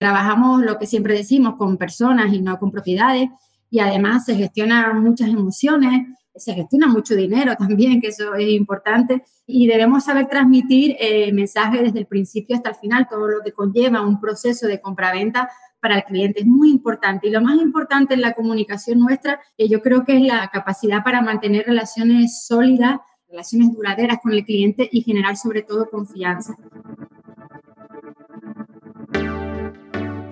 Trabajamos 0.00 0.62
lo 0.62 0.78
que 0.78 0.86
siempre 0.86 1.12
decimos 1.12 1.56
con 1.56 1.76
personas 1.76 2.32
y 2.32 2.40
no 2.40 2.58
con 2.58 2.70
propiedades 2.70 3.28
y 3.68 3.80
además 3.80 4.24
se 4.24 4.34
gestionan 4.34 5.02
muchas 5.04 5.28
emociones, 5.28 6.06
se 6.34 6.54
gestiona 6.54 6.86
mucho 6.86 7.14
dinero 7.14 7.54
también, 7.54 8.00
que 8.00 8.08
eso 8.08 8.34
es 8.34 8.48
importante, 8.48 9.22
y 9.46 9.66
debemos 9.66 10.04
saber 10.04 10.26
transmitir 10.26 10.96
eh, 10.98 11.30
mensajes 11.34 11.82
desde 11.82 11.98
el 11.98 12.06
principio 12.06 12.56
hasta 12.56 12.70
el 12.70 12.76
final, 12.76 13.08
todo 13.10 13.28
lo 13.28 13.42
que 13.44 13.52
conlleva 13.52 14.00
un 14.00 14.18
proceso 14.18 14.66
de 14.66 14.80
compraventa 14.80 15.50
para 15.82 15.96
el 15.96 16.04
cliente 16.04 16.40
es 16.40 16.46
muy 16.46 16.70
importante. 16.70 17.28
Y 17.28 17.30
lo 17.30 17.42
más 17.42 17.60
importante 17.60 18.14
en 18.14 18.22
la 18.22 18.32
comunicación 18.32 19.00
nuestra, 19.00 19.38
eh, 19.58 19.68
yo 19.68 19.82
creo 19.82 20.06
que 20.06 20.16
es 20.16 20.22
la 20.22 20.48
capacidad 20.48 21.04
para 21.04 21.20
mantener 21.20 21.66
relaciones 21.66 22.46
sólidas, 22.46 23.00
relaciones 23.28 23.74
duraderas 23.74 24.18
con 24.22 24.32
el 24.32 24.46
cliente 24.46 24.88
y 24.90 25.02
generar 25.02 25.36
sobre 25.36 25.60
todo 25.60 25.90
confianza. 25.90 26.56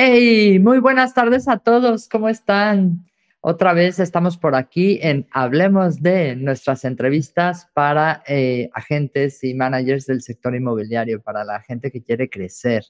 Hey, 0.00 0.60
muy 0.60 0.78
buenas 0.78 1.12
tardes 1.12 1.48
a 1.48 1.58
todos, 1.58 2.08
¿cómo 2.08 2.28
están? 2.28 3.04
Otra 3.40 3.72
vez 3.72 3.98
estamos 3.98 4.38
por 4.38 4.54
aquí 4.54 5.00
en 5.02 5.26
Hablemos 5.32 6.00
de 6.00 6.36
nuestras 6.36 6.84
entrevistas 6.84 7.68
para 7.74 8.22
eh, 8.28 8.70
agentes 8.74 9.42
y 9.42 9.54
managers 9.54 10.06
del 10.06 10.22
sector 10.22 10.54
inmobiliario, 10.54 11.20
para 11.20 11.42
la 11.42 11.60
gente 11.62 11.90
que 11.90 12.00
quiere 12.00 12.30
crecer. 12.30 12.84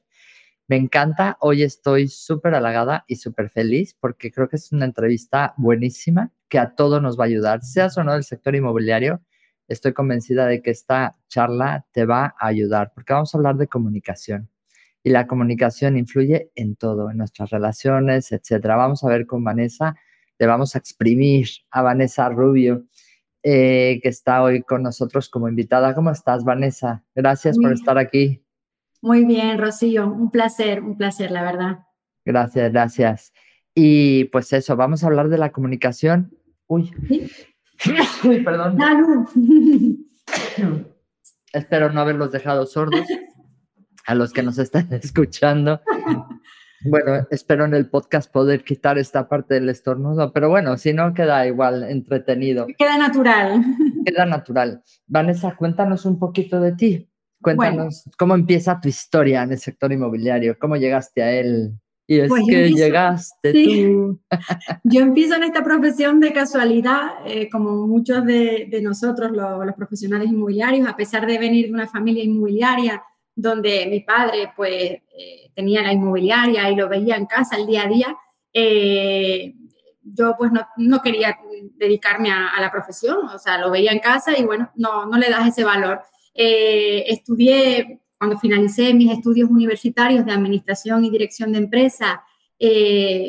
Me 0.67 0.77
encanta, 0.77 1.39
hoy 1.41 1.63
estoy 1.63 2.09
súper 2.09 2.55
halagada 2.55 3.07
y 3.09 3.17
súper 3.17 3.49
feliz 3.49 3.97
porque 3.99 4.31
creo 4.31 4.51
que 4.51 4.57
es 4.57 4.71
una 4.71 4.85
entrevista 4.85 5.55
buenísima 5.57 6.31
que 6.51 6.59
a 6.59 6.75
todos 6.75 7.01
nos 7.01 7.19
va 7.19 7.25
a 7.25 7.29
ayudar, 7.29 7.63
seas 7.63 7.97
o 7.97 8.05
no 8.05 8.13
del 8.13 8.25
sector 8.25 8.55
inmobiliario. 8.55 9.23
Estoy 9.67 9.95
convencida 9.95 10.45
de 10.45 10.61
que 10.61 10.73
esta 10.73 11.17
charla 11.27 11.87
te 11.91 12.05
va 12.05 12.35
a 12.39 12.49
ayudar 12.49 12.93
porque 12.95 13.15
vamos 13.15 13.35
a 13.35 13.39
hablar 13.39 13.57
de 13.57 13.67
comunicación 13.67 14.51
y 15.09 15.11
la 15.11 15.27
comunicación 15.27 15.97
influye 15.97 16.51
en 16.55 16.77
todo, 16.77 17.11
en 17.11 17.17
nuestras 17.17 17.49
relaciones, 17.49 18.31
etcétera. 18.31 18.77
Vamos 18.77 19.03
a 19.03 19.09
ver 19.09 19.27
con 19.27 19.43
Vanessa, 19.43 19.97
le 20.39 20.47
vamos 20.47 20.75
a 20.75 20.79
exprimir 20.79 21.49
a 21.71 21.81
Vanessa 21.81 22.29
Rubio, 22.29 22.85
eh, 23.43 24.01
que 24.03 24.09
está 24.11 24.43
hoy 24.43 24.63
con 24.63 24.83
nosotros 24.83 25.31
como 25.31 25.49
invitada. 25.49 25.95
¿Cómo 25.95 26.11
estás, 26.11 26.45
Vanessa? 26.45 27.03
Gracias 27.15 27.57
por 27.59 27.73
estar 27.73 27.97
aquí. 27.97 28.45
Muy 29.01 29.25
bien, 29.25 29.59
Rocío, 29.59 30.07
un 30.13 30.31
placer, 30.31 30.83
un 30.83 30.99
placer, 30.99 31.31
la 31.31 31.43
verdad. 31.43 31.79
Gracias, 32.27 32.71
gracias. 32.71 33.33
Y 33.75 34.25
pues 34.25 34.53
eso, 34.53 34.77
vamos 34.77 35.03
a 35.03 35.07
hablar 35.07 35.31
de 35.31 35.39
la 35.39 35.53
comunicación. 35.53 36.37
Uy, 36.67 36.91
Uy 38.25 38.45
perdón. 38.45 38.77
Espero 41.55 41.91
no 41.93 42.03
haberlos 42.03 42.31
dejado 42.31 42.67
sordos 42.67 43.07
a 44.09 44.15
los 44.15 44.33
que 44.33 44.43
nos 44.43 44.59
están 44.59 44.89
escuchando. 45.03 45.81
Bueno, 46.85 47.27
espero 47.33 47.65
en 47.65 47.75
el 47.75 47.91
podcast 47.91 48.33
poder 48.33 48.63
quitar 48.63 48.99
esta 48.99 49.29
parte 49.29 49.55
del 49.55 49.69
estornudo, 49.69 50.33
pero 50.33 50.49
bueno, 50.49 50.77
si 50.77 50.93
no, 50.93 51.13
queda 51.13 51.45
igual 51.45 51.83
entretenido. 51.83 52.69
Queda 52.79 52.97
natural. 52.97 53.65
Queda 54.07 54.25
natural. 54.27 54.85
Vanessa, 55.09 55.57
cuéntanos 55.57 56.05
un 56.05 56.21
poquito 56.21 56.61
de 56.61 56.77
ti. 56.77 57.11
Cuéntanos 57.43 58.09
cómo 58.17 58.37
empieza 58.37 58.81
tu 58.81 58.89
historia 58.89 59.43
en 59.43 59.51
el 59.51 59.59
sector 59.59 59.91
inmobiliario, 59.91 60.57
cómo 60.57 60.77
llegaste 60.77 61.21
a 61.21 61.33
él. 61.33 61.73
Y 62.07 62.21
es 62.21 62.29
pues 62.29 62.45
que 62.49 62.71
llegaste 62.71 63.53
tú. 63.53 64.21
yo 64.85 65.01
empiezo 65.01 65.35
en 65.35 65.43
esta 65.43 65.65
profesión 65.65 66.21
de 66.21 66.33
casualidad, 66.33 67.09
eh, 67.27 67.51
como 67.51 67.89
muchos 67.89 68.25
de, 68.25 68.71
nosotros, 68.85 69.33
los 69.33 69.75
profesionales 69.75 70.29
inmobiliarios, 70.29 70.87
a 70.87 70.95
pesar 70.95 71.27
de 71.27 71.39
venir 71.39 71.67
de 71.67 71.73
una 71.73 71.89
familia 71.89 72.23
inmobiliaria 72.23 73.03
donde 73.39 73.87
mi 73.87 74.01
padre 74.01 74.53
pues 74.57 74.73
eh, 75.17 75.51
tenía 75.55 75.81
la 75.81 75.93
inmobiliaria 75.93 76.69
y 76.71 76.75
lo 76.75 76.89
veía 76.89 77.15
en 77.15 77.27
casa 77.27 77.57
el 77.57 77.67
día 77.67 77.85
a 77.85 77.89
día, 77.89 78.17
eh, 78.53 79.55
yo 80.03 80.35
pues 80.37 80.51
no, 80.77 81.01
quería 81.01 81.39
dedicarme 81.77 82.33
a, 82.33 82.61
la 82.61 82.73
profesión, 82.73 83.29
o 83.29 83.39
sea, 83.39 83.59
lo 83.59 83.71
veía 83.71 83.93
en 83.93 84.01
casa 84.01 84.37
y 84.37 84.45
bueno, 84.45 84.73
no, 84.75 85.07
no 85.07 85.17
le 85.19 85.31
das 85.31 85.47
ese 85.47 85.63
valor. 85.63 86.03
Eh, 86.35 87.05
estudié, 87.07 88.01
cuando 88.19 88.41
finalicé 88.41 88.93
mis 88.93 89.13
estudios 89.13 89.49
universitarios 89.49 90.27
de 90.27 90.33
administración 90.33 91.05
y 91.05 91.11
dirección 91.11 91.53
de 91.53 91.59
empresa, 91.59 92.25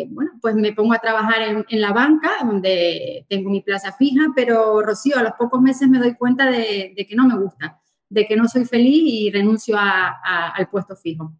bueno, 0.10 0.32
pues 0.42 0.56
me 0.56 0.74
pongo 0.74 0.94
a 0.94 1.00
trabajar 1.00 1.66
en, 1.68 1.82
la 1.82 1.94
banca, 1.94 2.32
donde 2.44 3.28
tengo 3.30 3.52
mi 3.52 3.62
plaza 3.62 3.92
fija, 3.92 4.30
pero 4.36 4.82
Rocío, 4.82 5.20
a 5.20 5.24
los 5.24 5.34
pocos 5.34 5.62
meses 5.62 5.88
me 5.88 6.00
doy 6.00 6.16
cuenta 6.16 6.50
de 6.50 7.06
que 7.08 7.16
no 7.16 7.28
me 7.28 7.38
gusta 7.38 7.80
de 8.10 8.26
que 8.26 8.36
no 8.36 8.48
soy 8.48 8.66
feliz 8.66 9.04
y 9.06 9.32
renuncio 9.32 9.78
al 9.78 10.68
puesto 10.70 10.96
fijo. 10.96 11.32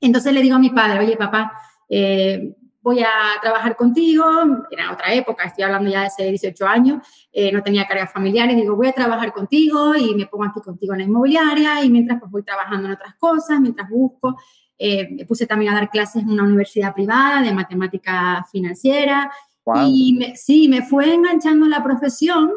Entonces 0.00 0.32
le 0.32 0.42
digo 0.42 0.56
a 0.56 0.58
mi 0.58 0.70
padre, 0.70 1.00
oye 1.00 1.16
papá, 1.16 1.52
eh, 1.88 2.54
voy 2.82 3.00
a 3.00 3.08
trabajar 3.40 3.76
contigo, 3.76 4.24
era 4.70 4.92
otra 4.92 5.14
época, 5.14 5.44
estoy 5.44 5.64
hablando 5.64 5.90
ya 5.90 6.00
de 6.00 6.06
hace 6.06 6.24
18 6.28 6.66
años, 6.66 7.06
eh, 7.32 7.50
no 7.50 7.62
tenía 7.62 7.86
cargas 7.86 8.12
familiares, 8.12 8.56
digo, 8.56 8.76
voy 8.76 8.88
a 8.88 8.92
trabajar 8.92 9.32
contigo 9.32 9.96
y 9.96 10.14
me 10.14 10.26
pongo 10.26 10.44
aquí 10.44 10.60
contigo 10.60 10.92
en 10.92 10.98
la 10.98 11.04
inmobiliaria 11.04 11.82
y 11.82 11.88
mientras 11.88 12.20
pues 12.20 12.30
voy 12.30 12.42
trabajando 12.42 12.88
en 12.88 12.94
otras 12.94 13.14
cosas, 13.14 13.58
mientras 13.60 13.88
busco, 13.88 14.36
eh, 14.76 15.08
me 15.10 15.24
puse 15.24 15.46
también 15.46 15.72
a 15.72 15.76
dar 15.76 15.88
clases 15.88 16.22
en 16.22 16.30
una 16.30 16.42
universidad 16.42 16.92
privada 16.92 17.40
de 17.40 17.54
matemática 17.54 18.44
financiera. 18.50 19.30
Y 19.86 20.34
sí, 20.34 20.68
me 20.68 20.82
fue 20.82 21.14
enganchando 21.14 21.66
la 21.66 21.82
profesión 21.82 22.50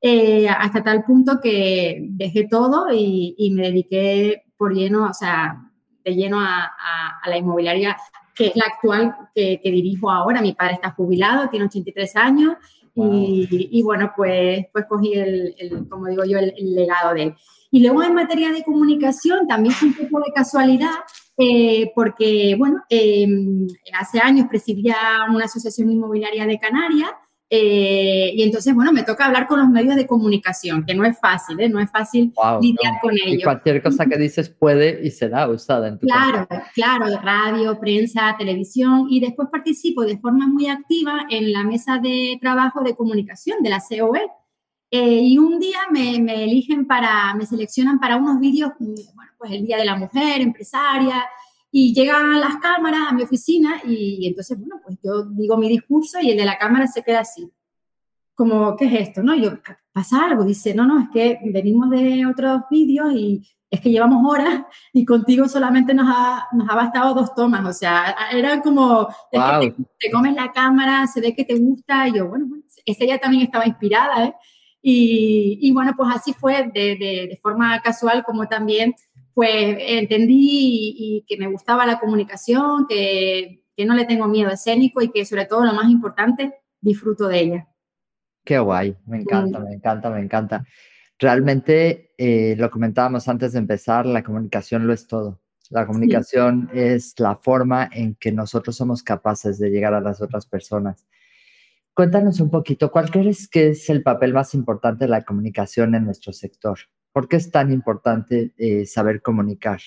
eh, 0.00 0.48
hasta 0.48 0.84
tal 0.84 1.02
punto 1.04 1.40
que 1.42 1.98
dejé 2.10 2.46
todo 2.48 2.86
y, 2.92 3.50
me 3.52 3.62
dediqué 3.62 4.44
por 4.56 4.72
lleno, 4.72 5.08
o 5.08 5.14
sea, 5.14 5.70
de 6.04 6.14
lleno 6.14 6.40
a, 6.40 6.70
la 7.26 7.36
inmobiliaria, 7.36 7.96
que 8.34 8.46
es 8.48 8.56
la 8.56 8.66
actual 8.66 9.14
que, 9.34 9.60
dirijo 9.64 10.10
ahora. 10.10 10.40
Mi 10.40 10.52
padre 10.52 10.74
está 10.74 10.92
jubilado, 10.92 11.48
tiene 11.48 11.66
83 11.66 12.16
años 12.16 12.56
y, 12.94 13.82
bueno, 13.82 14.12
pues, 14.16 14.66
pues 14.72 14.86
cogí 14.88 15.14
el, 15.14 15.86
como 15.88 16.06
digo 16.06 16.24
yo, 16.24 16.38
el, 16.38 16.74
legado 16.74 17.14
de 17.14 17.22
él. 17.24 17.34
Y 17.70 17.80
luego 17.80 18.02
en 18.02 18.14
materia 18.14 18.50
de 18.50 18.64
comunicación 18.64 19.46
también 19.46 19.74
fue 19.74 19.88
un 19.88 19.94
poco 19.94 20.24
de 20.24 20.32
casualidad, 20.32 20.94
eh, 21.36 21.90
porque, 21.94 22.54
bueno, 22.56 22.82
em, 22.88 23.66
hace 23.98 24.20
años 24.20 24.46
presidía 24.48 24.96
una 25.28 25.44
asociación 25.44 25.90
inmobiliaria 25.90 26.46
de 26.46 26.58
Canarias 26.58 27.10
eh, 27.50 28.32
y 28.34 28.42
entonces, 28.42 28.74
bueno, 28.74 28.92
me 28.92 29.04
toca 29.04 29.24
hablar 29.24 29.46
con 29.46 29.58
los 29.58 29.68
medios 29.68 29.96
de 29.96 30.06
comunicación, 30.06 30.84
que 30.84 30.94
no 30.94 31.04
es 31.06 31.18
fácil, 31.18 31.58
¿eh? 31.60 31.68
no 31.68 31.80
es 31.80 31.90
fácil 31.90 32.32
lidiar 32.60 32.94
con 33.00 33.14
ellos. 33.14 33.40
Y 33.40 33.42
cualquier 33.42 33.82
cosa 33.82 34.04
que 34.04 34.18
dices 34.18 34.50
puede 34.50 35.00
y 35.02 35.10
será 35.10 35.48
usada 35.48 35.88
en 35.88 35.98
tu 35.98 36.06
Claro, 36.06 36.46
claro, 36.74 37.06
radio, 37.22 37.80
prensa, 37.80 38.36
televisión. 38.38 39.06
Y 39.08 39.20
después 39.20 39.48
participo 39.50 40.04
de 40.04 40.18
forma 40.18 40.46
muy 40.46 40.68
activa 40.68 41.26
en 41.30 41.52
la 41.52 41.64
mesa 41.64 41.98
de 41.98 42.36
trabajo 42.38 42.82
de 42.82 42.94
comunicación 42.94 43.62
de 43.62 43.70
la 43.70 43.80
COE. 43.80 44.26
Eh, 44.90 45.20
y 45.22 45.38
un 45.38 45.58
día 45.58 45.78
me, 45.90 46.18
me, 46.20 46.44
eligen 46.44 46.86
para, 46.86 47.34
me 47.34 47.46
seleccionan 47.46 47.98
para 47.98 48.16
unos 48.16 48.40
vídeos, 48.40 48.72
bueno, 48.78 49.32
pues 49.38 49.52
el 49.52 49.66
Día 49.66 49.76
de 49.76 49.84
la 49.84 49.96
Mujer, 49.96 50.40
empresaria, 50.40 51.24
y 51.70 51.94
llegan 51.94 52.40
las 52.40 52.56
cámaras 52.56 53.08
a 53.08 53.14
mi 53.14 53.22
oficina 53.22 53.80
y, 53.84 54.26
entonces, 54.26 54.58
bueno, 54.58 54.80
pues 54.82 54.98
yo 55.02 55.24
digo 55.24 55.56
mi 55.56 55.68
discurso 55.68 56.18
y 56.20 56.30
el 56.30 56.38
de 56.38 56.44
la 56.44 56.58
cámara 56.58 56.86
se 56.86 57.02
queda 57.02 57.20
así. 57.20 57.50
Como, 58.34 58.76
¿qué 58.76 58.86
es 58.86 59.08
esto? 59.08 59.22
¿No? 59.22 59.34
yo, 59.34 59.58
pasa 59.92 60.24
algo. 60.24 60.44
Dice, 60.44 60.74
no, 60.74 60.86
no, 60.86 61.00
es 61.00 61.08
que 61.12 61.38
venimos 61.52 61.90
de 61.90 62.24
otros 62.24 62.62
vídeos 62.70 63.12
y 63.14 63.42
es 63.70 63.80
que 63.80 63.90
llevamos 63.90 64.24
horas 64.30 64.62
y 64.92 65.04
contigo 65.04 65.48
solamente 65.48 65.92
nos 65.92 66.06
ha, 66.08 66.48
nos 66.52 66.68
ha 66.70 66.74
bastado 66.74 67.14
dos 67.14 67.34
tomas. 67.34 67.66
O 67.66 67.72
sea, 67.72 68.16
era 68.32 68.62
como, 68.62 69.08
te, 69.30 70.10
comes 70.10 70.34
la 70.34 70.52
cámara, 70.52 71.06
se 71.06 71.20
ve 71.20 71.34
que 71.34 71.44
te 71.44 71.56
gusta. 71.56 72.08
Y 72.08 72.14
yo, 72.14 72.28
bueno, 72.28 72.46
esa 72.86 73.04
ya 73.04 73.18
también 73.18 73.42
estaba 73.42 73.66
inspirada, 73.66 74.24
¿eh? 74.24 74.34
Y, 74.80 75.58
y, 75.60 75.72
bueno, 75.72 75.92
pues 75.96 76.08
así 76.14 76.32
fue 76.32 76.70
de, 76.72 76.96
de, 76.96 77.26
de 77.28 77.38
forma 77.42 77.80
casual 77.80 78.22
como 78.22 78.46
también 78.46 78.94
pues 79.38 79.76
entendí 79.78 80.96
y, 80.98 81.24
que 81.24 81.36
me 81.36 81.46
gustaba 81.46 81.86
la 81.86 82.00
comunicación, 82.00 82.86
que, 82.88 83.62
que, 83.76 83.86
no 83.86 83.94
le 83.94 84.04
tengo 84.04 84.26
miedo 84.26 84.50
escénico 84.50 85.00
y 85.00 85.12
que 85.12 85.24
sobre 85.24 85.44
todo 85.44 85.64
lo 85.64 85.74
más 85.74 85.88
importante, 85.88 86.54
disfruto 86.80 87.28
de 87.28 87.38
ella. 87.38 87.68
Qué 88.44 88.58
guay, 88.58 88.96
me 89.06 89.18
encanta, 89.18 89.60
me 89.60 89.74
encanta, 89.74 90.10
me 90.10 90.20
encanta. 90.22 90.64
Realmente, 91.20 92.14
eh, 92.18 92.56
lo 92.58 92.68
comentábamos 92.68 93.28
antes 93.28 93.52
de 93.52 93.60
empezar, 93.60 94.06
la 94.06 94.24
comunicación 94.24 94.88
lo 94.88 94.92
es 94.92 95.06
todo. 95.06 95.40
La 95.70 95.86
comunicación 95.86 96.68
es 96.74 97.14
la 97.20 97.36
forma 97.36 97.88
en 97.92 98.16
que 98.16 98.32
nosotros 98.32 98.74
somos 98.74 99.04
capaces 99.04 99.60
de 99.60 99.70
llegar 99.70 99.94
a 99.94 100.00
las 100.00 100.20
otras 100.20 100.46
personas. 100.46 101.06
Cuéntanos 101.94 102.40
un 102.40 102.50
poquito, 102.50 102.90
¿cuál 102.90 103.08
crees 103.08 103.48
que 103.48 103.68
es 103.68 103.88
el 103.88 104.02
papel 104.02 104.34
más 104.34 104.52
importante 104.54 105.04
de 105.04 105.10
la 105.12 105.22
comunicación 105.22 105.94
en 105.94 106.06
nuestro 106.06 106.32
sector? 106.32 106.80
¿Por 107.18 107.26
qué 107.26 107.34
es 107.34 107.50
tan 107.50 107.72
importante 107.72 108.52
eh, 108.56 108.86
saber 108.86 109.20
comunicar? 109.20 109.80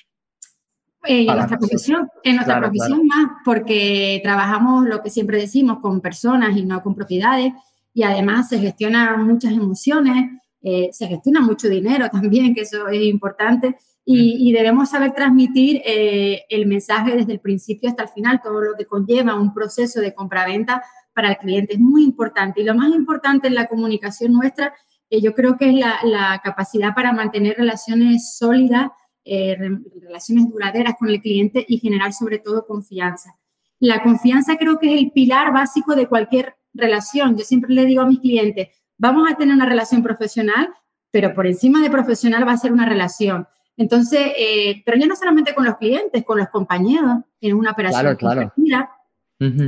Eh, 1.06 1.22
en 1.22 1.28
nuestra 1.28 1.58
profesión, 1.58 2.10
en 2.26 2.36
nuestra 2.36 2.60
profesión 2.60 3.08
más, 3.08 3.32
porque 3.46 4.20
trabajamos 4.22 4.86
lo 4.86 5.02
que 5.02 5.10
siempre 5.10 5.38
decimos 5.38 5.80
con 5.80 6.02
personas 6.02 6.58
y 6.58 6.66
no 6.66 6.84
con 6.84 6.94
propiedades, 6.94 7.54
y 7.94 8.04
además 8.04 8.50
se 8.50 8.60
gestionan 8.60 9.26
muchas 9.26 9.54
emociones, 9.54 10.42
eh, 10.62 10.90
se 10.92 11.08
gestiona 11.08 11.40
mucho 11.40 11.70
dinero 11.70 12.10
también, 12.12 12.54
que 12.54 12.64
eso 12.64 12.90
es 12.90 13.02
importante, 13.02 13.78
y, 14.04 14.52
debemos 14.52 14.90
saber 14.90 15.14
transmitir 15.14 15.82
eh, 15.86 16.42
el 16.50 16.66
mensaje 16.66 17.16
desde 17.16 17.32
el 17.32 17.40
principio 17.40 17.88
hasta 17.88 18.04
el 18.04 18.10
final, 18.10 18.42
todo 18.44 18.60
lo 18.60 18.76
que 18.78 18.86
conlleva 18.86 19.40
un 19.40 19.54
proceso 19.54 20.02
de 20.02 20.14
compraventa 20.14 20.84
para 21.14 21.30
el 21.30 21.38
cliente 21.38 21.76
es 21.76 21.80
muy 21.80 22.04
importante. 22.04 22.60
Y 22.60 22.66
lo 22.66 22.76
más 22.76 22.94
importante 22.94 23.48
en 23.48 23.56
la 23.56 23.68
comunicación 23.68 24.34
nuestra, 24.34 24.74
yo 25.20 25.34
creo 25.34 25.58
que 25.58 25.70
es 25.70 25.76
la, 25.76 26.00
la 26.04 26.40
capacidad 26.44 26.94
para 26.96 27.12
mantener 27.12 27.58
relaciones 27.58 28.38
sólidas 28.38 28.92
eh, 29.24 29.56
relaciones 30.02 30.50
duraderas 30.50 30.96
con 30.98 31.08
el 31.10 31.22
cliente 31.22 31.64
y 31.68 31.78
generar 31.78 32.12
sobre 32.12 32.40
todo 32.40 32.66
confianza. 32.66 33.36
La 33.80 34.02
confianza 34.02 34.58
creo 34.58 34.80
que 34.80 34.92
es 34.92 35.00
el 35.00 35.12
pilar 35.12 35.54
básico 35.54 35.96
de 35.96 36.08
cualquier 36.08 36.56
relación. 36.74 37.38
Yo 37.38 37.44
siempre 37.44 37.72
le 37.72 37.86
digo 37.86 38.02
a 38.02 38.08
mis 38.08 38.20
clientes, 38.20 38.70
vamos 38.98 39.30
a 39.30 39.36
tener 39.36 39.54
una 39.54 39.68
relación 39.68 40.02
profesional, 40.02 40.70
pero 41.12 41.36
por 41.36 41.46
encima 41.46 41.84
de 41.84 41.92
profesional 41.92 42.48
va 42.48 42.54
a 42.54 42.58
ser 42.58 42.72
una 42.72 42.88
relación. 42.88 43.48
Entonces, 43.78 44.32
eh, 44.36 44.82
pero 44.86 44.98
ya 44.98 45.06
no 45.06 45.16
solamente 45.16 45.54
con 45.54 45.66
los 45.66 45.78
clientes, 45.78 46.26
con 46.26 46.40
los 46.40 46.50
compañeros 46.50 47.20
en 47.42 47.56
una 47.56 47.72
operación 47.72 48.16
claro, 48.16 48.90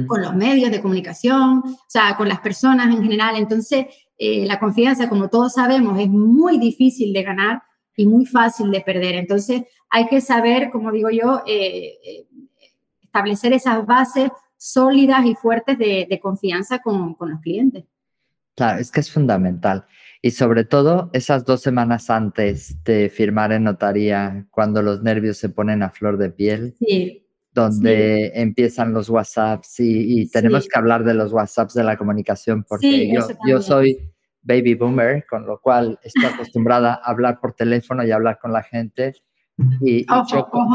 con 0.07 0.21
los 0.21 0.35
medios 0.35 0.71
de 0.71 0.81
comunicación, 0.81 1.59
o 1.59 1.85
sea, 1.87 2.17
con 2.17 2.27
las 2.27 2.39
personas 2.39 2.87
en 2.87 3.03
general. 3.03 3.35
Entonces, 3.37 3.85
eh, 4.17 4.45
la 4.45 4.59
confianza, 4.59 5.09
como 5.09 5.29
todos 5.29 5.53
sabemos, 5.53 5.99
es 5.99 6.09
muy 6.09 6.57
difícil 6.57 7.13
de 7.13 7.23
ganar 7.23 7.63
y 7.95 8.05
muy 8.05 8.25
fácil 8.25 8.71
de 8.71 8.81
perder. 8.81 9.15
Entonces, 9.15 9.63
hay 9.89 10.07
que 10.07 10.21
saber, 10.21 10.69
como 10.71 10.91
digo 10.91 11.09
yo, 11.09 11.43
eh, 11.45 11.93
eh, 12.05 12.27
establecer 13.01 13.53
esas 13.53 13.85
bases 13.85 14.29
sólidas 14.57 15.25
y 15.25 15.35
fuertes 15.35 15.77
de, 15.77 16.19
confianza 16.21 16.79
con, 16.79 17.15
los 17.19 17.41
clientes. 17.41 17.85
Claro, 18.55 18.79
es 18.79 18.91
que 18.91 19.01
es 19.01 19.11
fundamental. 19.11 19.85
Y 20.21 20.31
sobre 20.31 20.63
todo 20.63 21.09
esas 21.11 21.43
dos 21.43 21.61
semanas 21.61 22.09
antes 22.09 22.81
de 22.83 23.09
firmar 23.09 23.51
en 23.51 23.65
notaría, 23.65 24.47
cuando 24.51 24.81
los 24.81 25.03
nervios 25.03 25.37
se 25.37 25.49
ponen 25.49 25.83
a 25.83 25.89
flor 25.89 26.17
de 26.17 26.29
piel, 26.29 26.75
donde 27.53 28.31
empiezan 28.33 28.93
los 28.93 29.09
WhatsApps 29.09 29.79
y, 29.79 30.29
tenemos 30.29 30.67
que 30.67 30.79
hablar 30.79 31.03
de 31.03 31.13
los 31.13 31.31
WhatsApps 31.31 31.73
de 31.73 31.83
la 31.83 31.97
comunicación, 31.97 32.65
porque 32.67 33.13
yo, 33.13 33.21
yo 33.47 33.61
soy 33.61 34.13
baby 34.41 34.75
boomer, 34.75 35.25
con 35.29 35.45
lo 35.45 35.59
cual 35.59 35.99
estoy 36.03 36.25
acostumbrada 36.25 36.95
a 36.95 37.11
hablar 37.11 37.39
por 37.39 37.53
teléfono 37.53 38.05
y 38.05 38.11
hablar 38.11 38.39
con 38.41 38.51
la 38.51 38.63
gente. 38.63 39.13
Y, 39.81 40.03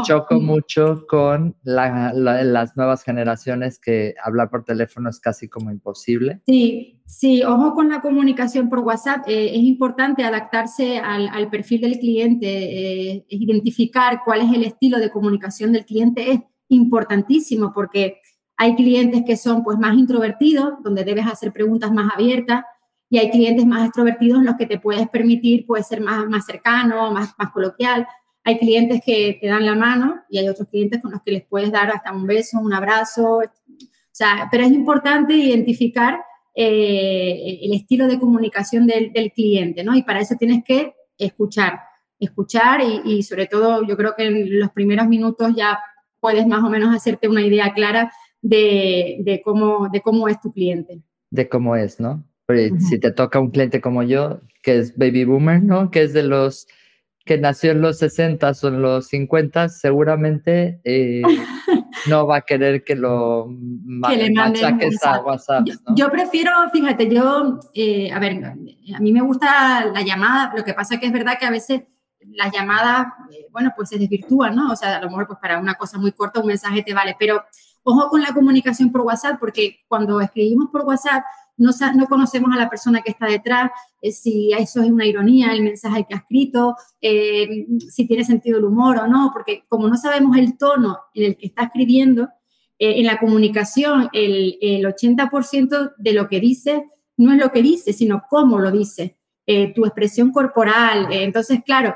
choco, 0.05 0.39
mucho 0.39 1.05
con 1.09 1.53
las 1.63 2.77
nuevas 2.77 3.03
generaciones 3.03 3.77
que 3.77 4.15
hablar 4.23 4.49
por 4.49 4.63
teléfono 4.63 5.09
es 5.09 5.19
casi 5.19 5.49
como 5.49 5.69
imposible. 5.69 6.41
Sí, 6.45 7.01
sí, 7.05 7.43
ojo 7.43 7.73
con 7.73 7.89
la 7.89 7.99
comunicación 7.99 8.69
por 8.69 8.79
WhatsApp. 8.79 9.27
Eh, 9.27 9.49
es 9.53 9.63
importante 9.63 10.23
adaptarse 10.23 10.97
al, 10.97 11.49
perfil 11.49 11.81
del 11.81 11.99
cliente, 11.99 12.47
eh, 12.47 13.25
identificar 13.27 14.21
cuál 14.23 14.41
es 14.41 14.53
el 14.53 14.63
estilo 14.63 14.97
de 14.97 15.11
comunicación 15.11 15.73
del 15.73 15.85
cliente 15.85 16.31
es 16.31 16.39
importantísimo 16.69 17.73
porque 17.73 18.21
hay 18.57 18.75
clientes 18.75 19.23
que 19.25 19.37
son 19.37 19.63
pues 19.63 19.77
más 19.77 19.97
introvertidos, 19.97 20.83
donde 20.83 21.03
debes 21.03 21.25
hacer 21.27 21.51
preguntas 21.53 21.91
más 21.91 22.13
abiertas 22.13 22.63
y 23.09 23.17
hay 23.17 23.31
clientes 23.31 23.65
más 23.65 23.85
extrovertidos 23.85 24.39
en 24.39 24.45
los 24.45 24.55
que 24.55 24.67
te 24.67 24.79
puedes 24.79 25.07
permitir 25.09 25.65
puede 25.65 25.83
ser 25.83 26.01
más, 26.01 26.27
más 26.27 26.45
cercano, 26.45 27.11
más, 27.11 27.33
más 27.37 27.51
coloquial. 27.51 28.05
Hay 28.43 28.59
clientes 28.59 29.01
que 29.05 29.37
te 29.41 29.47
dan 29.47 29.65
la 29.65 29.75
mano 29.75 30.21
y 30.29 30.37
hay 30.37 30.47
otros 30.47 30.67
clientes 30.67 31.01
con 31.01 31.11
los 31.11 31.21
que 31.23 31.31
les 31.31 31.45
puedes 31.45 31.71
dar 31.71 31.89
hasta 31.89 32.11
un 32.11 32.27
beso, 32.27 32.59
un 32.59 32.73
abrazo. 32.73 33.37
O 33.37 33.43
sea, 34.11 34.47
pero 34.51 34.63
es 34.63 34.71
importante 34.71 35.33
identificar 35.33 36.19
eh, 36.53 37.59
el 37.61 37.73
estilo 37.73 38.07
de 38.07 38.19
comunicación 38.19 38.85
del, 38.85 39.13
del, 39.13 39.31
cliente, 39.31 39.83
¿no? 39.83 39.95
Y 39.95 40.03
para 40.03 40.19
eso 40.19 40.35
tienes 40.37 40.63
que 40.65 40.93
escuchar, 41.17 41.79
escuchar 42.19 42.81
y, 42.81 43.01
y 43.05 43.23
sobre 43.23 43.47
todo 43.47 43.87
yo 43.87 43.95
creo 43.95 44.13
que 44.17 44.25
en 44.25 44.59
los 44.59 44.71
primeros 44.71 45.07
minutos 45.07 45.53
ya 45.55 45.79
puedes 46.19 46.45
más 46.47 46.63
o 46.63 46.69
menos 46.69 46.95
hacerte 46.95 47.27
una 47.27 47.41
idea 47.41 47.73
clara 47.73 48.11
de, 48.41 49.17
de, 49.21 49.41
cómo, 49.41 49.89
de 49.89 50.01
cómo 50.01 50.27
es 50.27 50.39
tu 50.39 50.51
cliente. 50.51 51.01
De 51.29 51.47
cómo 51.49 51.75
es, 51.75 51.99
¿no? 51.99 52.23
si 52.79 52.97
te 52.99 53.11
toca 53.11 53.39
un 53.39 53.51
cliente 53.51 53.79
como 53.79 54.01
yo, 54.01 54.39
que 54.63 54.79
es 54.79 54.97
baby 54.97 55.23
boomer, 55.23 55.61
¿no? 55.61 55.91
Que 55.91 56.01
es 56.01 56.13
de 56.13 56.23
los 56.23 56.67
que 57.25 57.37
nació 57.37 57.71
en 57.71 57.81
los 57.81 57.99
60 57.99 58.51
o 58.63 58.67
en 58.67 58.81
los 58.81 59.07
50, 59.07 59.69
seguramente 59.69 60.81
eh, 60.83 61.21
no 62.09 62.25
va 62.25 62.37
a 62.37 62.41
querer 62.41 62.83
que 62.83 62.95
lo 62.95 63.47
que 64.07 64.17
le 64.17 64.31
machaques 64.31 65.03
a 65.05 65.21
WhatsApp. 65.21 65.67
Yo, 65.95 66.09
prefiero, 66.09 66.51
fíjate, 66.73 67.07
yo, 67.07 67.59
eh, 67.75 68.11
a 68.11 68.17
ver, 68.17 68.43
a 68.43 68.99
mí 68.99 69.13
me 69.13 69.21
gusta 69.21 69.85
la 69.93 70.01
llamada, 70.01 70.53
lo 70.57 70.63
que 70.63 70.73
pasa 70.73 70.99
que 70.99 71.05
es 71.05 71.13
verdad 71.13 71.37
que 71.39 71.45
a 71.45 71.51
veces 71.51 71.83
las 72.27 72.51
llamadas, 72.51 73.07
eh, 73.31 73.47
bueno, 73.51 73.71
pues 73.75 73.89
se 73.89 73.97
desvirtúan, 73.97 74.55
¿no? 74.55 74.71
O 74.71 74.75
sea, 74.75 74.97
a 74.97 75.01
lo 75.01 75.09
mejor 75.09 75.27
pues 75.27 75.39
para 75.39 75.59
una 75.59 75.75
cosa 75.75 75.97
muy 75.97 76.11
corta 76.11 76.39
un 76.39 76.47
mensaje 76.47 76.83
te 76.83 76.93
vale, 76.93 77.15
pero 77.17 77.43
ojo 77.83 78.09
con 78.09 78.21
la 78.21 78.33
comunicación 78.33 78.91
por 78.91 79.01
WhatsApp, 79.01 79.39
porque 79.39 79.79
cuando 79.87 80.21
escribimos 80.21 80.69
por 80.71 80.81
WhatsApp, 80.81 81.23
no, 81.59 82.07
conocemos 82.07 82.51
a 82.53 82.57
la 82.57 82.69
persona 82.69 83.01
que 83.01 83.11
está 83.11 83.25
detrás, 83.25 83.71
eh, 84.01 84.11
si 84.11 84.51
eso 84.53 84.81
es 84.81 84.89
una 84.89 85.05
ironía, 85.05 85.51
el 85.51 85.61
mensaje 85.61 86.05
que 86.07 86.15
ha 86.15 86.19
escrito, 86.19 86.75
eh, 87.01 87.67
si 87.89 88.07
tiene 88.07 88.23
sentido 88.23 88.59
el 88.59 88.65
humor 88.65 88.97
o 88.97 89.07
no, 89.07 89.31
porque 89.33 89.65
como 89.67 89.87
no 89.87 89.97
sabemos 89.97 90.37
el 90.37 90.57
tono 90.57 90.97
en 91.13 91.25
el 91.25 91.37
que 91.37 91.47
está 91.47 91.63
escribiendo, 91.63 92.29
eh, 92.79 92.99
en 92.99 93.05
la 93.05 93.17
comunicación 93.17 94.09
el, 94.13 94.57
80% 94.85 95.95
de 95.97 96.13
lo 96.13 96.29
que 96.29 96.39
dice 96.39 96.89
no 97.17 97.33
es 97.33 97.37
lo 97.37 97.51
que 97.51 97.61
dice, 97.61 97.91
sino 97.91 98.23
cómo 98.29 98.59
lo 98.59 98.71
dice, 98.71 99.17
tu 99.75 99.83
expresión 99.83 100.31
corporal. 100.31 101.07
entonces, 101.09 101.61
claro, 101.65 101.95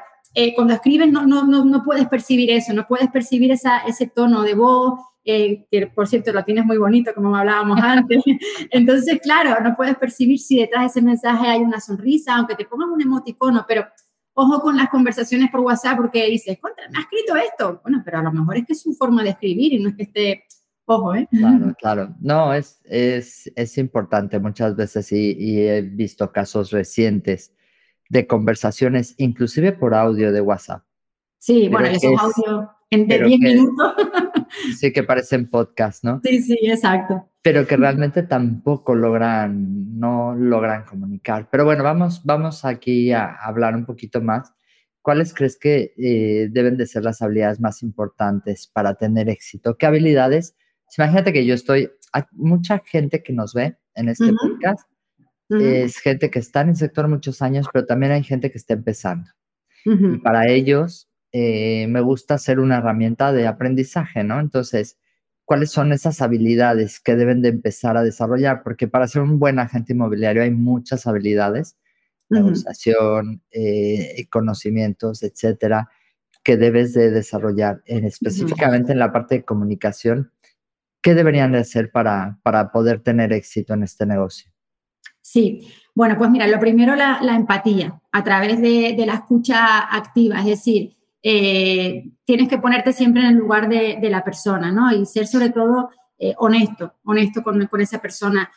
cuando 0.55 0.73
escribes 0.73 1.11
no, 1.11 1.25
no, 1.25 1.43
no, 1.45 1.83
puedes 1.83 2.07
percibir 2.07 2.49
eso, 2.51 2.73
no 2.73 2.87
puedes 2.87 3.09
percibir 3.11 3.51
esa, 3.51 3.79
ese 3.79 4.07
tono 4.07 4.41
de 4.41 4.55
voz, 4.55 4.99
eh, 5.25 5.65
que 5.71 5.87
por 5.87 6.07
cierto 6.07 6.33
lo 6.33 6.43
tienes 6.43 6.65
muy 6.65 6.77
bonito, 6.77 7.13
como 7.13 7.35
hablábamos 7.35 7.79
antes. 7.81 8.23
Entonces, 8.71 9.19
claro, 9.21 9.63
no 9.63 9.75
puedes 9.75 9.95
percibir 9.95 10.39
si 10.39 10.57
detrás 10.57 10.81
de 10.81 10.87
ese 10.87 11.01
mensaje 11.01 11.47
hay 11.47 11.61
una 11.61 11.79
sonrisa, 11.79 12.35
aunque 12.35 12.55
te 12.55 12.65
pongan 12.65 12.89
un 12.89 13.01
emoticono, 13.01 13.65
pero 13.67 13.85
ojo 14.33 14.61
con 14.61 14.75
las 14.75 14.89
conversaciones 14.89 15.49
por 15.51 15.61
WhatsApp 15.61 15.97
porque 15.97 16.27
dices, 16.27 16.57
contra, 16.59 16.89
me 16.89 16.97
ha 16.97 17.01
escrito 17.01 17.35
esto. 17.35 17.79
Bueno, 17.83 18.01
pero 18.03 18.19
a 18.19 18.23
lo 18.23 18.31
mejor 18.31 18.57
es 18.57 18.65
que 18.65 18.73
es 18.73 18.81
su 18.81 18.93
forma 18.93 19.23
de 19.23 19.29
escribir 19.29 19.73
y 19.73 19.79
no 19.79 19.89
es 19.89 19.95
que 19.95 20.03
esté, 20.03 20.43
ojo, 20.85 21.13
¿eh? 21.15 21.27
Claro, 21.31 21.73
claro. 21.79 22.15
No, 22.19 22.53
es, 22.53 22.81
es, 22.85 23.51
es 23.55 23.77
importante 23.77 24.39
muchas 24.39 24.75
veces 24.75 25.11
y, 25.11 25.35
y 25.37 25.59
he 25.61 25.81
visto 25.81 26.31
casos 26.31 26.71
recientes 26.71 27.53
de 28.13 28.27
conversaciones, 28.27 29.15
inclusive 29.17 29.71
por 29.71 29.95
audio 29.95 30.31
de 30.31 30.39
WhatsApp. 30.39 30.83
Sí, 31.39 31.67
bueno, 31.67 31.87
esos 31.87 32.13
audios 32.19 32.69
en 32.91 33.07
10 33.07 33.39
minutos. 33.39 33.95
sí, 34.79 34.93
que 34.93 35.01
parecen 35.01 35.49
podcast, 35.49 36.03
¿no? 36.03 36.21
Sí, 36.23 36.39
sí, 36.43 36.59
exacto. 36.61 37.27
Pero 37.41 37.65
que 37.65 37.75
realmente 37.75 38.21
tampoco 38.21 38.93
logran, 38.93 39.99
no 39.99 40.35
logran 40.35 40.85
comunicar. 40.85 41.49
Pero 41.51 41.65
bueno, 41.65 41.83
vamos, 41.83 42.21
vamos 42.23 42.63
aquí 42.65 43.11
a 43.11 43.33
hablar 43.33 43.75
un 43.75 43.85
poquito 43.85 44.21
más. 44.21 44.53
¿Cuáles 45.01 45.33
crees 45.33 45.57
que 45.57 45.95
eh, 45.97 46.49
deben 46.51 46.77
de 46.77 46.85
ser 46.85 47.03
las 47.03 47.23
habilidades 47.23 47.59
más 47.59 47.81
importantes 47.81 48.67
para 48.67 48.93
tener 48.93 49.27
éxito? 49.27 49.75
¿Qué 49.75 49.87
habilidades? 49.87 50.55
Imagínate 50.99 51.33
que 51.33 51.47
yo 51.47 51.55
estoy, 51.55 51.89
hay 52.11 52.23
mucha 52.31 52.79
gente 52.85 53.23
que 53.23 53.33
nos 53.33 53.55
ve 53.55 53.75
en 53.95 54.09
este 54.09 54.31
podcast, 54.33 54.87
es 55.59 55.97
gente 55.97 56.29
que 56.29 56.39
está 56.39 56.61
en 56.61 56.69
el 56.69 56.75
sector 56.75 57.07
muchos 57.07 57.41
años, 57.41 57.67
pero 57.71 57.85
también 57.85 58.11
hay 58.11 58.23
gente 58.23 58.51
que 58.51 58.57
está 58.57 58.73
empezando. 58.73 59.29
Y 59.85 60.17
para 60.19 60.47
ellos, 60.49 61.09
eh, 61.33 61.87
me 61.87 61.99
gusta 62.01 62.37
ser 62.37 62.59
una 62.59 62.77
herramienta 62.77 63.33
de 63.33 63.47
aprendizaje, 63.47 64.23
¿no? 64.23 64.39
Entonces, 64.39 64.97
¿cuáles 65.45 65.71
son 65.71 65.91
esas 65.91 66.21
habilidades 66.21 66.99
que 66.99 67.15
deben 67.15 67.41
de 67.41 67.49
empezar 67.49 67.97
a 67.97 68.03
desarrollar? 68.03 68.63
Porque 68.63 68.87
para 68.87 69.07
ser 69.07 69.23
un 69.23 69.39
buen 69.39 69.59
agente 69.59 69.93
inmobiliario 69.93 70.43
hay 70.43 70.51
muchas 70.51 71.07
habilidades, 71.07 71.75
negociación, 72.29 73.41
eh, 73.51 74.27
conocimientos, 74.29 75.23
etcétera, 75.23 75.89
que 76.43 76.55
debes 76.55 76.93
de 76.93 77.09
desarrollar 77.09 77.81
en, 77.85 78.05
específicamente 78.05 78.91
en 78.91 78.99
la 78.99 79.11
parte 79.11 79.35
de 79.35 79.43
comunicación. 79.43 80.31
¿Qué 81.01 81.15
deberían 81.15 81.51
de 81.51 81.59
hacer 81.59 81.91
para, 81.91 82.39
para 82.43 82.71
poder 82.71 83.01
tener 83.01 83.33
éxito 83.33 83.73
en 83.73 83.83
este 83.83 84.05
negocio? 84.05 84.52
Sí, 85.25 85.67
bueno, 85.95 86.17
pues 86.17 86.29
mira, 86.29 86.45
lo 86.47 86.59
primero 86.59 86.95
la, 86.95 87.19
empatía 87.35 87.99
a 88.11 88.23
través 88.23 88.61
de, 88.61 89.01
la 89.07 89.15
escucha 89.15 89.79
activa, 89.95 90.39
es 90.39 90.45
decir, 90.45 90.95
tienes 91.21 92.49
que 92.49 92.57
ponerte 92.57 92.91
siempre 92.91 93.21
en 93.21 93.29
el 93.29 93.35
lugar 93.35 93.69
de, 93.69 94.09
la 94.09 94.23
persona, 94.23 94.71
¿no? 94.71 94.91
Y 94.93 95.05
ser 95.05 95.25
sobre 95.25 95.49
todo 95.49 95.89
honesto, 96.37 96.95
honesto 97.05 97.41
con, 97.41 97.65
con 97.67 97.81
esa 97.81 97.99
persona. 97.99 98.51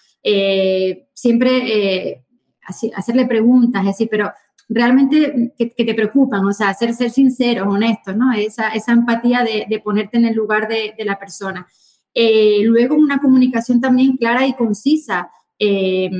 siempre 1.15 2.25
hacerle 2.95 3.27
preguntas, 3.27 3.83
es 3.83 3.89
decir, 3.89 4.09
pero 4.11 4.33
realmente 4.69 5.55
que, 5.57 5.85
te 5.85 5.95
preocupan, 5.95 6.45
o 6.45 6.53
sea, 6.53 6.75
ser, 6.75 6.95
ser 6.95 7.11
sinceros, 7.11 7.67
honestos, 7.69 8.17
¿no? 8.17 8.33
Esa, 8.33 8.69
esa 8.71 8.93
empatía 8.93 9.45
de, 9.45 9.81
ponerte 9.83 10.17
en 10.19 10.27
el 10.27 10.35
lugar 10.35 10.69
de, 10.69 10.95
la 11.05 11.19
persona. 11.19 11.67
Eh, 12.15 12.63
luego, 12.65 12.97
una 12.97 13.19
comunicación 13.19 13.81
también 13.81 14.17
clara 14.17 14.47
y 14.47 14.55
concisa. 14.55 15.31
Eh, 15.59 16.11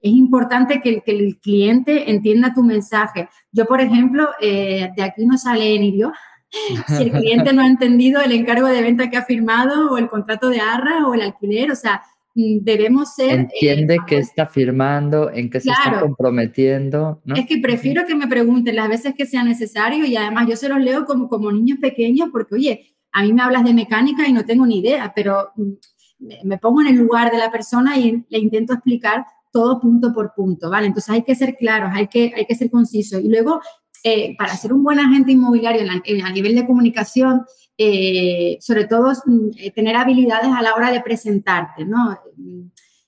es 0.00 0.12
importante 0.12 0.80
que, 0.80 1.00
que, 1.00 1.12
el 1.12 1.38
cliente 1.38 2.10
entienda 2.10 2.54
tu 2.54 2.62
mensaje. 2.62 3.28
Yo, 3.52 3.66
por 3.66 3.80
ejemplo, 3.80 4.28
eh, 4.40 4.90
de 4.96 5.02
aquí 5.02 5.26
no 5.26 5.36
sale 5.38 5.78
ni 5.78 5.92
Dios. 5.92 6.12
Si 6.86 7.02
el 7.02 7.10
cliente 7.10 7.52
no 7.52 7.60
ha 7.60 7.66
entendido 7.66 8.22
el 8.22 8.32
encargo 8.32 8.68
de 8.68 8.80
venta 8.80 9.10
que 9.10 9.16
ha 9.16 9.24
firmado 9.24 9.90
o 9.90 9.98
el 9.98 10.08
contrato 10.08 10.48
de 10.48 10.60
arra 10.60 11.06
o 11.06 11.12
el 11.12 11.22
alquiler, 11.22 11.70
o 11.72 11.74
sea, 11.74 12.02
Mm, 12.36 12.58
debemos 12.60 13.14
ser... 13.14 13.30
Entiende 13.30 13.94
eh, 13.94 13.98
qué 14.06 14.18
está 14.18 14.46
firmando, 14.46 15.30
en 15.30 15.48
qué 15.48 15.58
se 15.58 15.70
está 15.70 16.00
comprometiendo. 16.00 17.22
¿no? 17.24 17.34
Es 17.34 17.46
que 17.46 17.56
prefiero 17.58 18.04
que 18.06 18.14
me 18.14 18.28
pregunten 18.28 18.76
las 18.76 18.90
veces 18.90 19.14
que 19.16 19.24
sea 19.24 19.42
necesario 19.42 20.04
y 20.04 20.16
además 20.16 20.46
yo 20.46 20.54
se 20.54 20.68
los 20.68 20.78
leo 20.78 21.06
como, 21.06 21.30
como 21.30 21.50
niños 21.50 21.78
pequeños 21.80 22.28
porque, 22.30 22.56
oye, 22.56 22.94
a 23.10 23.22
mí 23.22 23.32
me 23.32 23.40
hablas 23.40 23.64
de 23.64 23.72
mecánica 23.72 24.28
y 24.28 24.34
no 24.34 24.44
tengo 24.44 24.66
ni 24.66 24.80
idea, 24.80 25.14
pero 25.16 25.48
mm, 25.56 25.72
me 26.18 26.58
pongo 26.58 26.80
en 26.80 26.88
el 26.88 26.96
lugar 26.96 27.30
de 27.30 27.38
la 27.38 27.50
persona 27.50 27.98
y 27.98 28.24
le 28.28 28.38
intento 28.38 28.72
explicar 28.72 29.24
todo 29.52 29.80
punto 29.80 30.12
por 30.12 30.34
punto, 30.34 30.70
¿vale? 30.70 30.86
Entonces 30.86 31.10
hay 31.10 31.22
que 31.22 31.34
ser 31.34 31.56
claros, 31.56 31.90
hay 31.94 32.08
que, 32.08 32.32
hay 32.36 32.46
que 32.46 32.54
ser 32.54 32.70
concisos. 32.70 33.22
Y 33.22 33.28
luego, 33.28 33.60
eh, 34.04 34.36
para 34.36 34.56
ser 34.56 34.72
un 34.72 34.82
buen 34.82 34.98
agente 34.98 35.32
inmobiliario 35.32 35.82
a 36.24 36.30
nivel 36.30 36.54
de 36.54 36.66
comunicación, 36.66 37.44
eh, 37.78 38.56
sobre 38.60 38.86
todo 38.86 39.12
mm, 39.26 39.50
eh, 39.58 39.70
tener 39.70 39.96
habilidades 39.96 40.50
a 40.50 40.62
la 40.62 40.74
hora 40.74 40.90
de 40.90 41.02
presentarte, 41.02 41.84
¿no? 41.84 42.18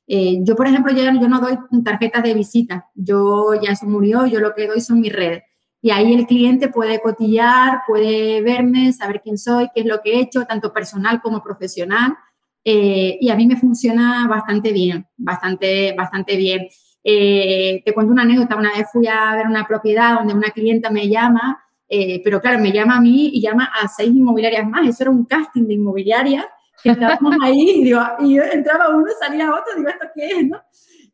Eh, 0.06 0.38
yo, 0.42 0.56
por 0.56 0.66
ejemplo, 0.66 0.92
yo, 0.92 1.02
yo, 1.04 1.28
no 1.28 1.40
doy 1.40 1.58
tarjetas 1.82 2.22
de 2.22 2.34
visita, 2.34 2.90
yo 2.94 3.54
ya 3.62 3.72
eso 3.72 3.86
murió, 3.86 4.26
yo 4.26 4.40
lo 4.40 4.54
que 4.54 4.66
doy 4.66 4.80
son 4.80 5.00
mis 5.00 5.12
redes. 5.12 5.42
Y 5.80 5.90
ahí 5.90 6.12
el 6.12 6.26
cliente 6.26 6.68
puede 6.68 7.00
cotillar, 7.00 7.82
puede 7.86 8.42
verme, 8.42 8.92
saber 8.92 9.20
quién 9.22 9.38
soy, 9.38 9.68
qué 9.74 9.80
es 9.80 9.86
lo 9.86 10.00
que 10.02 10.14
he 10.14 10.20
hecho, 10.20 10.44
tanto 10.44 10.72
personal 10.72 11.20
como 11.22 11.42
profesional. 11.42 12.16
Y 12.64 13.30
a 13.30 13.36
mí 13.36 13.46
me 13.46 13.56
funciona 13.56 14.26
bastante 14.28 14.72
bien, 14.72 15.06
bastante, 15.16 15.94
bastante 15.96 16.36
bien. 16.36 16.66
te 17.02 17.92
cuento 17.94 18.12
una 18.12 18.22
anécdota, 18.22 18.56
una 18.56 18.72
vez 18.72 18.86
fui 18.92 19.06
a 19.06 19.34
ver 19.34 19.46
una 19.46 19.66
propiedad 19.66 20.18
donde 20.18 20.34
una 20.34 20.50
clienta 20.50 20.90
me 20.90 21.08
llama 21.08 21.58
eh, 21.88 22.20
pero 22.22 22.40
claro, 22.40 22.58
me 22.58 22.70
llama 22.70 22.96
a 22.96 23.00
mí 23.00 23.30
y 23.32 23.40
llama 23.40 23.64
a 23.64 23.88
seis 23.88 24.10
inmobiliarias 24.10 24.68
más. 24.68 24.86
Eso 24.86 25.04
era 25.04 25.10
un 25.10 25.24
casting 25.24 25.66
de 25.66 25.74
inmobiliaria 25.74 26.46
que 26.82 26.90
estábamos 26.90 27.34
ahí 27.42 27.80
y, 27.80 27.84
digo, 27.84 28.00
y 28.20 28.34
yo 28.36 28.42
entraba 28.44 28.94
uno, 28.94 29.06
salía 29.18 29.50
otro, 29.50 29.74
digo, 29.76 29.88
¿esto 29.88 30.06
qué 30.14 30.26
es? 30.26 30.46
¿no? 30.46 30.60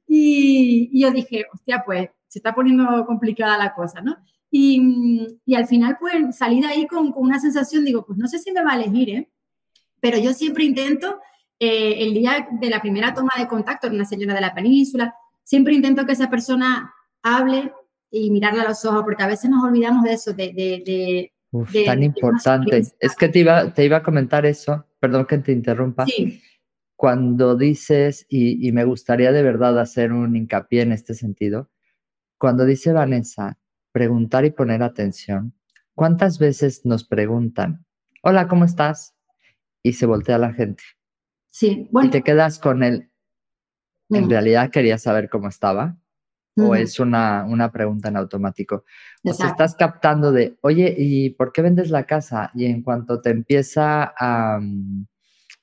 Y, 0.06 0.90
y, 0.92 1.02
yo 1.02 1.10
dije, 1.10 1.44
hostia, 1.52 1.82
pues 1.84 2.08
se 2.26 2.40
está 2.40 2.54
poniendo 2.54 3.06
complicada 3.06 3.56
la 3.56 3.72
cosa, 3.72 4.00
¿no? 4.00 4.16
Y, 4.50 5.38
y 5.46 5.54
al 5.54 5.66
final, 5.66 5.96
pues 5.98 6.36
salí 6.36 6.60
de 6.60 6.66
ahí 6.66 6.86
con, 6.86 7.12
con, 7.12 7.22
una 7.22 7.40
sensación, 7.40 7.84
digo, 7.84 8.04
pues 8.04 8.18
no 8.18 8.26
sé 8.26 8.38
si 8.38 8.52
me 8.52 8.62
va 8.62 8.72
a 8.72 8.76
elegir, 8.76 9.10
¿eh? 9.10 9.30
Pero 10.00 10.18
yo 10.18 10.32
siempre 10.32 10.64
intento, 10.64 11.20
eh, 11.64 12.02
el 12.02 12.14
día 12.14 12.49
de 12.50 12.71
la 12.71 12.80
primera 12.80 13.14
toma 13.14 13.33
de 13.38 13.49
contacto, 13.49 13.88
una 13.88 14.04
señora 14.04 14.35
de 14.35 14.40
la 14.40 14.54
península, 14.54 15.14
siempre 15.42 15.75
intento 15.75 16.04
que 16.04 16.12
esa 16.12 16.30
persona 16.30 16.92
hable, 17.23 17.73
y 18.11 18.30
mirarle 18.30 18.61
a 18.61 18.68
los 18.68 18.85
ojos, 18.85 19.02
porque 19.02 19.25
a 19.25 19.26
veces 19.26 19.50
nos 19.50 19.64
olvidamos 19.64 20.04
de 20.04 20.12
eso, 20.12 20.33
de... 20.33 20.52
de, 20.52 21.30
de, 21.73 21.85
tan 21.85 22.02
importante. 22.02 22.83
Es 23.00 23.16
que 23.16 23.28
te 23.28 23.40
iba, 23.40 23.73
te 23.75 23.85
iba 23.85 23.97
a 23.97 24.02
comentar 24.02 24.47
eso, 24.47 24.87
perdón 25.00 25.26
que 25.26 25.38
te 25.38 25.52
interrumpa. 25.52 26.06
Sí. 26.06 26.40
Cuando 26.97 27.56
dices, 27.56 28.25
y, 28.28 28.68
y 28.68 28.71
me 28.71 28.85
gustaría 28.85 29.33
de 29.33 29.42
verdad 29.42 29.78
hacer 29.80 30.12
un 30.12 30.37
hincapié 30.37 30.83
en 30.83 30.92
este 30.92 31.14
sentido, 31.14 31.71
cuando 32.38 32.64
dice 32.64 32.92
Vanessa, 32.92 33.59
preguntar 33.90 34.44
y 34.44 34.50
poner 34.50 34.83
atención, 34.83 35.54
¿cuántas 35.94 36.38
veces 36.38 36.85
nos 36.85 37.04
preguntan, 37.04 37.85
hola, 38.23 38.47
¿cómo 38.47 38.64
estás? 38.64 39.14
Y 39.83 39.94
se 39.94 40.06
voltea 40.06 40.38
la 40.38 40.52
gente. 40.52 40.83
Sí, 41.54 41.87
bueno. 41.92 42.08
Y 42.08 42.11
te 42.11 42.23
quedas 42.23 42.58
con 42.58 42.82
él. 42.82 43.12
En 44.11 44.28
realidad 44.28 44.70
quería 44.70 44.99
saber 44.99 45.28
cómo 45.28 45.46
estaba 45.46 45.96
o 46.56 46.75
es 46.75 46.99
una, 46.99 47.44
una, 47.49 47.70
pregunta 47.70 48.08
en 48.08 48.16
automático. 48.16 48.84
O 49.23 49.32
sea, 49.32 49.50
estás 49.50 49.76
captando 49.76 50.32
de, 50.32 50.56
oye, 50.62 50.92
¿y 50.99 51.30
por 51.30 51.52
qué 51.52 51.62
vendes 51.62 51.90
la 51.90 52.06
casa? 52.06 52.50
Y 52.54 52.64
en 52.64 52.82
cuanto 52.82 53.20
te 53.20 53.30
empieza 53.30 54.12
a, 54.18 54.58
mm, 54.61 55.06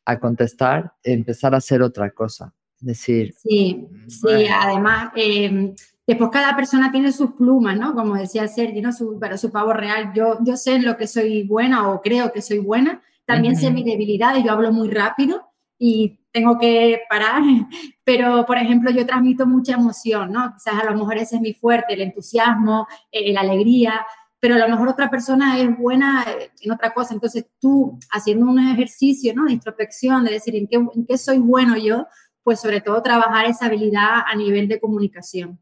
a 0.05 0.19
contestar, 0.19 0.93
empezar 1.03 1.53
a 1.53 1.57
hacer 1.57 1.81
otra 1.81 2.11
cosa. 2.11 2.53
Es 2.79 2.87
decir... 2.87 3.33
Sí, 3.37 3.85
sí, 4.07 4.47
además, 4.49 5.11
eh, 5.17 5.73
después 6.07 6.29
cada 6.31 6.55
persona 6.55 6.89
tiene 6.89 7.11
sus 7.11 7.31
plumas, 7.33 7.77
¿no? 7.77 7.93
Como 7.93 8.15
decía 8.15 8.47
Sergi, 8.47 8.81
¿no? 8.81 8.93
Su, 8.93 9.17
pero 9.19 9.37
su 9.37 9.51
pavo 9.51 9.73
real. 9.73 10.13
Yo, 10.15 10.37
yo 10.41 10.55
sé 10.55 10.75
en 10.75 10.85
lo 10.85 10.95
que 10.95 11.07
soy 11.07 11.43
buena 11.43 11.89
o 11.89 12.01
creo 12.01 12.31
que 12.31 12.41
soy 12.41 12.59
buena. 12.59 13.01
También 13.25 13.57
sé 13.57 13.71
mis 13.71 13.85
debilidades, 13.85 14.43
yo 14.43 14.51
hablo 14.51 14.71
muy 14.71 14.89
rápido 14.89 15.50
y 15.83 16.19
tengo 16.31 16.59
que 16.59 17.01
parar, 17.09 17.41
pero 18.03 18.45
por 18.45 18.57
ejemplo 18.57 18.91
yo 18.91 19.03
transmito 19.03 19.47
mucha 19.47 19.73
emoción, 19.73 20.31
¿no? 20.31 20.53
Quizás 20.53 20.79
a 20.79 20.85
lo 20.85 20.95
mejor 20.95 21.17
ese 21.17 21.37
es 21.37 21.41
mi 21.41 21.53
fuerte, 21.55 21.95
el 21.95 22.01
entusiasmo, 22.01 22.87
eh, 23.11 23.33
la 23.33 23.41
alegría, 23.41 24.05
pero 24.39 24.55
a 24.55 24.59
lo 24.59 24.69
mejor 24.69 24.89
otra 24.89 25.09
persona 25.09 25.59
es 25.59 25.75
buena 25.75 26.23
eh, 26.27 26.51
en 26.61 26.71
otra 26.71 26.93
cosa. 26.93 27.15
Entonces 27.15 27.47
tú 27.59 27.97
haciendo 28.11 28.45
un 28.45 28.59
ejercicio, 28.59 29.33
¿no? 29.35 29.45
De 29.45 29.53
introspección, 29.53 30.23
de 30.23 30.33
decir 30.33 30.55
en 30.55 30.67
qué, 30.67 30.75
en 30.75 31.05
qué 31.07 31.17
soy 31.17 31.39
bueno 31.39 31.75
yo, 31.75 32.05
pues 32.43 32.59
sobre 32.59 32.81
todo 32.81 33.01
trabajar 33.01 33.47
esa 33.47 33.65
habilidad 33.65 34.21
a 34.31 34.35
nivel 34.35 34.67
de 34.67 34.79
comunicación. 34.79 35.59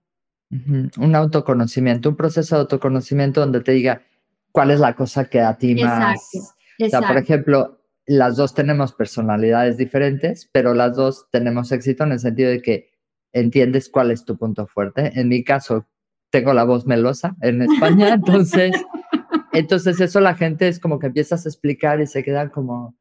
Un 0.50 1.16
autoconocimiento, 1.16 2.10
un 2.10 2.18
proceso 2.18 2.56
de 2.56 2.62
autoconocimiento 2.62 3.40
donde 3.40 3.62
te 3.62 3.72
diga 3.72 4.02
cuál 4.52 4.72
es 4.72 4.82
la 4.82 4.96
cosa 4.96 5.30
que 5.30 5.40
a 5.40 5.58
ti 5.58 5.76
más... 5.76 6.30
Exacto. 6.34 6.56
O 6.82 6.90
sea, 6.90 7.02
por 7.02 7.18
ejemplo, 7.18 7.79
las 8.10 8.38
dos 8.38 8.56
tenemos 8.56 8.94
personalidades 8.94 9.78
diferentes, 9.78 10.50
pero 10.52 10.74
las 10.74 10.96
dos 10.96 11.28
tenemos 11.32 11.72
éxito 11.72 12.04
en 12.04 12.14
el 12.14 12.20
sentido 12.20 12.50
de 12.50 12.60
que 12.60 12.90
entiendes 13.34 13.88
cuál 13.88 14.10
es 14.10 14.26
tu 14.26 14.36
punto 14.36 14.66
fuerte. 14.66 15.12
En 15.14 15.28
mi 15.28 15.44
caso, 15.44 15.88
tengo 16.32 16.54
la 16.54 16.64
voz 16.64 16.88
melosa 16.88 17.36
en 17.42 17.62
España, 17.62 18.10
entonces, 18.16 18.76
entonces 19.54 20.02
eso 20.02 20.22
la 20.22 20.34
gente 20.34 20.68
es 20.68 20.80
como 20.80 20.98
que 20.98 21.06
empiezas 21.06 21.46
a 21.46 21.50
explicar 21.50 22.02
y 22.02 22.08
se 22.08 22.24
quedan 22.24 22.50
como, 22.50 22.98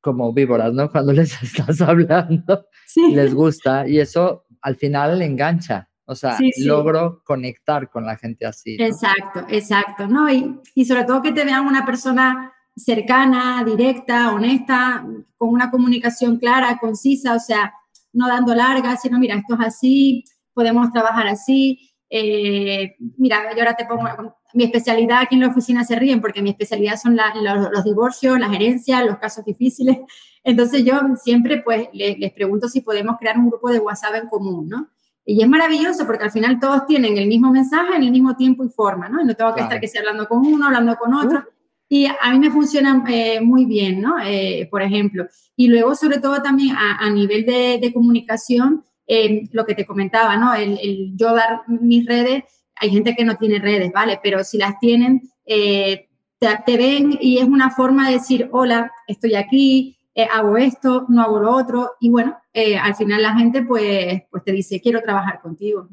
como 0.00 0.32
víboras, 0.32 0.72
¿no? 0.72 0.92
Cuando 0.92 1.12
les 1.12 1.32
estás 1.42 1.80
hablando, 1.80 2.68
les 3.10 3.34
gusta 3.34 3.88
y 3.88 3.98
eso 3.98 4.46
al 4.62 4.76
final 4.76 5.20
engancha. 5.22 5.90
O 6.06 6.14
sea, 6.14 6.38
logro 6.58 7.22
conectar 7.24 7.90
con 7.90 8.04
la 8.04 8.16
gente 8.16 8.46
así. 8.46 8.76
Exacto, 8.78 9.44
exacto, 9.48 10.06
¿no? 10.06 10.30
Y, 10.30 10.60
y 10.74 10.84
sobre 10.84 11.04
todo 11.04 11.20
que 11.22 11.32
te 11.32 11.46
vean 11.46 11.66
una 11.66 11.84
persona 11.84 12.53
cercana, 12.76 13.62
directa, 13.64 14.32
honesta, 14.32 15.06
con 15.36 15.50
una 15.50 15.70
comunicación 15.70 16.38
clara, 16.38 16.78
concisa, 16.78 17.34
o 17.34 17.40
sea, 17.40 17.74
no 18.12 18.28
dando 18.28 18.54
largas, 18.54 19.02
sino, 19.02 19.18
mira, 19.18 19.36
esto 19.36 19.54
es 19.54 19.66
así, 19.66 20.24
podemos 20.52 20.90
trabajar 20.92 21.26
así. 21.28 21.90
Eh, 22.10 22.96
mira, 23.16 23.52
yo 23.54 23.60
ahora 23.60 23.74
te 23.74 23.86
pongo 23.86 24.34
mi 24.54 24.64
especialidad 24.64 25.22
aquí 25.22 25.34
en 25.34 25.42
la 25.42 25.48
oficina 25.48 25.84
se 25.84 25.96
ríen 25.96 26.20
porque 26.20 26.40
mi 26.40 26.50
especialidad 26.50 26.96
son 26.96 27.16
los, 27.16 27.84
divorcios, 27.84 28.38
las 28.38 28.52
herencias, 28.52 29.04
los 29.04 29.18
casos 29.18 29.44
difíciles. 29.44 29.98
Entonces 30.44 30.84
yo 30.84 31.00
siempre 31.22 31.60
pues 31.62 31.88
les, 31.92 32.32
pregunto 32.32 32.68
si 32.68 32.80
podemos 32.80 33.16
crear 33.18 33.36
un 33.36 33.50
grupo 33.50 33.70
de 33.70 33.80
WhatsApp 33.80 34.14
en 34.14 34.28
común, 34.28 34.68
¿no? 34.68 34.88
Y 35.26 35.42
es 35.42 35.48
maravilloso 35.48 36.06
porque 36.06 36.24
al 36.24 36.30
final 36.30 36.60
todos 36.60 36.86
tienen 36.86 37.16
el 37.16 37.26
mismo 37.26 37.50
mensaje 37.50 37.96
en 37.96 38.02
el 38.02 38.10
mismo 38.10 38.36
tiempo 38.36 38.62
y 38.62 38.68
forma, 38.68 39.08
¿no? 39.08 39.22
Y 39.22 39.24
no 39.24 39.34
tengo 39.34 39.54
que 39.54 39.62
estar 39.62 39.80
que 39.80 39.88
sea 39.88 40.02
hablando 40.02 40.28
con 40.28 40.46
uno, 40.46 40.66
hablando 40.66 40.96
con 40.96 41.14
otro. 41.14 41.44
Y 41.88 42.06
a 42.06 42.32
mí 42.32 42.38
me 42.38 42.50
funciona 42.50 43.04
eh, 43.08 43.40
muy 43.40 43.66
bien, 43.66 44.00
¿no? 44.00 44.16
Eh, 44.24 44.68
por 44.70 44.82
ejemplo. 44.82 45.26
Y 45.54 45.68
luego, 45.68 45.94
sobre 45.94 46.18
todo 46.18 46.40
también 46.42 46.74
a, 46.76 47.08
nivel 47.10 47.44
de, 47.44 47.92
comunicación, 47.92 48.82
eh, 49.06 49.48
lo 49.52 49.64
que 49.64 49.74
te 49.74 49.84
comentaba, 49.84 50.36
¿no? 50.36 50.54
El, 50.54 51.12
yo 51.14 51.34
dar 51.34 51.60
mis 51.68 52.06
redes, 52.06 52.44
hay 52.76 52.90
gente 52.90 53.14
que 53.14 53.24
no 53.24 53.36
tiene 53.36 53.58
redes, 53.58 53.92
¿vale? 53.92 54.18
Pero 54.22 54.42
si 54.44 54.58
las 54.58 54.78
tienen, 54.78 55.30
te, 55.44 56.08
te, 56.38 56.76
ven 56.76 57.16
y 57.20 57.38
es 57.38 57.44
una 57.44 57.70
forma 57.70 58.08
de 58.08 58.14
decir, 58.14 58.48
hola, 58.52 58.90
estoy 59.06 59.34
aquí, 59.34 59.98
hago 60.32 60.56
esto, 60.56 61.04
no 61.08 61.22
hago 61.22 61.38
lo 61.38 61.54
otro. 61.54 61.92
Y 62.00 62.08
bueno, 62.08 62.38
al 62.82 62.96
final 62.96 63.22
la 63.22 63.36
gente 63.36 63.62
pues, 63.62 64.22
pues 64.30 64.42
te 64.42 64.52
dice, 64.52 64.80
quiero 64.80 65.02
trabajar 65.02 65.40
contigo. 65.42 65.88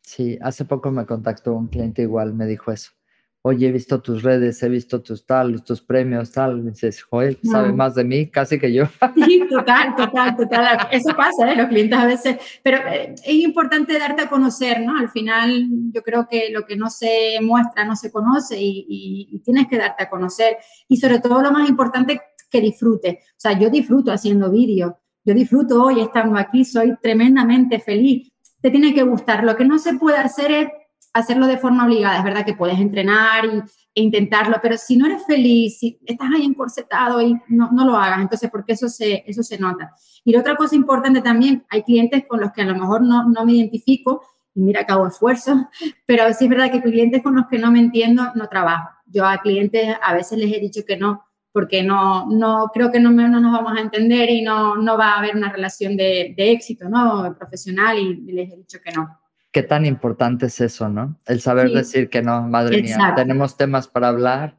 Sí, 0.00 0.38
hace 0.40 0.64
poco 0.64 0.90
me 0.92 1.04
contactó 1.06 1.54
un 1.54 1.66
cliente 1.66 2.02
igual, 2.02 2.34
me 2.34 2.46
dijo 2.46 2.70
eso 2.70 2.92
oye, 3.46 3.68
he 3.68 3.72
visto 3.72 4.00
tus 4.00 4.22
redes, 4.22 4.62
he 4.62 4.68
visto 4.70 5.02
tus 5.02 5.26
tal, 5.26 5.62
tus 5.62 5.82
premios, 5.82 6.32
tal, 6.32 6.64
dices, 6.64 7.02
joder, 7.02 7.38
sabe 7.42 7.72
más 7.72 7.94
de 7.94 8.02
mí 8.02 8.30
casi 8.30 8.58
que 8.58 8.72
yo. 8.72 8.84
Sí, 9.14 9.46
total, 9.50 9.94
total, 9.96 10.36
total. 10.36 10.88
Eso 10.90 11.14
pasa, 11.14 11.52
¿eh? 11.52 11.56
los 11.56 11.68
clientes 11.68 11.98
a 11.98 12.06
veces, 12.06 12.36
pero 12.62 12.78
eh, 12.88 13.14
es 13.14 13.34
importante 13.34 13.98
darte 13.98 14.22
a 14.22 14.28
conocer, 14.28 14.80
¿no? 14.80 14.98
Al 14.98 15.10
final 15.10 15.66
yo 15.92 16.02
creo 16.02 16.26
que 16.26 16.50
lo 16.50 16.64
que 16.64 16.76
no 16.76 16.88
se 16.88 17.38
muestra 17.42 17.84
no 17.84 17.96
se 17.96 18.10
conoce 18.10 18.56
y, 18.58 19.28
y 19.30 19.38
tienes 19.40 19.68
que 19.68 19.76
darte 19.76 20.04
a 20.04 20.10
conocer. 20.10 20.56
Y 20.88 20.96
sobre 20.96 21.20
todo 21.20 21.42
lo 21.42 21.52
más 21.52 21.68
importante, 21.68 22.20
que 22.54 22.60
disfrute. 22.60 23.18
O 23.30 23.34
sea, 23.36 23.58
yo 23.58 23.68
disfruto 23.68 24.12
haciendo 24.12 24.48
vídeos, 24.50 24.92
yo 25.24 25.34
disfruto 25.34 25.82
hoy 25.82 26.00
estando 26.00 26.38
aquí, 26.38 26.64
soy 26.64 26.96
tremendamente 27.02 27.80
feliz. 27.80 28.30
Te 28.60 28.70
tiene 28.70 28.94
que 28.94 29.02
gustar. 29.02 29.42
Lo 29.42 29.56
que 29.56 29.64
no 29.64 29.78
se 29.78 29.94
puede 29.94 30.18
hacer 30.18 30.52
es 30.52 30.68
hacerlo 31.14 31.46
de 31.46 31.56
forma 31.56 31.86
obligada. 31.86 32.18
Es 32.18 32.24
verdad 32.24 32.44
que 32.44 32.54
puedes 32.54 32.78
entrenar 32.78 33.46
y, 33.46 33.62
e 33.94 34.02
intentarlo, 34.02 34.56
pero 34.60 34.76
si 34.76 34.96
no 34.96 35.06
eres 35.06 35.24
feliz, 35.24 35.78
si 35.78 35.98
estás 36.04 36.28
ahí 36.34 36.44
encorsetado 36.44 37.22
y 37.22 37.40
no, 37.48 37.70
no 37.70 37.86
lo 37.86 37.96
hagas, 37.96 38.20
entonces 38.20 38.50
porque 38.50 38.72
eso 38.72 38.88
se, 38.88 39.22
eso 39.26 39.42
se 39.42 39.56
nota. 39.56 39.92
Y 40.24 40.32
la 40.32 40.40
otra 40.40 40.56
cosa 40.56 40.74
importante 40.74 41.22
también, 41.22 41.64
hay 41.70 41.84
clientes 41.84 42.24
con 42.28 42.40
los 42.40 42.52
que 42.52 42.62
a 42.62 42.66
lo 42.66 42.74
mejor 42.74 43.02
no, 43.02 43.28
no 43.28 43.46
me 43.46 43.52
identifico 43.52 44.22
y 44.52 44.62
mira 44.62 44.84
que 44.84 44.92
hago 44.92 45.06
esfuerzo, 45.06 45.68
pero 46.06 46.24
sí 46.34 46.44
es 46.44 46.50
verdad 46.50 46.72
que 46.72 46.82
clientes 46.82 47.22
con 47.22 47.36
los 47.36 47.46
que 47.46 47.58
no 47.58 47.70
me 47.70 47.78
entiendo 47.78 48.32
no 48.34 48.48
trabajo. 48.48 48.90
Yo 49.06 49.24
a 49.24 49.38
clientes 49.38 49.96
a 50.02 50.14
veces 50.14 50.38
les 50.38 50.52
he 50.52 50.58
dicho 50.58 50.80
que 50.84 50.96
no, 50.96 51.24
porque 51.52 51.84
no, 51.84 52.26
no 52.26 52.70
creo 52.74 52.90
que 52.90 52.98
no, 52.98 53.12
no 53.12 53.40
nos 53.40 53.52
vamos 53.52 53.78
a 53.78 53.80
entender 53.80 54.28
y 54.30 54.42
no, 54.42 54.74
no 54.74 54.98
va 54.98 55.12
a 55.12 55.18
haber 55.18 55.36
una 55.36 55.52
relación 55.52 55.96
de, 55.96 56.34
de 56.36 56.50
éxito 56.50 56.88
¿no? 56.88 57.32
profesional 57.38 57.96
y 57.96 58.32
les 58.32 58.52
he 58.52 58.56
dicho 58.56 58.78
que 58.84 58.90
no 58.90 59.20
qué 59.54 59.62
tan 59.62 59.86
importante 59.86 60.46
es 60.46 60.60
eso, 60.60 60.88
¿no? 60.88 61.16
El 61.26 61.40
saber 61.40 61.70
decir 61.70 62.10
que 62.10 62.20
no, 62.20 62.42
madre 62.42 62.82
mía, 62.82 63.12
tenemos 63.14 63.56
temas 63.56 63.86
para 63.86 64.08
hablar. 64.08 64.56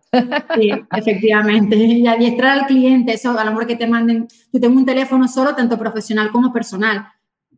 Sí, 0.55 0.71
efectivamente. 0.95 1.75
Y 1.95 2.07
adiestrar 2.07 2.59
al 2.59 2.65
cliente, 2.65 3.13
eso 3.13 3.37
a 3.37 3.43
lo 3.43 3.51
mejor 3.51 3.67
que 3.67 3.75
te 3.75 3.87
manden, 3.87 4.27
yo 4.53 4.59
tengo 4.61 4.77
un 4.77 4.85
teléfono 4.85 5.27
solo, 5.27 5.53
tanto 5.53 5.77
profesional 5.77 6.31
como 6.31 6.53
personal. 6.53 7.07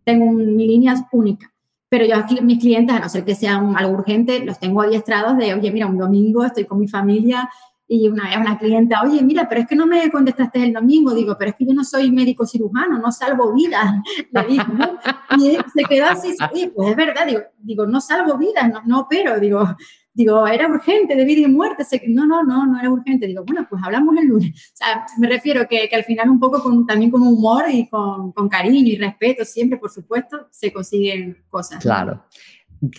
Tengo 0.04 0.32
mi 0.32 0.66
línea 0.66 0.96
única. 1.12 1.54
Pero 1.90 2.06
yo 2.06 2.16
aquí, 2.16 2.42
mis 2.42 2.60
clientes, 2.60 2.96
a 2.96 3.00
no 3.00 3.08
ser 3.08 3.24
que 3.24 3.36
sea 3.36 3.58
algo 3.58 3.94
urgente, 3.94 4.44
los 4.44 4.60
tengo 4.60 4.82
adiestrados 4.82 5.38
de, 5.38 5.54
oye, 5.54 5.72
mira, 5.72 5.86
un 5.86 6.00
domingo 6.00 6.44
estoy 6.44 6.66
con 6.66 6.80
mi 6.80 6.88
familia, 6.88 7.48
y 7.90 8.08
una 8.10 8.26
vez 8.26 8.38
una 8.38 8.58
clienta, 8.58 9.02
oye, 9.02 9.22
mira, 9.22 9.48
pero 9.48 9.62
es 9.62 9.68
que 9.68 9.76
no 9.76 9.88
me 9.88 10.12
contestaste 10.12 10.62
el 10.62 10.74
domingo. 10.74 11.14
Digo, 11.14 11.38
pero 11.40 11.52
es 11.52 11.56
que 11.56 11.66
yo 11.66 11.74
no 11.74 11.86
soy 11.86 12.12
médico 12.12 12.46
cirujano, 12.46 13.00
no 13.00 13.12
salvo 13.12 13.54
vidas. 13.54 13.94
Le 14.32 14.44
digo, 14.44 14.66
¿no? 14.74 15.00
Y 15.38 15.58
se 15.74 15.84
quedó 15.88 16.08
así, 16.08 16.36
sí, 16.54 16.72
pues 16.76 16.90
es 16.90 16.96
verdad, 16.96 17.26
digo, 17.26 17.42
digo 17.60 17.88
no 17.88 18.02
salvo 18.02 18.38
vidas, 18.38 18.70
no, 18.70 18.82
no 18.86 19.00
opero. 19.02 19.40
Digo, 19.40 19.66
digo, 20.14 20.46
era 20.48 20.68
urgente, 20.68 21.16
de 21.16 21.24
vida 21.24 21.48
y 21.48 21.52
muerte. 21.52 21.86
No, 22.10 22.26
no, 22.26 22.44
no, 22.44 22.66
no 22.66 22.78
era 22.78 22.90
urgente. 22.90 23.26
Digo, 23.26 23.46
bueno, 23.46 23.66
pues 23.70 23.82
hablamos 23.82 24.18
el 24.18 24.28
lunes. 24.28 24.72
O 24.74 24.76
sea, 24.76 25.06
me 25.18 25.28
refiero 25.28 25.66
que, 25.70 25.88
que 25.88 25.96
al 25.96 26.04
final 26.04 26.30
un 26.30 26.42
poco 26.42 26.62
con, 26.62 26.86
también 26.86 27.10
con 27.10 27.22
humor 27.22 27.66
y 27.70 27.88
con, 27.88 28.34
con 28.34 28.50
cariño 28.50 28.90
y 28.90 28.98
respeto 28.98 29.46
siempre, 29.46 29.78
por 29.78 29.92
supuesto, 29.92 30.48
se 30.52 30.74
consiguen 30.74 31.38
cosas. 31.50 31.82
Claro. 31.82 32.26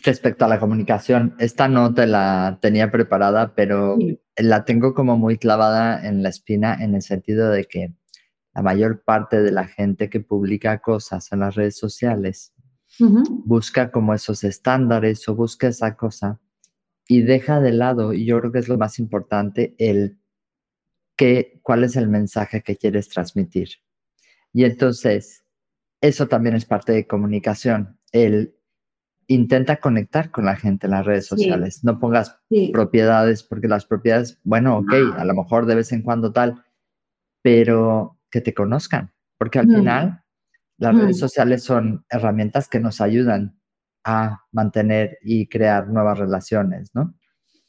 Respecto 0.03 0.45
a 0.45 0.49
la 0.49 0.59
comunicación, 0.59 1.37
esta 1.39 1.69
no 1.69 1.93
te 1.93 2.07
la 2.07 2.59
tenía 2.61 2.91
preparada, 2.91 3.53
pero 3.55 3.97
la 4.39 4.65
tengo 4.65 4.95
como 4.95 5.17
muy 5.17 5.39
clavada 5.39 6.07
en 6.07 6.23
la 6.23 6.29
espina 6.29 6.77
en 6.81 6.95
el 6.95 7.03
sentido 7.03 7.51
de 7.51 7.65
que 7.65 7.95
la 8.55 8.63
mayor 8.63 9.03
parte 9.05 9.43
de 9.43 9.53
la 9.53 9.67
gente 9.67 10.09
que 10.11 10.21
publica 10.21 10.79
cosas 10.81 11.31
en 11.33 11.41
las 11.41 11.55
redes 11.55 11.77
sociales 11.77 12.53
busca 13.45 13.91
como 13.91 14.15
esos 14.15 14.45
estándares 14.45 15.29
o 15.29 15.35
busca 15.35 15.69
esa 15.69 15.97
cosa 15.97 16.41
y 17.07 17.23
deja 17.23 17.61
de 17.61 17.73
lado, 17.73 18.13
y 18.13 18.27
yo 18.27 18.39
creo 18.39 18.53
que 18.53 18.59
es 18.59 18.69
lo 18.69 18.77
más 18.77 18.99
importante, 18.99 19.75
el 19.79 20.19
que, 21.17 21.59
cuál 21.63 21.85
es 21.85 21.97
el 21.97 22.09
mensaje 22.09 22.63
que 22.63 22.77
quieres 22.77 23.09
transmitir. 23.09 23.69
Y 24.53 24.65
entonces, 24.65 25.45
eso 26.03 26.29
también 26.29 26.55
es 26.55 26.67
parte 26.67 26.93
de 26.93 27.07
comunicación, 27.07 27.99
el 28.13 28.58
intenta 29.29 29.77
conectar 29.77 30.31
con 30.31 30.47
la 30.47 30.57
gente 30.57 30.87
en 30.87 30.93
las 30.93 31.07
redes 31.07 31.27
sociales. 31.27 31.85
No 31.85 32.01
pongas 32.01 32.41
propiedades, 32.73 33.43
porque 33.43 33.69
las 33.69 33.85
propiedades, 33.85 34.41
bueno, 34.43 34.79
ok, 34.79 34.93
a 35.17 35.25
lo 35.25 35.35
mejor 35.35 35.67
de 35.67 35.77
vez 35.77 35.93
en 35.93 36.03
cuando 36.03 36.33
tal, 36.33 36.65
pero 37.43 38.19
que 38.31 38.41
te 38.41 38.55
conozcan, 38.55 39.13
porque 39.37 39.59
al 39.61 39.67
final 39.67 40.23
las 40.79 40.97
redes 40.97 41.19
sociales 41.19 41.63
son 41.63 42.05
herramientas 42.09 42.69
que 42.69 42.81
nos 42.81 43.01
ayudan 43.01 43.61
a 44.05 44.45
mantener 44.51 45.19
y 45.23 45.47
crear 45.47 45.89
nuevas 45.89 46.19
relaciones, 46.19 46.91
¿no? 46.95 47.15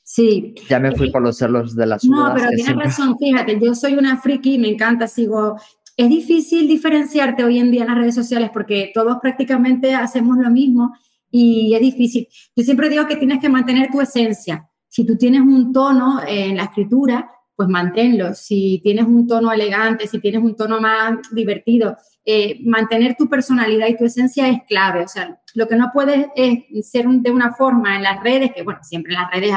Sí. 0.04 0.56
Ya 0.70 0.80
me 0.80 0.96
fui 0.96 1.12
por 1.12 1.22
los 1.22 1.38
celos 1.38 1.76
de 1.76 1.86
las 1.86 2.04
No, 2.06 2.32
pero 2.34 2.50
tienes 2.50 2.76
razón, 2.76 3.18
fíjate, 3.20 3.60
yo 3.60 3.76
soy 3.76 3.94
una 3.94 4.20
friki, 4.20 4.58
me 4.58 4.70
encanta, 4.70 5.08
sigo 5.08 5.58
es 6.00 6.08
difícil 6.08 6.66
diferenciarte 6.70 7.44
hoy 7.44 7.60
en 7.60 7.72
día 7.72 7.82
en 7.82 7.90
las 7.90 7.98
redes 7.98 8.16
sociales 8.16 8.52
porque 8.54 8.90
todos 8.94 9.18
prácticamente 9.22 9.94
hacemos 9.96 10.38
lo 10.38 10.50
mismo 10.50 10.96
y 11.32 11.74
es 11.74 11.82
difícil. 11.82 12.28
Yo 12.56 12.64
siempre 12.64 12.90
digo 12.90 13.08
que 13.08 13.16
tienes 13.16 13.40
que 13.40 13.50
mantener 13.50 13.90
tu 13.92 14.02
esencia. 14.02 14.70
Si 14.88 15.06
tú 15.06 15.18
tienes 15.18 15.42
un 15.42 15.72
tono 15.72 16.22
en 16.26 16.58
la 16.58 16.64
escritura, 16.64 17.30
pues 17.56 17.68
manténlo. 17.68 18.34
Si 18.34 18.80
tienes 18.84 19.06
un 19.06 19.28
tono 19.28 19.52
elegante, 19.52 20.08
si 20.08 20.20
tienes 20.20 20.42
un 20.42 20.56
tono 20.56 20.80
más 20.80 21.18
divertido, 21.32 21.98
eh, 22.26 22.60
mantener 22.64 23.16
tu 23.18 23.28
personalidad 23.28 23.88
y 23.88 23.98
tu 23.98 24.06
esencia 24.06 24.48
es 24.48 24.62
clave. 24.68 25.04
O 25.04 25.08
sea, 25.08 25.40
lo 25.56 25.68
que 25.68 25.76
no 25.76 25.92
puedes 25.94 26.28
es 26.36 26.90
ser 26.90 27.06
de 27.08 27.32
una 27.32 27.54
forma 27.54 27.96
en 27.98 28.04
las 28.04 28.24
redes, 28.24 28.52
que 28.56 28.64
bueno, 28.64 28.80
siempre 28.82 29.14
en 29.14 29.22
las 29.22 29.32
redes 29.32 29.52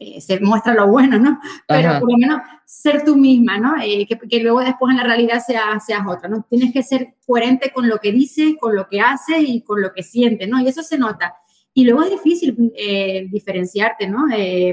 eh, 0.00 0.20
se 0.20 0.38
muestra 0.38 0.74
lo 0.74 0.86
bueno, 0.86 1.18
¿no? 1.18 1.40
Pero 1.66 1.98
por 1.98 2.12
lo 2.12 2.18
menos 2.18 2.40
ser 2.64 3.04
tú 3.04 3.16
misma, 3.16 3.58
¿no? 3.58 3.74
Eh, 3.82 4.06
que, 4.06 4.40
luego 4.40 4.60
después 4.60 4.92
en 4.92 4.98
la 4.98 5.02
realidad 5.02 5.42
seas, 5.44 5.84
seas 5.84 6.02
otra, 6.06 6.28
¿no? 6.28 6.46
Tienes 6.48 6.72
que 6.72 6.84
ser 6.84 7.16
coherente 7.26 7.72
con 7.72 7.88
lo 7.88 7.98
que 7.98 8.12
dices, 8.12 8.54
con 8.60 8.76
lo 8.76 8.88
que 8.88 9.00
haces 9.00 9.38
y 9.40 9.62
con 9.62 9.82
lo 9.82 9.92
que 9.92 10.04
sientes, 10.04 10.48
¿no? 10.48 10.60
Y 10.60 10.68
eso 10.68 10.84
se 10.84 10.98
nota. 10.98 11.34
Y 11.74 11.84
luego 11.84 12.04
es 12.04 12.10
difícil 12.10 12.72
eh, 12.76 13.26
diferenciarte, 13.30 14.08
¿no? 14.08 14.26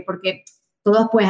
porque 0.06 0.44
todos 0.84 1.08
pues 1.12 1.28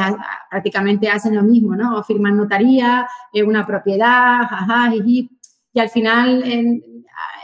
prácticamente 0.50 1.08
hacen 1.08 1.34
lo 1.34 1.42
mismo, 1.42 1.74
¿no? 1.74 2.02
Firman 2.04 2.36
notaría, 2.36 3.06
una 3.46 3.66
propiedad, 3.66 4.46
jaja, 4.48 4.94
y, 4.94 5.30
y 5.72 5.80
al 5.80 5.88
final 5.88 6.44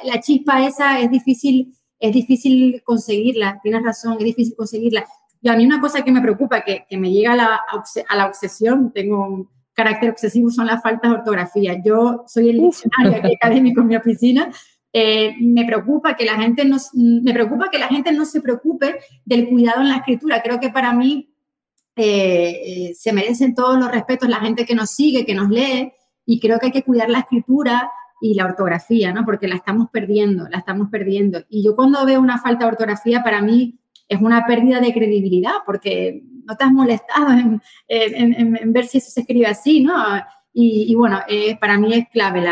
la 0.04 0.20
chispa 0.20 0.66
esa 0.66 1.00
es 1.00 1.10
difícil, 1.10 1.74
es 1.98 2.12
difícil 2.12 2.82
conseguirla, 2.84 3.60
tienes 3.62 3.82
razón, 3.82 4.16
es 4.18 4.24
difícil 4.24 4.54
conseguirla. 4.56 5.06
Y 5.42 5.48
a 5.48 5.56
mí 5.56 5.66
una 5.66 5.80
cosa 5.80 6.02
que 6.02 6.12
me 6.12 6.20
preocupa, 6.20 6.62
que, 6.62 6.86
que 6.88 6.96
me 6.96 7.10
llega 7.10 7.32
a 7.32 7.36
la, 7.36 7.60
a 8.08 8.16
la 8.16 8.26
obsesión, 8.26 8.92
tengo 8.92 9.26
un 9.26 9.48
carácter 9.74 10.10
obsesivo, 10.10 10.50
son 10.50 10.66
las 10.66 10.82
faltas 10.82 11.10
de 11.10 11.16
ortografía. 11.18 11.82
Yo 11.84 12.24
soy 12.26 12.50
el 12.50 12.60
diccionario 12.60 13.34
académico 13.34 13.80
en 13.80 13.86
mi 13.88 13.96
oficina. 13.96 14.50
Eh, 14.92 15.34
me 15.40 15.64
preocupa 15.64 16.14
que 16.14 16.24
la 16.24 16.36
gente 16.36 16.64
no, 16.64 16.76
me 16.94 17.32
preocupa 17.32 17.70
que 17.70 17.78
la 17.78 17.88
gente 17.88 18.12
no 18.12 18.24
se 18.24 18.40
preocupe 18.40 18.96
del 19.24 19.48
cuidado 19.48 19.80
en 19.80 19.88
la 19.88 19.96
escritura. 19.96 20.42
Creo 20.42 20.60
que 20.60 20.68
para 20.68 20.92
mí 20.92 21.34
eh, 21.96 22.60
eh, 22.64 22.94
se 22.94 23.12
merecen 23.12 23.54
todos 23.54 23.78
los 23.78 23.90
respetos 23.90 24.28
la 24.28 24.40
gente 24.40 24.64
que 24.64 24.74
nos 24.74 24.90
sigue, 24.90 25.26
que 25.26 25.34
nos 25.34 25.48
lee, 25.48 25.92
y 26.24 26.40
creo 26.40 26.58
que 26.58 26.66
hay 26.66 26.72
que 26.72 26.84
cuidar 26.84 27.10
la 27.10 27.20
escritura 27.20 27.90
y 28.20 28.34
la 28.34 28.44
ortografía, 28.44 29.12
¿no? 29.12 29.24
Porque 29.24 29.48
la 29.48 29.56
estamos 29.56 29.88
perdiendo, 29.90 30.48
la 30.48 30.58
estamos 30.58 30.88
perdiendo. 30.90 31.42
Y 31.48 31.64
yo 31.64 31.74
cuando 31.74 32.04
veo 32.06 32.20
una 32.20 32.38
falta 32.38 32.64
de 32.64 32.70
ortografía, 32.70 33.24
para 33.24 33.42
mí 33.42 33.80
es 34.08 34.20
una 34.20 34.46
pérdida 34.46 34.80
de 34.80 34.92
credibilidad 34.92 35.52
porque 35.64 36.22
no 36.44 36.56
te 36.56 36.64
has 36.64 36.72
molestado 36.72 37.28
en, 37.88 38.72
ver 38.72 38.86
si 38.86 38.98
eso 38.98 39.10
se 39.10 39.20
escribe 39.20 39.46
así, 39.46 39.82
¿no? 39.82 39.94
Y, 40.54 40.94
bueno, 40.94 41.20
eh, 41.28 41.56
para 41.58 41.78
mí 41.78 41.94
es 41.94 42.08
clave 42.10 42.44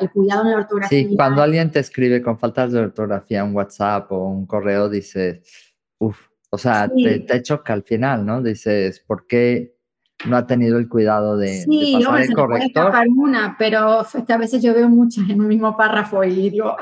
el 0.00 0.10
cuidado 0.10 0.42
en 0.42 0.50
la 0.50 0.56
ortografía. 0.58 1.08
Sí, 1.08 1.16
cuando 1.16 1.42
alguien 1.42 1.70
te 1.70 1.78
escribe 1.78 2.20
con 2.20 2.38
faltas 2.38 2.72
de 2.72 2.80
ortografía 2.80 3.40
en 3.40 3.54
WhatsApp 3.54 4.12
o 4.12 4.28
un 4.28 4.46
correo, 4.46 4.90
dices, 4.90 5.74
uff, 5.98 6.18
o 6.50 6.58
sea, 6.58 6.86
te, 6.88 7.20
te, 7.20 7.42
choca 7.42 7.72
al 7.72 7.82
final, 7.82 8.26
¿no? 8.26 8.42
Dices, 8.42 9.00
¿por 9.00 9.26
qué 9.26 9.75
no 10.24 10.36
ha 10.36 10.46
tenido 10.46 10.78
el 10.78 10.88
cuidado 10.88 11.36
de, 11.36 11.62
sí, 11.62 11.98
de 11.98 12.04
pasar 12.04 12.22
el 12.22 12.34
corrector? 12.34 12.92
Sí, 12.92 13.10
una, 13.16 13.56
pero 13.58 14.00
es 14.02 14.24
que 14.26 14.32
a 14.32 14.38
veces 14.38 14.62
yo 14.62 14.74
veo 14.74 14.88
muchas 14.88 15.28
en 15.28 15.40
un 15.40 15.48
mismo 15.48 15.76
párrafo 15.76 16.24
y 16.24 16.50
digo, 16.50 16.74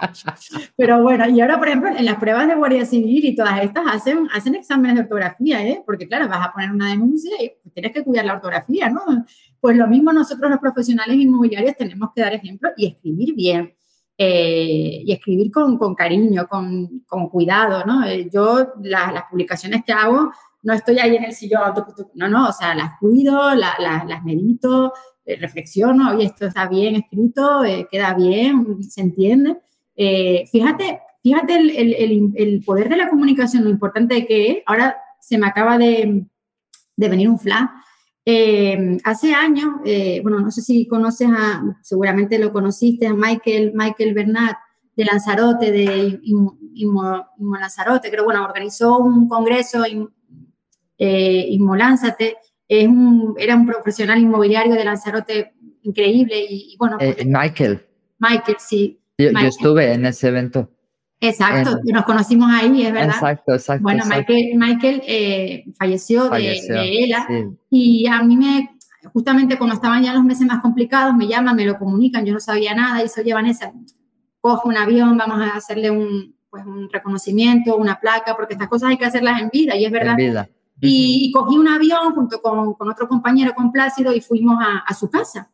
Pero 0.76 1.02
bueno, 1.02 1.28
y 1.28 1.40
ahora, 1.40 1.58
por 1.58 1.68
ejemplo, 1.68 1.90
en 1.90 2.04
las 2.04 2.16
pruebas 2.16 2.48
de 2.48 2.54
Guardia 2.54 2.84
Civil 2.84 3.24
y 3.24 3.34
todas 3.34 3.62
estas 3.62 3.84
hacen, 3.86 4.28
hacen 4.32 4.54
exámenes 4.54 4.96
de 4.96 5.02
ortografía, 5.02 5.66
¿eh? 5.66 5.82
Porque 5.84 6.06
claro, 6.06 6.28
vas 6.28 6.46
a 6.46 6.52
poner 6.52 6.70
una 6.72 6.90
denuncia 6.90 7.30
y 7.40 7.52
tienes 7.70 7.92
que 7.92 8.04
cuidar 8.04 8.24
la 8.24 8.34
ortografía, 8.34 8.88
¿no? 8.90 9.02
Pues 9.60 9.76
lo 9.76 9.86
mismo 9.86 10.12
nosotros 10.12 10.50
los 10.50 10.60
profesionales 10.60 11.16
inmobiliarios 11.16 11.76
tenemos 11.76 12.10
que 12.14 12.22
dar 12.22 12.34
ejemplo 12.34 12.70
y 12.76 12.86
escribir 12.86 13.34
bien. 13.34 13.74
Eh, 14.16 15.02
y 15.04 15.12
escribir 15.12 15.50
con, 15.50 15.76
con 15.76 15.96
cariño, 15.96 16.46
con, 16.46 17.00
con, 17.04 17.28
cuidado, 17.28 17.84
¿no? 17.84 18.06
Eh, 18.06 18.28
yo 18.32 18.74
las 18.80 19.24
publicaciones 19.28 19.82
que 19.84 19.92
hago 19.92 20.30
no 20.64 20.72
estoy 20.72 20.98
ahí 20.98 21.16
en 21.16 21.24
el 21.24 21.32
sillón, 21.32 21.72
no, 22.14 22.28
no, 22.28 22.48
o 22.48 22.52
sea, 22.52 22.74
las 22.74 22.98
cuido, 22.98 23.54
las 23.54 24.24
medito, 24.24 24.92
eh, 25.24 25.36
reflexiono, 25.36 26.10
oye, 26.12 26.26
esto 26.26 26.46
está 26.46 26.68
bien 26.68 26.96
escrito, 26.96 27.62
queda 27.90 28.14
bien, 28.14 28.82
se 28.82 29.00
entiende. 29.00 29.58
Eh, 29.96 30.44
fíjate, 30.50 31.00
fíjate 31.22 31.54
el, 31.54 31.70
el, 31.70 32.32
el, 32.34 32.64
poder 32.64 32.88
de 32.88 32.96
la 32.96 33.08
comunicación, 33.08 33.64
lo 33.64 33.70
importante 33.70 34.26
que 34.26 34.50
es. 34.50 34.58
Ahora 34.66 34.96
se 35.20 35.38
me 35.38 35.46
acaba 35.46 35.78
de, 35.78 36.26
de 36.96 37.08
venir 37.08 37.28
un 37.28 37.38
flash. 37.38 37.68
Eh, 38.26 38.96
hace 39.04 39.34
años, 39.34 39.80
eh, 39.84 40.20
bueno, 40.22 40.40
no 40.40 40.50
sé 40.50 40.62
si 40.62 40.86
conoces 40.86 41.28
a, 41.30 41.62
seguramente 41.82 42.38
lo 42.38 42.52
conociste, 42.52 43.06
a 43.06 43.14
Michael, 43.14 43.72
Michael 43.74 44.14
Bernat 44.14 44.56
de 44.96 45.04
Lanzarote, 45.04 45.70
de 45.70 46.20
Inmo, 46.22 47.26
Lanzarote, 47.38 48.10
creo, 48.10 48.24
bueno, 48.24 48.44
organizó 48.44 48.98
un 48.98 49.28
congreso, 49.28 49.84
eh, 50.98 51.46
Inmolánzate, 51.50 52.36
es 52.68 52.88
un, 52.88 53.34
era 53.38 53.56
un 53.56 53.66
profesional 53.66 54.18
inmobiliario 54.18 54.74
de 54.74 54.84
Lanzarote 54.84 55.54
increíble 55.82 56.44
y, 56.48 56.76
bueno. 56.78 56.98
Pues, 56.98 57.24
Michael. 57.26 57.84
Michael, 58.18 58.56
sí. 58.58 59.00
Yo, 59.18 59.30
estuve 59.30 59.92
en 59.92 60.06
ese 60.06 60.28
evento. 60.28 60.70
Exacto, 61.20 61.78
nos 61.84 62.04
conocimos 62.04 62.50
ahí, 62.52 62.82
es 62.84 62.92
verdad. 62.92 63.14
Exacto, 63.14 63.54
exacto. 63.54 63.82
Bueno, 63.82 64.04
Michael, 64.04 64.56
Michael 64.56 65.02
eh, 65.06 65.64
falleció, 65.78 66.28
de, 66.28 67.04
ELA 67.04 67.26
y 67.70 68.06
a 68.06 68.22
mí 68.22 68.36
me, 68.36 68.76
justamente 69.12 69.56
cuando 69.56 69.76
estaban 69.76 70.02
ya 70.02 70.12
los 70.12 70.24
meses 70.24 70.46
más 70.46 70.60
complicados, 70.60 71.14
me 71.14 71.26
llaman, 71.26 71.56
me 71.56 71.64
lo 71.64 71.78
comunican, 71.78 72.26
yo 72.26 72.34
no 72.34 72.40
sabía 72.40 72.74
nada, 72.74 73.02
y 73.02 73.20
oye 73.20 73.32
Vanessa, 73.32 73.72
coge 74.40 74.68
un 74.68 74.76
avión, 74.76 75.16
vamos 75.16 75.40
a 75.40 75.56
hacerle 75.56 75.90
un, 75.90 76.34
pues, 76.50 76.66
un 76.66 76.90
reconocimiento, 76.92 77.76
una 77.76 77.98
placa, 77.98 78.36
porque 78.36 78.54
estas 78.54 78.68
cosas 78.68 78.90
hay 78.90 78.98
que 78.98 79.06
hacerlas 79.06 79.40
en 79.40 79.48
vida, 79.48 79.76
y 79.76 79.86
es 79.86 79.92
verdad. 79.92 80.18
En 80.18 80.30
vida. 80.32 80.48
Y, 80.80 81.30
cogí 81.32 81.56
un 81.56 81.68
avión 81.68 82.14
junto 82.14 82.40
con, 82.42 82.74
con, 82.74 82.90
otro 82.90 83.08
compañero, 83.08 83.54
con 83.54 83.72
Plácido, 83.72 84.12
y 84.12 84.20
fuimos 84.20 84.58
a, 84.60 84.78
a 84.78 84.94
su 84.94 85.08
casa. 85.08 85.50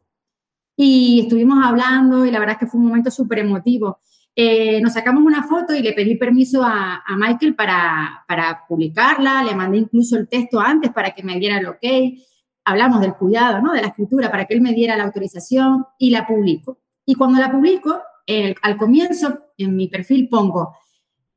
Y 0.77 1.21
estuvimos 1.21 1.65
hablando, 1.65 2.25
y 2.25 2.31
la 2.31 2.39
verdad 2.39 2.55
es 2.55 2.61
que 2.61 2.67
fue 2.67 2.81
un 2.81 2.87
momento 2.87 3.11
súper 3.11 3.41
emotivo. 3.41 4.01
Eh, 4.35 4.81
nos 4.81 4.93
sacamos 4.93 5.25
una 5.25 5.43
foto 5.43 5.75
y 5.75 5.83
le 5.83 5.93
pedí 5.93 6.15
permiso 6.15 6.63
a, 6.65 7.03
Michael 7.17 7.55
para, 7.55 8.25
para, 8.27 8.65
publicarla, 8.67 9.43
le 9.43 9.55
mandé 9.55 9.79
incluso 9.79 10.17
el 10.17 10.29
texto 10.29 10.61
antes 10.61 10.93
para 10.93 11.11
que 11.11 11.23
me 11.23 11.39
diera 11.39 11.59
el 11.59 11.67
ok, 11.67 11.85
hablamos 12.65 13.01
del 13.01 13.15
cuidado, 13.15 13.61
¿no? 13.61 13.73
De 13.73 13.83
la 13.83 13.89
escritura, 13.89 14.31
para 14.31 14.47
que 14.47 14.55
él 14.55 14.61
me 14.61 14.73
diera 14.73 14.97
la 14.97 15.05
autorización 15.05 15.85
y 15.99 16.11
la 16.11 16.27
publico. 16.27 16.79
Y 17.05 17.17
cuando 17.17 17.41
la 17.41 17.51
publico, 17.51 18.01
al 18.63 18.77
comienzo, 18.77 19.41
en 19.59 19.77
mi 19.77 19.89
perfil 19.89 20.29
pongo, 20.29 20.75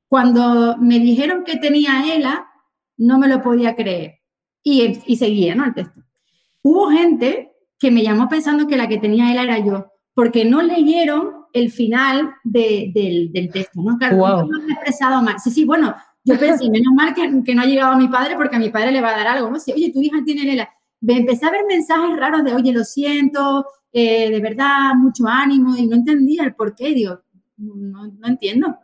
cuando 0.07 0.77
me 0.77 0.99
dijeron 0.99 1.43
que 1.43 1.57
tenía 1.57 2.13
ELA, 2.15 2.47
no 2.97 3.19
me 3.19 3.27
lo 3.27 3.41
podía 3.41 3.75
creer. 3.75 4.19
Y, 4.63 4.99
y 5.05 5.17
seguía, 5.17 5.55
¿no? 5.55 5.65
El 5.65 5.73
texto. 5.73 6.01
Hubo 6.61 6.89
gente 6.89 7.51
que 7.77 7.91
me 7.91 8.01
llamó 8.01 8.29
pensando 8.29 8.67
que 8.67 8.77
la 8.77 8.87
que 8.87 8.97
tenía 8.97 9.31
ELA 9.31 9.43
era 9.43 9.59
yo, 9.59 9.91
porque 10.13 10.45
no 10.45 10.61
leyeron 10.61 11.43
el 11.53 11.71
final 11.71 12.33
del, 12.43 12.93
del, 12.93 13.49
texto, 13.51 13.81
¿no? 13.81 13.97
Claro, 13.97 14.45
no 14.45 14.61
me 14.61 14.69
he 14.69 14.73
expresado 14.73 15.21
mal. 15.21 15.39
Sí, 15.39 15.51
sí, 15.51 15.65
bueno, 15.65 15.93
yo 16.23 16.39
pensé, 16.39 16.69
menos 16.69 16.93
mal 16.95 17.13
que, 17.13 17.43
que, 17.43 17.53
no 17.53 17.61
ha 17.61 17.65
llegado 17.65 17.93
a 17.93 17.97
mi 17.97 18.07
padre 18.07 18.35
porque 18.35 18.55
a 18.55 18.59
mi 18.59 18.69
padre 18.69 18.91
le 18.91 19.01
va 19.01 19.09
a 19.09 19.17
dar 19.17 19.27
algo, 19.27 19.49
¿no? 19.49 19.59
Si, 19.59 19.71
oye, 19.73 19.91
tu 19.91 20.01
hija 20.01 20.23
tiene 20.23 20.43
Lela. 20.43 20.69
Me 21.01 21.17
empecé 21.17 21.45
a 21.45 21.51
ver 21.51 21.61
mensajes 21.67 22.17
raros 22.17 22.43
de, 22.45 22.53
oye, 22.53 22.71
lo 22.71 22.85
siento, 22.85 23.65
eh, 23.91 24.31
de 24.31 24.39
verdad, 24.39 24.95
mucho 24.95 25.27
ánimo, 25.27 25.75
y 25.75 25.85
no 25.85 25.97
entendía 25.97 26.43
el 26.43 26.55
por 26.55 26.73
qué, 26.73 26.93
digo, 26.93 27.19
no, 27.57 28.07
no 28.07 28.27
entiendo. 28.27 28.77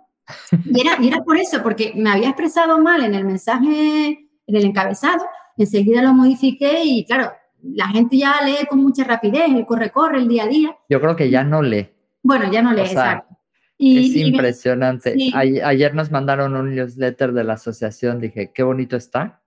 Y 0.66 0.82
era, 0.82 0.98
y 1.02 1.08
era 1.08 1.24
por 1.24 1.38
eso, 1.38 1.62
porque 1.64 1.94
me 1.96 2.10
había 2.10 2.30
expresado 2.30 2.78
mal 2.80 3.04
en 3.04 3.14
el 3.14 3.26
mensaje, 3.26 4.30
en 4.48 4.56
el 4.56 4.66
encabezado, 4.66 5.26
enseguida 5.58 6.02
lo 6.02 6.14
modifiqué 6.14 6.84
y 6.84 7.06
claro, 7.06 7.32
la 7.62 7.88
gente 7.88 8.18
ya 8.18 8.42
lee 8.44 8.66
con 8.68 8.80
mucha 8.80 9.04
rapidez, 9.04 9.50
el 9.50 9.66
corre-corre, 9.66 10.20
el 10.20 10.28
día 10.28 10.44
a 10.44 10.48
día. 10.48 10.78
Yo 10.90 11.02
creo 11.02 11.16
que 11.16 11.30
ya 11.30 11.44
no 11.44 11.62
lee. 11.62 11.90
Bueno, 12.24 12.52
ya 12.52 12.62
no 12.62 12.74
lees, 12.74 12.92
exacto. 12.92 13.38
es 13.78 14.16
impresionante. 14.16 15.16
Ayer 15.34 15.94
nos 15.94 16.12
mandaron 16.12 16.56
un 16.56 16.76
newsletter 16.76 17.34
de 17.34 17.44
la 17.44 17.54
asociación, 17.54 18.20
dije, 18.20 18.52
qué 18.54 18.64
bonito 18.64 18.96
está, 18.96 19.42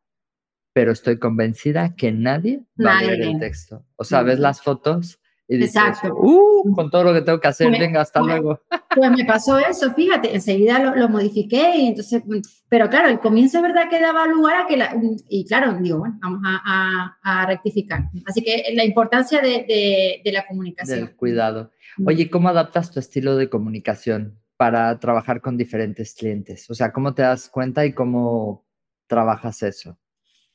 pero 0.72 0.92
estoy 0.92 1.18
convencida 1.18 1.94
que 1.94 2.12
nadie 2.12 2.62
va 2.84 2.98
a 2.98 3.02
leer 3.02 3.22
el 3.22 3.38
texto. 3.38 3.84
O 3.96 4.04
sea, 4.04 4.22
ves 4.22 4.38
las 4.38 4.62
fotos 4.62 5.20
y 5.52 5.58
dices, 5.58 5.76
Exacto. 5.76 6.14
Uh, 6.16 6.74
con 6.74 6.90
todo 6.90 7.04
lo 7.04 7.12
que 7.12 7.20
tengo 7.20 7.38
que 7.38 7.48
hacer, 7.48 7.68
pues, 7.68 7.78
venga, 7.78 8.00
hasta 8.00 8.20
pues, 8.20 8.32
luego. 8.32 8.60
Pues 8.94 9.10
me 9.10 9.24
pasó 9.26 9.58
eso, 9.58 9.92
fíjate, 9.92 10.34
enseguida 10.34 10.94
lo, 10.94 11.08
modifiqué 11.10 11.76
y 11.76 11.88
entonces, 11.88 12.22
pero 12.70 12.88
claro, 12.88 13.08
el 13.08 13.18
comienzo 13.18 13.58
es 13.58 13.62
verdad 13.62 13.90
que 13.90 14.00
daba 14.00 14.26
lugar 14.26 14.62
a 14.62 14.66
que, 14.66 14.78
la, 14.78 14.96
y 15.28 15.44
claro, 15.44 15.74
digo, 15.74 15.98
bueno, 15.98 16.18
vamos 16.22 16.40
a, 16.44 17.18
a, 17.22 17.46
rectificar. 17.46 18.04
Así 18.26 18.42
que 18.42 18.72
la 18.74 18.84
importancia 18.84 19.42
de, 19.42 19.66
de, 19.68 20.22
de 20.24 20.32
la 20.32 20.46
comunicación. 20.46 21.00
Del 21.00 21.16
cuidado. 21.16 21.70
Oye, 22.06 22.30
¿cómo 22.30 22.48
adaptas 22.48 22.90
tu 22.90 22.98
estilo 22.98 23.36
de 23.36 23.50
comunicación 23.50 24.38
para 24.56 24.98
trabajar 25.00 25.42
con 25.42 25.58
diferentes 25.58 26.14
clientes? 26.14 26.70
O 26.70 26.74
sea, 26.74 26.92
¿cómo 26.92 27.14
te 27.14 27.22
das 27.22 27.50
cuenta 27.50 27.84
y 27.84 27.92
cómo 27.92 28.64
trabajas 29.06 29.62
eso? 29.62 29.98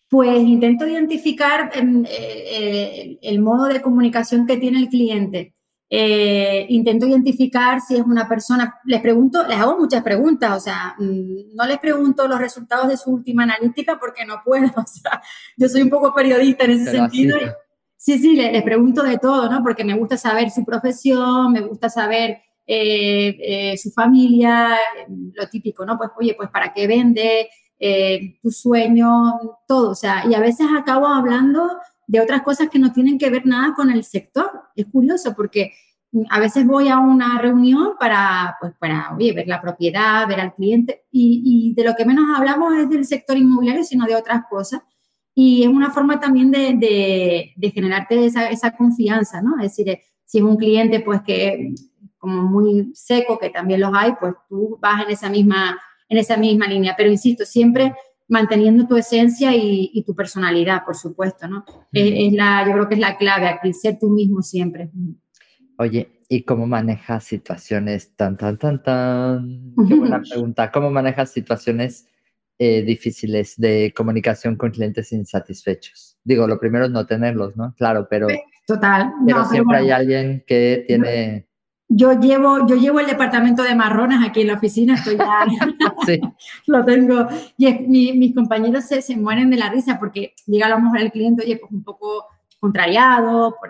Pues 0.09 0.39
intento 0.39 0.87
identificar 0.87 1.71
em, 1.73 2.05
eh, 2.07 3.17
el, 3.21 3.41
modo 3.41 3.65
de 3.65 3.81
comunicación 3.81 4.47
que 4.47 4.57
tiene 4.57 4.79
el 4.79 4.89
cliente. 4.89 5.53
Eh, 5.89 6.65
intento 6.69 7.07
identificar 7.07 7.79
si 7.79 7.95
es 7.95 8.01
una 8.01 8.27
persona, 8.27 8.79
les 8.85 9.01
pregunto, 9.01 9.47
les 9.47 9.57
hago 9.57 9.79
muchas 9.79 10.03
preguntas, 10.03 10.51
o 10.51 10.59
sea, 10.59 10.95
mm, 10.99 11.55
no 11.55 11.65
les 11.65 11.79
pregunto 11.79 12.27
los 12.27 12.39
resultados 12.39 12.89
de 12.89 12.97
su 12.97 13.09
última 13.09 13.43
analítica 13.43 13.97
porque 13.97 14.25
no 14.25 14.41
puedo, 14.43 14.65
o 14.75 14.85
sea, 14.85 15.21
yo 15.55 15.69
soy 15.69 15.83
un 15.83 15.89
poco 15.89 16.13
periodista 16.13 16.65
en 16.65 16.71
ese 16.71 16.91
sentido. 16.91 17.37
Sí, 17.95 18.19
sí, 18.19 18.35
les, 18.35 18.63
pregunto 18.63 19.01
de 19.03 19.17
todo, 19.17 19.49
¿no? 19.49 19.63
Porque 19.63 19.83
me 19.83 19.97
gusta 19.97 20.17
saber 20.17 20.51
su 20.51 20.63
profesión, 20.63 21.51
me 21.51 21.61
gusta 21.61 21.89
saber 21.89 22.41
eh, 22.65 23.37
eh, 23.71 23.77
su 23.77 23.91
familia, 23.91 24.77
lo 25.33 25.47
típico, 25.47 25.85
¿no? 25.85 25.97
Pues, 25.97 26.11
oye, 26.17 26.33
pues, 26.35 26.49
¿para 26.49 26.73
qué 26.73 26.85
vende? 26.85 27.49
Eh, 27.79 28.39
tu 28.41 28.51
sueño, 28.51 29.09
todo. 29.67 29.91
O 29.91 29.95
sea, 29.95 30.25
y 30.27 30.33
a 30.33 30.39
veces 30.39 30.67
acabo 30.77 31.07
hablando 31.07 31.77
de 32.07 32.21
otras 32.21 32.41
cosas 32.41 32.69
que 32.69 32.79
no 32.79 32.91
tienen 32.91 33.17
que 33.17 33.29
ver 33.29 33.45
nada 33.45 33.73
con 33.75 33.91
el 33.91 34.03
sector. 34.03 34.49
Es 34.75 34.85
curioso 34.87 35.33
porque 35.35 35.73
a 36.29 36.39
veces 36.39 36.65
voy 36.65 36.87
a 36.87 36.99
una 36.99 37.39
reunión 37.39 37.93
para, 37.99 38.55
pues, 38.59 38.73
para 38.79 39.13
oye, 39.15 39.33
ver 39.33 39.47
la 39.47 39.61
propiedad, 39.61 40.27
ver 40.27 40.39
al 40.39 40.53
cliente 40.53 41.05
y, 41.11 41.41
y 41.43 41.73
de 41.73 41.83
lo 41.83 41.95
que 41.95 42.05
menos 42.05 42.25
hablamos 42.35 42.73
es 42.77 42.89
del 42.89 43.05
sector 43.05 43.37
inmobiliario, 43.37 43.83
sino 43.83 44.05
de 44.05 44.15
otras 44.15 44.43
cosas. 44.49 44.81
Y 45.35 45.61
es 45.61 45.69
una 45.69 45.91
forma 45.91 46.19
también 46.19 46.49
de, 46.49 47.53
de, 47.55 47.71
generarte 47.71 48.25
esa, 48.25 48.49
esa, 48.49 48.71
confianza, 48.75 49.39
¿no? 49.39 49.55
Es 49.57 49.75
decir, 49.75 49.99
si 50.25 50.39
es 50.39 50.43
un 50.43 50.57
cliente 50.57 50.99
pues 51.01 51.21
que 51.21 51.75
como 52.17 52.41
muy 52.41 52.91
seco, 52.95 53.37
que 53.37 53.51
también 53.51 53.81
los 53.81 53.91
hay, 53.93 54.13
pues 54.19 54.33
tú 54.49 54.79
vas 54.81 55.03
en 55.03 55.11
esa 55.11 55.29
misma, 55.29 55.79
en 56.09 56.17
esa 56.17 56.37
misma 56.37 56.67
línea. 56.67 56.95
Pero 56.97 57.09
insisto, 57.09 57.45
siempre 57.45 57.93
manteniendo 58.27 58.87
tu 58.87 58.97
esencia 58.97 59.55
y, 59.55 60.03
tu 60.05 60.13
personalidad, 60.13 60.83
por 60.85 60.95
supuesto, 60.95 61.47
¿no? 61.47 61.63
es, 61.93 62.33
la, 62.33 62.65
yo 62.67 62.73
creo 62.73 62.89
que 62.89 62.95
es 62.95 63.01
la 63.01 63.17
clave, 63.17 63.47
aquí, 63.47 63.71
ser 63.73 63.97
tú 63.99 64.09
mismo 64.09 64.41
siempre. 64.41 64.89
Oye, 65.77 66.23
¿y 66.27 66.43
cómo 66.43 66.67
manejas 66.67 67.23
situaciones 67.23 68.15
tan, 68.15 68.35
tan, 68.35 68.57
tan, 68.57 68.83
tan? 68.83 69.73
Qué 69.87 69.95
buena 69.95 70.21
pregunta. 70.21 70.71
¿Cómo 70.71 70.89
manejas 70.89 71.31
situaciones 71.31 72.07
eh, 72.59 72.81
difíciles 72.81 73.53
de 73.57 73.93
comunicación 73.95 74.55
con 74.55 74.71
clientes 74.71 75.11
insatisfechos. 75.11 76.17
Digo, 76.23 76.47
lo 76.47 76.59
primero 76.59 76.85
es 76.85 76.91
no 76.91 77.05
tenerlos, 77.05 77.55
¿no? 77.55 77.75
Claro, 77.77 78.07
pero... 78.09 78.25
Total. 78.65 79.13
Pero 79.27 79.45
siempre 79.45 79.77
hay 79.77 79.91
alguien 79.91 80.43
que 80.47 80.83
tiene... 80.87 81.46
Yo 81.89 82.19
llevo, 82.19 82.67
yo 82.67 82.75
llevo 82.75 82.99
el 82.99 83.07
departamento 83.07 83.63
de 83.63 83.73
marrones 83.73 84.19
aquí 84.27 84.41
en 84.41 84.47
la 84.47 84.55
oficina, 84.55 84.95
estoy 84.95 85.17
ya... 85.17 85.45
sí. 86.05 86.19
lo 86.65 86.83
tengo. 86.83 87.27
Y 87.57 88.13
mis 88.13 88.35
compañeros 88.35 88.85
se, 88.85 89.01
se, 89.01 89.15
mueren 89.15 89.49
de 89.49 89.57
la 89.57 89.69
risa 89.69 89.97
porque 89.99 90.33
llega 90.45 90.67
a 90.67 90.69
lo 90.69 90.79
mejor 90.79 90.99
el 90.99 91.11
cliente, 91.11 91.43
oye, 91.43 91.57
pues 91.57 91.71
un 91.71 91.83
poco 91.83 92.25
contrariado, 92.59 93.55
por, 93.59 93.69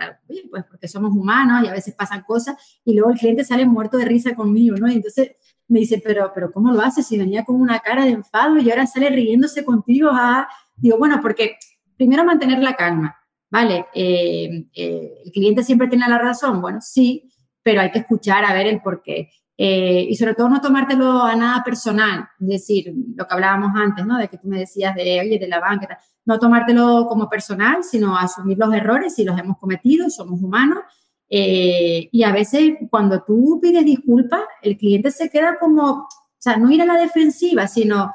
pues 0.49 0.63
porque 0.69 0.87
somos 0.87 1.11
humanos 1.11 1.63
y 1.63 1.67
a 1.67 1.73
veces 1.73 1.93
pasan 1.93 2.23
cosas, 2.23 2.55
y 2.85 2.93
luego 2.93 3.11
el 3.11 3.19
cliente 3.19 3.43
sale 3.43 3.65
muerto 3.65 3.97
de 3.97 4.05
risa 4.05 4.33
conmigo, 4.35 4.77
¿no? 4.77 4.89
Y 4.89 4.95
entonces 4.95 5.31
me 5.67 5.79
dice, 5.79 6.01
pero, 6.03 6.31
pero 6.33 6.51
¿cómo 6.51 6.71
lo 6.71 6.81
haces 6.81 7.05
si 7.05 7.17
venía 7.17 7.43
con 7.43 7.59
una 7.59 7.79
cara 7.79 8.05
de 8.05 8.11
enfado 8.11 8.57
y 8.57 8.69
ahora 8.69 8.87
sale 8.87 9.09
riéndose 9.09 9.65
contigo? 9.65 10.09
Ah, 10.13 10.47
digo, 10.75 10.97
bueno, 10.97 11.19
porque 11.21 11.57
primero 11.97 12.23
mantener 12.23 12.59
la 12.59 12.75
calma, 12.75 13.17
¿vale? 13.49 13.85
Eh, 13.93 14.67
eh, 14.73 15.13
¿El 15.25 15.31
cliente 15.31 15.63
siempre 15.63 15.89
tiene 15.89 16.07
la 16.07 16.17
razón? 16.17 16.61
Bueno, 16.61 16.79
sí, 16.81 17.29
pero 17.67 17.81
hay 17.81 17.91
que 17.91 17.99
escuchar 17.99 18.45
a 18.45 18.53
ver 18.53 18.65
el 18.67 18.81
por 18.81 19.01
qué. 19.01 19.29
Eh, 19.57 20.07
y 20.09 20.15
sobre 20.15 20.35
todo 20.35 20.47
no 20.47 20.61
tomártelo 20.61 21.21
a 21.23 21.35
nada 21.35 21.61
personal, 21.65 22.25
es 22.39 22.47
decir, 22.47 22.93
lo 23.13 23.27
que 23.27 23.33
hablábamos 23.33 23.71
antes, 23.75 24.05
¿no? 24.05 24.17
De 24.17 24.29
que 24.29 24.37
tú 24.37 24.47
me 24.47 24.59
decías 24.59 24.95
de, 24.95 25.19
oye, 25.19 25.37
de 25.37 25.49
la 25.49 25.59
banca, 25.59 25.99
no 26.23 26.39
tomártelo 26.39 27.07
como 27.09 27.29
personal, 27.29 27.83
sino 27.83 28.17
asumir 28.17 28.57
los 28.57 28.73
errores 28.73 29.15
si 29.15 29.25
los 29.25 29.37
hemos 29.37 29.57
cometido, 29.57 30.09
somos 30.09 30.41
humanos 30.41 30.79
eh, 31.27 32.07
y 32.09 32.23
a 32.23 32.31
veces 32.31 32.75
cuando 32.89 33.21
tú 33.25 33.59
pides 33.61 33.83
disculpas, 33.83 34.43
el 34.61 34.77
cliente 34.77 35.11
se 35.11 35.29
queda 35.29 35.59
como, 35.59 35.83
o 35.91 36.07
sea, 36.37 36.55
no 36.55 36.71
ir 36.71 36.81
a 36.81 36.85
la 36.85 36.95
defensiva, 36.95 37.67
sino 37.67 38.13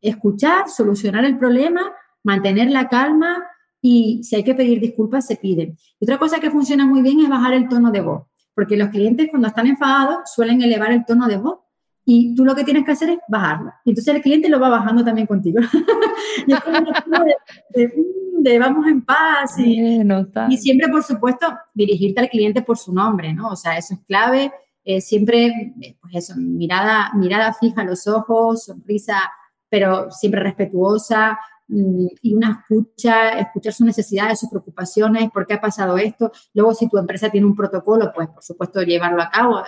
escuchar, 0.00 0.70
solucionar 0.70 1.26
el 1.26 1.36
problema, 1.36 1.82
mantener 2.22 2.70
la 2.70 2.88
calma 2.88 3.44
y 3.82 4.24
si 4.24 4.36
hay 4.36 4.42
que 4.42 4.54
pedir 4.54 4.80
disculpas, 4.80 5.26
se 5.26 5.36
piden. 5.36 5.76
otra 6.00 6.16
cosa 6.16 6.40
que 6.40 6.50
funciona 6.50 6.86
muy 6.86 7.02
bien 7.02 7.20
es 7.20 7.28
bajar 7.28 7.52
el 7.52 7.68
tono 7.68 7.90
de 7.90 8.00
voz, 8.00 8.22
porque 8.56 8.76
los 8.78 8.88
clientes 8.88 9.28
cuando 9.30 9.48
están 9.48 9.66
enfadados 9.66 10.30
suelen 10.34 10.62
elevar 10.62 10.90
el 10.90 11.04
tono 11.04 11.28
de 11.28 11.36
voz 11.36 11.58
y 12.06 12.34
tú 12.34 12.44
lo 12.44 12.54
que 12.54 12.64
tienes 12.64 12.84
que 12.84 12.92
hacer 12.92 13.10
es 13.10 13.18
bajarlo. 13.28 13.70
Y 13.84 13.90
entonces 13.90 14.14
el 14.14 14.22
cliente 14.22 14.48
lo 14.48 14.58
va 14.58 14.70
bajando 14.70 15.04
también 15.04 15.26
contigo. 15.26 15.60
y 16.46 16.52
es 16.52 16.60
como 16.60 17.24
de, 17.74 17.92
dónde, 18.32 18.58
vamos 18.58 18.86
en 18.86 19.04
paz. 19.04 19.58
Y, 19.58 20.00
y 20.48 20.56
siempre, 20.56 20.88
por 20.88 21.02
supuesto, 21.02 21.46
dirigirte 21.74 22.20
al 22.20 22.30
cliente 22.30 22.62
por 22.62 22.78
su 22.78 22.94
nombre, 22.94 23.34
¿no? 23.34 23.50
O 23.50 23.56
sea, 23.56 23.76
eso 23.76 23.92
es 23.92 24.00
clave. 24.06 24.50
Eh, 24.84 25.00
siempre, 25.02 25.74
eh, 25.82 25.96
pues 26.00 26.14
eso, 26.14 26.34
mirada, 26.36 27.10
mirada 27.14 27.52
fija 27.52 27.82
a 27.82 27.84
los 27.84 28.06
ojos, 28.06 28.64
sonrisa, 28.64 29.20
pero 29.68 30.10
siempre 30.10 30.40
respetuosa, 30.40 31.38
Mm, 31.38 31.55
y 31.68 32.34
una 32.34 32.62
escucha, 32.62 33.40
escuchar 33.40 33.72
sus 33.72 33.86
necesidades, 33.86 34.38
sus 34.38 34.50
preocupaciones, 34.50 35.30
por 35.30 35.46
qué 35.46 35.54
ha 35.54 35.60
pasado 35.60 35.96
esto. 35.98 36.30
Luego, 36.54 36.74
si 36.74 36.88
tu 36.88 36.96
empresa 36.98 37.30
tiene 37.30 37.46
un 37.46 37.56
protocolo, 37.56 38.12
pues 38.14 38.28
por 38.28 38.42
supuesto 38.42 38.82
llevarlo 38.82 39.20
a 39.22 39.30
cabo. 39.30 39.62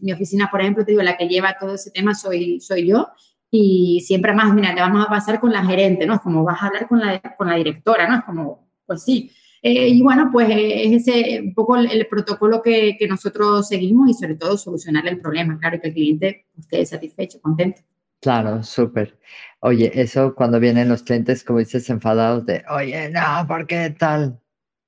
Mi 0.00 0.12
oficina, 0.12 0.48
por 0.50 0.60
ejemplo, 0.60 0.84
te 0.84 0.92
digo, 0.92 1.02
la 1.02 1.16
que 1.16 1.28
lleva 1.28 1.56
todo 1.58 1.74
ese 1.74 1.90
tema 1.90 2.14
soy, 2.14 2.60
soy 2.60 2.88
yo. 2.88 3.08
Y 3.50 4.02
siempre 4.06 4.34
más, 4.34 4.52
mira, 4.52 4.74
le 4.74 4.80
vamos 4.80 5.06
a 5.06 5.08
pasar 5.08 5.40
con 5.40 5.52
la 5.52 5.64
gerente, 5.64 6.06
¿no? 6.06 6.14
Es 6.14 6.20
como 6.20 6.44
vas 6.44 6.62
a 6.62 6.66
hablar 6.66 6.86
con 6.86 7.00
la, 7.00 7.20
con 7.36 7.48
la 7.48 7.54
directora, 7.54 8.08
¿no? 8.08 8.16
Es 8.16 8.24
como, 8.24 8.68
pues 8.84 9.02
sí. 9.04 9.30
Eh, 9.62 9.88
y 9.88 10.02
bueno, 10.02 10.30
pues 10.32 10.48
es 10.50 11.08
ese 11.08 11.40
un 11.40 11.54
poco 11.54 11.76
el, 11.76 12.06
protocolo 12.08 12.62
que, 12.62 12.96
que, 12.98 13.08
nosotros 13.08 13.66
seguimos 13.66 14.08
y 14.10 14.14
sobre 14.14 14.36
todo 14.36 14.56
solucionar 14.56 15.06
el 15.08 15.20
problema, 15.20 15.58
claro, 15.58 15.80
que 15.80 15.88
el 15.88 15.94
cliente 15.94 16.46
esté 16.56 16.84
satisfecho, 16.86 17.40
contento. 17.40 17.82
Claro, 18.20 18.62
súper. 18.62 19.18
Oye, 19.60 19.90
eso 19.94 20.34
cuando 20.34 20.58
vienen 20.58 20.88
los 20.88 21.02
clientes, 21.02 21.44
como 21.44 21.60
dices, 21.60 21.88
enfadados 21.90 22.46
de, 22.46 22.64
oye, 22.68 23.10
no, 23.10 23.46
¿por 23.46 23.66
qué 23.66 23.94
tal? 23.96 24.40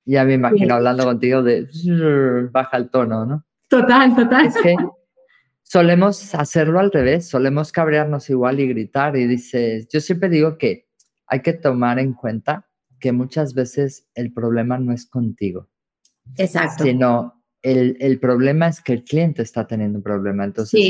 Ya 0.04 0.24
me 0.24 0.34
imagino 0.34 0.74
hablando 0.74 1.04
contigo 1.04 1.42
de, 1.42 1.68
baja 2.50 2.76
el 2.76 2.90
tono, 2.90 3.24
¿no? 3.26 3.44
Total, 3.68 4.14
total. 4.16 4.46
Es 4.46 4.56
que 4.56 4.74
solemos 5.62 6.34
hacerlo 6.34 6.80
al 6.80 6.90
revés, 6.90 7.28
solemos 7.28 7.70
cabrearnos 7.70 8.28
igual 8.30 8.58
y 8.58 8.68
gritar 8.68 9.16
y 9.16 9.26
dices, 9.26 9.86
yo 9.88 10.00
siempre 10.00 10.28
digo 10.28 10.58
que 10.58 10.88
hay 11.26 11.42
que 11.42 11.52
tomar 11.52 12.00
en 12.00 12.14
cuenta 12.14 12.66
que 12.98 13.12
muchas 13.12 13.54
veces 13.54 14.08
el 14.14 14.32
problema 14.32 14.78
no 14.78 14.92
es 14.92 15.06
contigo. 15.06 15.68
Exacto. 16.36 16.82
Sino 16.82 17.39
el, 17.62 18.18
problema 18.20 18.68
es 18.68 18.80
que 18.80 18.94
el 18.94 19.04
cliente 19.04 19.42
está 19.42 19.66
teniendo 19.66 19.98
un 19.98 20.02
problema. 20.02 20.44
Entonces, 20.44 20.80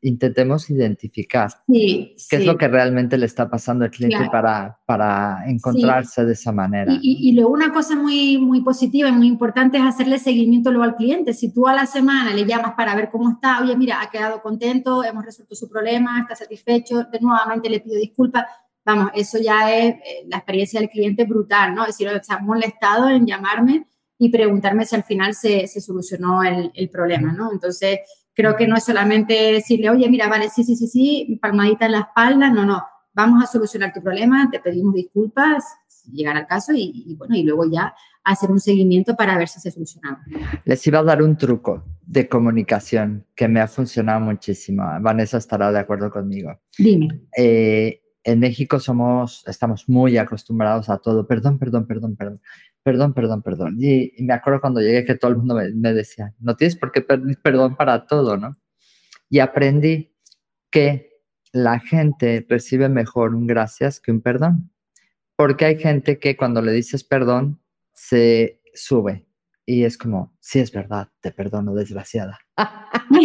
intentemos 0.00 0.70
identificar 0.70 1.50
qué 1.66 2.14
es 2.30 2.46
lo 2.46 2.56
que 2.56 2.68
realmente 2.68 3.18
le 3.18 3.26
está 3.26 3.50
pasando 3.50 3.84
al 3.84 3.90
cliente 3.90 4.28
para, 4.30 4.78
para 4.86 5.44
encontrarse 5.46 6.24
de 6.24 6.32
esa 6.32 6.52
manera. 6.52 6.98
Y, 7.02 7.32
luego 7.32 7.50
una 7.50 7.72
cosa 7.72 7.96
muy, 7.96 8.38
muy 8.38 8.62
positiva 8.62 9.08
y 9.08 9.12
muy 9.12 9.26
importante 9.26 9.76
es 9.76 9.84
hacerle 9.84 10.18
seguimiento 10.18 10.70
luego 10.70 10.84
al 10.84 10.96
cliente. 10.96 11.34
Si 11.34 11.52
tú 11.52 11.68
a 11.68 11.74
la 11.74 11.86
semana 11.86 12.32
le 12.32 12.46
llamas 12.46 12.74
para 12.74 12.94
ver 12.94 13.10
cómo 13.10 13.30
está, 13.30 13.60
oye, 13.62 13.76
mira, 13.76 14.00
ha 14.00 14.10
quedado 14.10 14.40
contento, 14.40 15.04
hemos 15.04 15.24
resuelto 15.24 15.54
su 15.54 15.68
problema, 15.68 16.20
está 16.20 16.34
satisfecho, 16.34 17.04
de 17.04 17.20
nuevamente 17.20 17.68
le 17.68 17.80
pido 17.80 17.96
disculpas. 17.96 18.44
Vamos, 18.84 19.10
eso 19.14 19.38
ya 19.38 19.74
es 19.74 19.94
eh, 19.96 20.26
la 20.28 20.38
experiencia 20.38 20.80
del 20.80 20.88
cliente 20.88 21.24
brutal, 21.24 21.74
¿no? 21.74 21.82
Es 21.82 21.88
decir, 21.88 22.06
está 22.08 22.38
molestado 22.38 23.08
en 23.08 23.26
llamarme 23.26 23.86
y 24.18 24.30
preguntarme 24.30 24.86
si 24.86 24.96
al 24.96 25.04
final 25.04 25.34
se, 25.34 25.66
se 25.66 25.80
solucionó 25.80 26.42
el, 26.42 26.70
el, 26.74 26.88
problema, 26.88 27.32
¿no? 27.32 27.52
Entonces, 27.52 28.00
creo 28.34 28.56
que 28.56 28.66
no 28.66 28.76
es 28.76 28.84
solamente 28.84 29.52
decirle, 29.52 29.90
oye, 29.90 30.08
mira, 30.08 30.28
vale, 30.28 30.48
sí, 30.48 30.64
sí, 30.64 30.76
sí, 30.76 30.86
sí, 30.86 31.38
palmadita 31.40 31.86
en 31.86 31.92
la 31.92 32.00
espalda, 32.00 32.50
no, 32.50 32.64
no, 32.64 32.82
vamos 33.16 33.42
a 33.42 33.46
solucionar 33.46 33.92
tu 33.92 34.02
problema, 34.02 34.48
te 34.50 34.60
pedimos 34.60 34.94
disculpas, 34.94 35.64
llegar 36.12 36.36
al 36.36 36.46
caso 36.46 36.72
y, 36.74 37.16
bueno, 37.18 37.34
y 37.34 37.42
luego 37.42 37.64
ya 37.68 37.94
hacer 38.22 38.50
un 38.50 38.60
seguimiento 38.60 39.16
para 39.16 39.38
ver 39.38 39.48
si 39.48 39.58
se 39.60 39.70
solucionaba. 39.70 40.22
Les 40.64 40.86
iba 40.86 40.98
a 40.98 41.02
dar 41.02 41.22
un 41.22 41.36
truco 41.36 41.84
de 42.02 42.28
comunicación 42.28 43.24
que 43.34 43.48
me 43.48 43.60
ha 43.60 43.68
funcionado 43.68 44.20
muchísimo. 44.20 44.84
Vanessa 45.00 45.38
estará 45.38 45.72
de 45.72 45.78
acuerdo 45.78 46.10
conmigo. 46.10 46.58
Dime. 46.78 47.22
Eh, 47.36 48.02
en 48.24 48.40
México 48.40 48.80
somos, 48.80 49.44
estamos 49.46 49.88
muy 49.88 50.18
acostumbrados 50.18 50.88
a 50.90 50.98
todo. 50.98 51.26
Perdón, 51.26 51.58
perdón, 51.58 51.86
perdón, 51.86 52.16
perdón 52.16 52.40
perdón, 52.86 53.14
perdón, 53.14 53.42
perdón. 53.42 53.76
Y, 53.80 54.12
me 54.20 54.32
acuerdo 54.32 54.60
cuando 54.60 54.80
llegué 54.80 55.04
que 55.04 55.16
todo 55.16 55.32
el 55.32 55.38
mundo 55.38 55.56
me, 55.56 55.92
decía, 55.92 56.32
no 56.38 56.54
tienes 56.54 56.76
por 56.76 56.92
qué 56.92 57.00
pedir 57.00 57.36
perdón 57.42 57.74
para 57.74 58.06
todo, 58.06 58.36
¿no? 58.36 58.56
Y 59.28 59.40
aprendí 59.40 60.14
que 60.70 61.10
la 61.50 61.80
gente 61.80 62.46
recibe 62.48 62.88
mejor 62.88 63.34
un 63.34 63.48
gracias 63.48 63.98
que 63.98 64.12
un 64.12 64.20
perdón. 64.20 64.70
Porque 65.34 65.64
hay 65.64 65.80
gente 65.80 66.20
que 66.20 66.36
cuando 66.36 66.62
le 66.62 66.70
dices 66.70 67.02
perdón, 67.02 67.60
se 67.92 68.62
sube. 68.72 69.26
Y 69.64 69.82
es 69.82 69.98
como, 69.98 70.36
sí 70.38 70.60
es 70.60 70.70
verdad, 70.70 71.08
te 71.20 71.32
perdono, 71.32 71.74
desgraciada. 71.74 72.38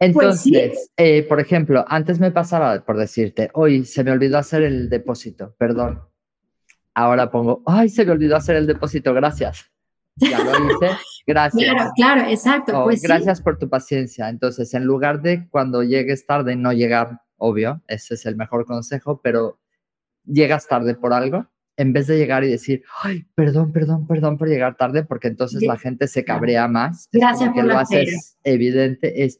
Pues 0.00 0.14
Entonces, 0.14 0.92
eh, 0.96 1.24
por 1.24 1.40
ejemplo, 1.40 1.84
antes 1.88 2.20
me 2.20 2.30
pasaba 2.30 2.84
por 2.84 2.96
decirte, 2.96 3.50
hoy 3.52 3.84
se 3.84 4.04
me 4.04 4.12
olvidó 4.12 4.38
hacer 4.38 4.62
el 4.62 4.88
depósito, 4.88 5.56
perdón 5.58 6.08
ahora 6.98 7.30
pongo, 7.30 7.62
ay, 7.64 7.88
se 7.88 8.04
me 8.04 8.12
olvidó 8.12 8.36
hacer 8.36 8.56
el 8.56 8.66
depósito, 8.66 9.14
gracias. 9.14 9.70
Ya 10.16 10.42
lo 10.42 10.50
hice, 10.50 10.96
gracias. 11.26 11.70
Claro, 11.70 11.90
claro, 11.94 12.20
exacto. 12.28 12.84
pues 12.84 13.02
gracias 13.02 13.40
por 13.40 13.56
tu 13.56 13.68
paciencia. 13.68 14.28
Entonces, 14.28 14.74
en 14.74 14.84
lugar 14.84 15.22
de 15.22 15.48
cuando 15.48 15.84
llegues 15.84 16.26
tarde, 16.26 16.56
no 16.56 16.72
llegar, 16.72 17.20
obvio, 17.36 17.82
ese 17.86 18.14
es 18.14 18.26
el 18.26 18.34
mejor 18.34 18.66
consejo, 18.66 19.20
pero 19.22 19.60
llegas 20.24 20.66
tarde 20.66 20.96
por 20.96 21.12
algo, 21.12 21.46
en 21.76 21.92
vez 21.92 22.08
de 22.08 22.18
llegar 22.18 22.42
y 22.42 22.50
decir, 22.50 22.82
ay, 23.04 23.24
perdón, 23.36 23.72
perdón, 23.72 24.08
perdón 24.08 24.36
por 24.36 24.48
llegar 24.48 24.76
tarde, 24.76 25.04
porque 25.04 25.28
entonces 25.28 25.62
la 25.62 25.78
gente 25.78 26.08
se 26.08 26.24
cabrea 26.24 26.66
más. 26.66 27.08
Gracias 27.12 27.52
por 27.52 27.64
lo 27.64 27.78
haces 27.78 28.36
evidente, 28.42 29.24
es, 29.24 29.38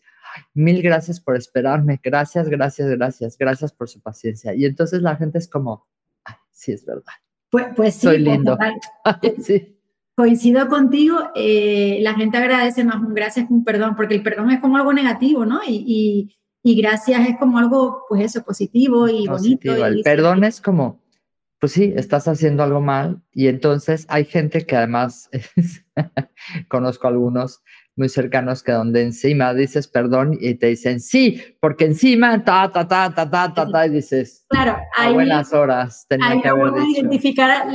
mil 0.54 0.80
gracias 0.80 1.18
por 1.18 1.36
esperarme, 1.36 2.00
gracias, 2.00 2.48
gracias, 2.48 2.88
gracias, 2.90 3.36
gracias 3.36 3.72
por 3.72 3.88
su 3.88 4.00
paciencia. 4.00 4.54
Y 4.54 4.64
entonces 4.64 5.02
la 5.02 5.16
gente 5.16 5.38
es 5.38 5.48
como, 5.48 5.88
ay, 6.24 6.36
sí 6.52 6.70
es 6.70 6.86
verdad. 6.86 7.14
Pues, 7.50 7.66
pues 7.74 7.94
sí, 7.94 8.06
Soy 8.06 8.18
lindo. 8.18 8.56
sí. 9.42 9.74
Coincido 10.16 10.68
contigo, 10.68 11.30
eh, 11.36 11.98
la 12.02 12.14
gente 12.14 12.38
agradece 12.38 12.82
más 12.82 12.96
un 12.96 13.14
gracias 13.14 13.46
que 13.46 13.54
un 13.54 13.62
perdón, 13.62 13.94
porque 13.94 14.16
el 14.16 14.22
perdón 14.22 14.50
es 14.50 14.60
como 14.60 14.76
algo 14.76 14.92
negativo, 14.92 15.46
¿no? 15.46 15.60
Y, 15.64 16.34
y, 16.64 16.76
gracias 16.76 17.28
es 17.28 17.38
como 17.38 17.56
algo, 17.58 18.04
pues 18.08 18.24
eso, 18.24 18.42
positivo 18.42 19.08
y 19.08 19.28
bonito. 19.28 19.86
el 19.86 20.02
perdón 20.02 20.42
es 20.42 20.60
como, 20.60 21.00
pues 21.60 21.72
sí, 21.72 21.92
estás 21.94 22.26
haciendo 22.26 22.64
algo 22.64 22.80
mal 22.80 23.22
y 23.32 23.46
entonces 23.46 24.06
hay 24.08 24.24
gente 24.24 24.66
que 24.66 24.74
además, 24.76 25.30
conozco 26.68 27.06
algunos, 27.06 27.62
muy 27.98 28.08
cercanos 28.08 28.62
que 28.62 28.72
donde 28.72 29.02
encima 29.02 29.52
dices 29.52 29.88
perdón 29.88 30.38
y 30.40 30.54
te 30.54 30.68
dicen 30.68 31.00
sí, 31.00 31.42
porque 31.60 31.86
encima 31.86 32.44
ta, 32.44 32.70
ta, 32.70 32.86
ta, 32.86 33.12
ta, 33.14 33.28
ta, 33.28 33.52
ta, 33.52 33.68
ta, 33.68 33.86
y 33.86 33.90
dices, 33.90 34.46
claro, 34.48 34.76
a 34.96 35.10
buenas 35.10 35.52
horas 35.52 36.06
tenía 36.08 36.40
que 36.40 36.48
haber 36.48 36.72
dicho. 36.74 37.00
identificar 37.00 37.68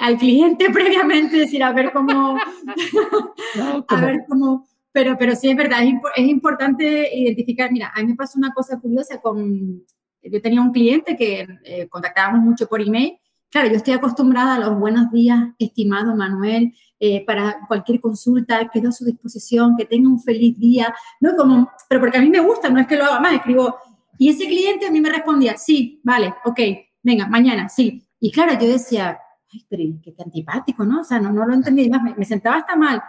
al, 0.00 0.18
cliente 0.18 0.70
previamente, 0.72 1.38
decir, 1.38 1.62
a 1.62 1.72
ver 1.72 1.92
cómo, 1.92 2.36
a 3.88 4.00
ver 4.00 4.24
cómo, 4.28 4.66
pero, 4.92 5.16
pero 5.18 5.34
sí 5.36 5.50
es 5.50 5.56
verdad, 5.56 5.80
es, 6.16 6.26
importante 6.26 7.08
identificar, 7.14 7.70
mira, 7.70 7.92
a 7.94 8.00
mí 8.00 8.08
me 8.08 8.16
pasó 8.16 8.38
una 8.38 8.52
cosa 8.52 8.80
curiosa 8.80 9.20
con, 9.20 9.84
yo 10.22 10.42
tenía 10.42 10.60
un 10.60 10.72
cliente 10.72 11.16
que 11.16 11.46
eh, 11.64 11.88
contactábamos 11.88 12.40
mucho 12.40 12.66
por 12.66 12.80
email, 12.80 13.18
claro, 13.50 13.68
yo 13.68 13.76
estoy 13.76 13.94
acostumbrada 13.94 14.54
a 14.54 14.58
los 14.58 14.78
buenos 14.78 15.10
días, 15.12 15.40
estimado 15.58 16.16
Manuel, 16.16 16.72
eh, 17.00 17.24
para 17.24 17.60
cualquier 17.68 18.00
consulta, 18.00 18.68
quedo 18.72 18.88
a 18.88 18.92
su 18.92 19.04
disposición, 19.04 19.76
que 19.76 19.84
tenga 19.84 20.08
un 20.08 20.20
feliz 20.20 20.58
día, 20.58 20.92
¿no? 21.20 21.36
Como, 21.36 21.70
pero 21.88 22.00
porque 22.00 22.18
a 22.18 22.20
mí 22.20 22.28
me 22.28 22.40
gusta, 22.40 22.68
no 22.70 22.80
es 22.80 22.86
que 22.88 22.96
lo 22.96 23.04
haga 23.04 23.20
más, 23.20 23.34
escribo, 23.34 23.76
y 24.18 24.30
ese 24.30 24.46
cliente 24.46 24.86
a 24.86 24.90
mí 24.90 25.00
me 25.00 25.10
respondía, 25.10 25.56
sí, 25.56 26.00
vale, 26.02 26.34
ok, 26.44 26.60
venga, 27.02 27.28
mañana, 27.28 27.68
sí. 27.68 28.04
Y 28.18 28.32
claro, 28.32 28.58
yo 28.60 28.66
decía, 28.66 29.16
ay, 29.52 29.64
pero 29.68 29.82
qué, 30.02 30.14
antipático, 30.18 30.84
¿no? 30.84 31.02
O 31.02 31.04
sea, 31.04 31.20
no, 31.20 31.32
no 31.32 31.46
lo 31.46 31.54
entendí, 31.54 31.88
más 31.88 32.02
me, 32.16 32.24
sentaba 32.24 32.56
hasta 32.56 32.74
mal. 32.74 33.00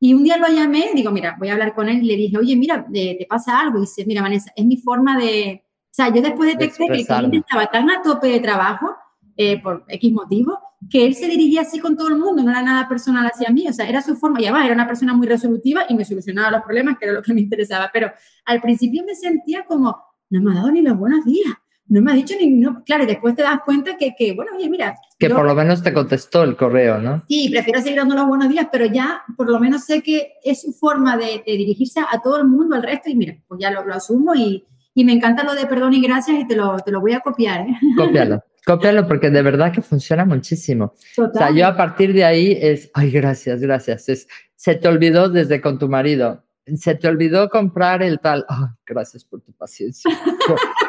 Y 0.00 0.14
un 0.14 0.24
día 0.24 0.38
lo 0.38 0.48
llamé, 0.48 0.90
digo, 0.94 1.10
mira, 1.10 1.36
voy 1.38 1.50
a 1.50 1.52
hablar 1.52 1.74
con 1.74 1.88
él 1.88 2.02
y 2.02 2.06
le 2.06 2.16
dije, 2.16 2.38
oye, 2.38 2.56
mira, 2.56 2.86
te 2.90 3.26
pasa 3.28 3.60
algo. 3.60 3.78
Y 3.78 3.82
dice, 3.82 4.04
mira, 4.06 4.22
Vanessa, 4.22 4.50
es 4.56 4.64
mi 4.64 4.76
forma 4.78 5.18
de... 5.18 5.64
O 5.66 5.94
sea, 5.94 6.12
yo 6.12 6.20
después 6.22 6.48
detecté 6.48 6.86
que 6.88 7.00
el 7.00 7.06
cliente 7.06 7.36
estaba 7.38 7.66
tan 7.66 7.90
a 7.90 8.02
tope 8.02 8.26
de 8.26 8.40
trabajo, 8.40 8.96
eh, 9.36 9.60
por 9.60 9.84
X 9.88 10.12
motivo, 10.12 10.58
que 10.90 11.06
él 11.06 11.14
se 11.14 11.26
dirigía 11.26 11.62
así 11.62 11.78
con 11.78 11.96
todo 11.96 12.08
el 12.08 12.16
mundo, 12.16 12.42
no 12.42 12.50
era 12.50 12.62
nada 12.62 12.88
personal 12.88 13.26
hacia 13.26 13.50
mí, 13.50 13.66
o 13.68 13.72
sea, 13.72 13.88
era 13.88 14.02
su 14.02 14.16
forma, 14.16 14.40
y 14.40 14.44
además 14.44 14.66
era 14.66 14.74
una 14.74 14.86
persona 14.86 15.14
muy 15.14 15.26
resolutiva 15.26 15.86
y 15.88 15.94
me 15.94 16.04
solucionaba 16.04 16.50
los 16.50 16.62
problemas, 16.62 16.98
que 16.98 17.06
era 17.06 17.14
lo 17.14 17.22
que 17.22 17.34
me 17.34 17.40
interesaba, 17.40 17.90
pero 17.92 18.12
al 18.44 18.60
principio 18.60 19.02
me 19.04 19.14
sentía 19.14 19.64
como, 19.64 19.96
no 20.30 20.40
me 20.40 20.52
ha 20.52 20.54
dado 20.56 20.70
ni 20.70 20.82
los 20.82 20.96
buenos 20.96 21.24
días, 21.24 21.54
no 21.86 22.00
me 22.00 22.12
ha 22.12 22.14
dicho 22.14 22.34
ni, 22.40 22.48
no, 22.48 22.82
claro, 22.84 23.04
y 23.04 23.06
después 23.06 23.34
te 23.34 23.42
das 23.42 23.58
cuenta 23.64 23.96
que, 23.96 24.14
que 24.16 24.32
bueno, 24.32 24.52
oye, 24.56 24.70
mira. 24.70 24.94
Que 25.18 25.28
por 25.28 25.44
lo 25.44 25.54
menos 25.54 25.82
te 25.82 25.92
contestó 25.92 26.42
el 26.42 26.56
correo, 26.56 26.98
¿no? 26.98 27.24
Sí, 27.28 27.50
prefiero 27.50 27.80
seguir 27.80 27.98
dando 27.98 28.14
los 28.14 28.26
buenos 28.26 28.48
días, 28.48 28.68
pero 28.72 28.86
ya 28.86 29.22
por 29.36 29.50
lo 29.50 29.60
menos 29.60 29.84
sé 29.84 30.02
que 30.02 30.32
es 30.42 30.62
su 30.62 30.72
forma 30.72 31.16
de, 31.16 31.42
dirigirse 31.44 32.00
a 32.00 32.20
todo 32.22 32.38
el 32.38 32.46
mundo, 32.46 32.74
al 32.76 32.82
resto, 32.82 33.10
y 33.10 33.16
mira, 33.16 33.36
pues 33.46 33.60
ya 33.60 33.70
lo, 33.70 33.84
lo 33.84 33.94
asumo 33.94 34.34
y, 34.34 34.64
y, 34.94 35.04
me 35.04 35.12
encanta 35.12 35.44
lo 35.44 35.54
de 35.54 35.66
perdón 35.66 35.92
y 35.92 36.00
gracias 36.00 36.40
y 36.40 36.46
te 36.46 36.56
lo, 36.56 36.76
te 36.78 36.90
lo 36.90 37.00
voy 37.00 37.12
a 37.12 37.20
copiar. 37.20 37.68
¿eh? 37.68 37.76
Cópialo. 37.96 38.42
Cópialo 38.66 39.06
porque 39.06 39.30
de 39.30 39.42
verdad 39.42 39.72
que 39.72 39.82
funciona 39.82 40.24
muchísimo. 40.24 40.94
O 41.18 41.30
sea, 41.32 41.50
yo 41.50 41.66
a 41.66 41.76
partir 41.76 42.12
de 42.12 42.24
ahí 42.24 42.58
es, 42.60 42.90
ay, 42.94 43.10
gracias, 43.10 43.60
gracias. 43.60 44.08
Es, 44.08 44.28
se 44.56 44.74
te 44.74 44.88
olvidó 44.88 45.28
desde 45.28 45.60
con 45.60 45.78
tu 45.78 45.88
marido. 45.88 46.44
Se 46.76 46.94
te 46.94 47.08
olvidó 47.08 47.50
comprar 47.50 48.02
el 48.02 48.20
tal. 48.20 48.46
Ay, 48.48 48.68
gracias 48.86 49.24
por 49.24 49.42
tu 49.42 49.52
paciencia. 49.52 50.10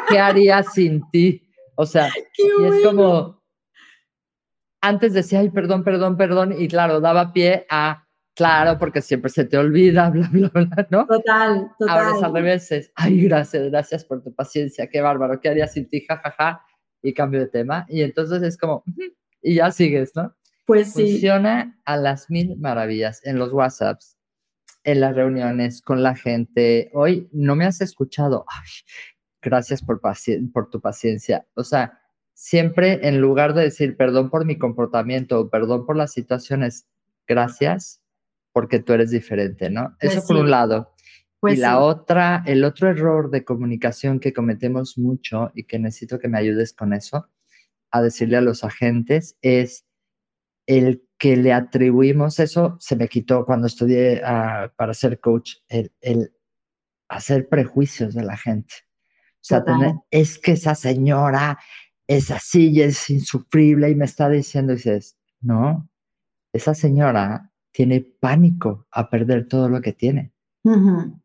¿Qué 0.07 0.17
haría 0.17 0.63
sin 0.63 1.01
ti? 1.11 1.45
O 1.75 1.85
sea, 1.85 2.09
y 2.37 2.63
es 2.63 2.85
como, 2.85 3.43
antes 4.81 5.13
decía, 5.13 5.39
ay, 5.39 5.49
perdón, 5.49 5.83
perdón, 5.83 6.17
perdón, 6.17 6.55
y 6.57 6.67
claro, 6.67 6.99
daba 7.01 7.33
pie 7.33 7.65
a, 7.69 8.07
claro, 8.35 8.77
porque 8.77 9.01
siempre 9.01 9.29
se 9.29 9.45
te 9.45 9.57
olvida, 9.57 10.09
bla, 10.11 10.29
bla, 10.31 10.49
bla, 10.53 10.87
¿no? 10.89 11.05
Total, 11.05 11.71
total. 11.77 11.97
Ahora 11.97 12.17
es 12.17 12.23
al 12.23 12.33
revés, 12.33 12.91
ay, 12.95 13.21
gracias, 13.23 13.69
gracias 13.69 14.05
por 14.05 14.23
tu 14.23 14.33
paciencia, 14.33 14.87
qué 14.87 15.01
bárbaro, 15.01 15.39
¿qué 15.39 15.49
haría 15.49 15.67
sin 15.67 15.89
ti, 15.89 16.05
jajaja? 16.05 16.64
Y 17.05 17.13
cambio 17.13 17.39
de 17.39 17.47
tema, 17.47 17.85
y 17.87 18.01
entonces 18.01 18.41
es 18.41 18.57
como, 18.57 18.83
y 19.41 19.55
ya 19.55 19.71
sigues, 19.71 20.15
¿no? 20.15 20.35
Pues 20.65 20.93
sí. 20.93 21.11
Funciona 21.11 21.79
a 21.85 21.97
las 21.97 22.31
mil 22.31 22.57
maravillas 22.57 23.23
en 23.23 23.37
los 23.37 23.53
WhatsApps, 23.53 24.17
en 24.83 25.01
las 25.01 25.15
reuniones 25.15 25.81
con 25.81 26.01
la 26.01 26.15
gente. 26.15 26.89
Hoy 26.93 27.29
no 27.31 27.55
me 27.55 27.65
has 27.65 27.81
escuchado. 27.81 28.45
Ay, 28.47 28.67
gracias 29.41 29.83
por, 29.83 30.01
por 30.51 30.69
tu 30.71 30.81
paciencia. 30.81 31.45
O 31.53 31.63
sea, 31.63 31.99
siempre 32.33 33.07
en 33.07 33.21
lugar 33.21 33.53
de 33.53 33.63
decir 33.63 33.95
perdón 33.95 34.31
por 34.31 34.45
mi 34.45 34.57
comportamiento 34.57 35.39
o 35.39 35.49
perdón 35.49 35.85
por 35.85 35.95
las 35.95 36.11
situaciones, 36.11 36.87
gracias 37.27 38.01
porque 38.51 38.79
tú 38.79 38.93
eres 38.93 39.11
diferente, 39.11 39.69
¿no? 39.69 39.95
Pues 39.99 40.15
Eso 40.15 40.27
por 40.27 40.37
un 40.37 40.49
lado. 40.49 40.94
Pues 41.45 41.59
y 41.59 41.61
la 41.61 41.73
sí. 41.73 41.77
otra, 41.79 42.43
el 42.47 42.63
otro 42.63 42.89
error 42.89 43.29
de 43.29 43.45
comunicación 43.45 44.19
que 44.19 44.33
cometemos 44.33 44.97
mucho 44.97 45.51
y 45.53 45.65
que 45.65 45.77
necesito 45.77 46.17
que 46.17 46.27
me 46.27 46.39
ayudes 46.39 46.73
con 46.73 46.91
eso, 46.91 47.29
a 47.91 48.01
decirle 48.01 48.37
a 48.37 48.41
los 48.41 48.63
agentes, 48.63 49.37
es 49.43 49.85
el 50.65 51.07
que 51.19 51.37
le 51.37 51.53
atribuimos, 51.53 52.39
eso 52.39 52.77
se 52.79 52.95
me 52.95 53.07
quitó 53.07 53.45
cuando 53.45 53.67
estudié 53.67 54.23
ah, 54.25 54.73
para 54.75 54.95
ser 54.95 55.19
coach, 55.19 55.57
el, 55.67 55.93
el 56.01 56.33
hacer 57.07 57.47
prejuicios 57.47 58.15
de 58.15 58.23
la 58.23 58.37
gente. 58.37 58.73
O 59.35 59.47
sea, 59.47 59.63
tener, 59.63 59.93
es 60.09 60.39
que 60.39 60.53
esa 60.53 60.73
señora 60.73 61.59
es 62.07 62.31
así 62.31 62.71
y 62.71 62.81
es 62.81 63.07
insufrible 63.11 63.91
y 63.91 63.95
me 63.95 64.05
está 64.05 64.27
diciendo, 64.29 64.73
y 64.73 64.77
dices, 64.77 65.15
no, 65.41 65.87
esa 66.51 66.73
señora 66.73 67.51
tiene 67.71 68.01
pánico 68.01 68.87
a 68.89 69.09
perder 69.11 69.47
todo 69.47 69.69
lo 69.69 69.81
que 69.81 69.93
tiene. 69.93 70.34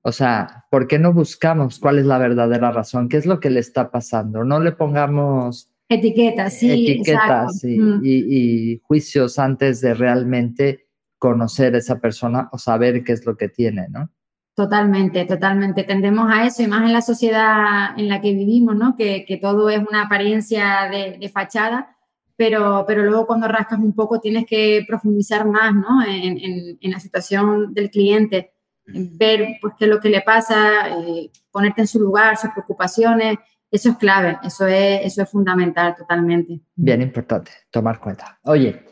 O 0.03 0.12
sea, 0.12 0.64
¿por 0.70 0.87
qué 0.87 0.98
no 0.98 1.12
buscamos 1.12 1.79
cuál 1.79 1.98
es 1.98 2.07
la 2.07 2.18
verdadera 2.18 2.70
razón? 2.72 3.09
¿Qué 3.09 3.16
es 3.16 3.26
lo 3.26 3.40
que 3.40 3.50
le 3.50 3.61
está 3.61 3.90
pasando? 3.90 4.44
No 4.44 4.61
le 4.61 4.72
pongamos 4.72 5.70
Etiquetas, 5.88 6.55
sí. 6.59 6.70
etiquetas 6.70 7.64
y, 7.64 7.79
Mm. 7.79 8.00
y- 8.05 8.72
y 8.74 8.81
juicios 8.85 9.38
antes 9.38 9.81
de 9.81 9.94
realmente 9.94 10.87
conocer 11.18 11.74
a 11.74 11.79
esa 11.79 11.98
persona 12.00 12.48
o 12.53 12.59
saber 12.59 13.03
qué 13.03 13.12
es 13.12 13.26
lo 13.26 13.37
que 13.37 13.48
tiene, 13.48 13.88
¿no? 13.88 14.09
Totalmente, 14.55 15.24
totalmente. 15.24 15.85
Tendemos 15.85 16.31
a 16.31 16.44
eso 16.46 16.62
y 16.62 16.66
más 16.66 16.83
en 16.85 16.92
la 16.92 17.03
sociedad 17.03 17.98
en 17.98 18.09
la 18.09 18.20
que 18.20 18.33
vivimos, 18.35 18.76
¿no? 18.76 18.94
Que, 18.94 19.24
que 19.26 19.37
todo 19.38 19.68
es 19.70 19.79
una 19.81 20.03
apariencia 20.03 20.88
de, 20.90 21.16
de 21.18 21.29
fachada, 21.29 21.96
pero, 22.37 22.85
pero 22.87 23.05
luego 23.05 23.26
cuando 23.26 23.48
rascas 23.48 23.79
un 23.79 23.94
poco 23.94 24.20
tienes 24.20 24.44
que 24.46 24.85
profundizar 24.87 25.46
más, 25.46 25.74
¿no? 25.74 26.03
En, 26.07 26.38
en- 26.38 26.79
en 26.81 26.90
la 26.90 27.00
situación 27.00 27.72
del 27.74 27.90
cliente, 27.90 28.37
en 28.37 28.46
ver 28.92 29.59
pues 29.61 29.74
qué 29.79 29.85
es 29.85 29.90
lo 29.90 30.00
que 30.00 30.09
le 30.09 30.20
pasa, 30.22 30.88
eh, 30.88 31.31
ponerte 31.50 31.83
en 31.83 31.87
su 31.87 32.00
lugar, 32.00 32.37
sus 32.37 32.50
preocupaciones, 32.50 33.38
eso 33.70 33.90
es 33.90 33.96
clave, 33.98 34.38
eso 34.42 34.66
es, 34.66 35.00
eso 35.05 35.22
es 35.22 35.31
fundamental 35.31 35.94
totalmente. 35.96 36.61
Bien 36.74 37.00
importante 37.03 37.53
tomar 37.70 38.00
cuenta. 38.00 38.38
Oye, 38.44 38.85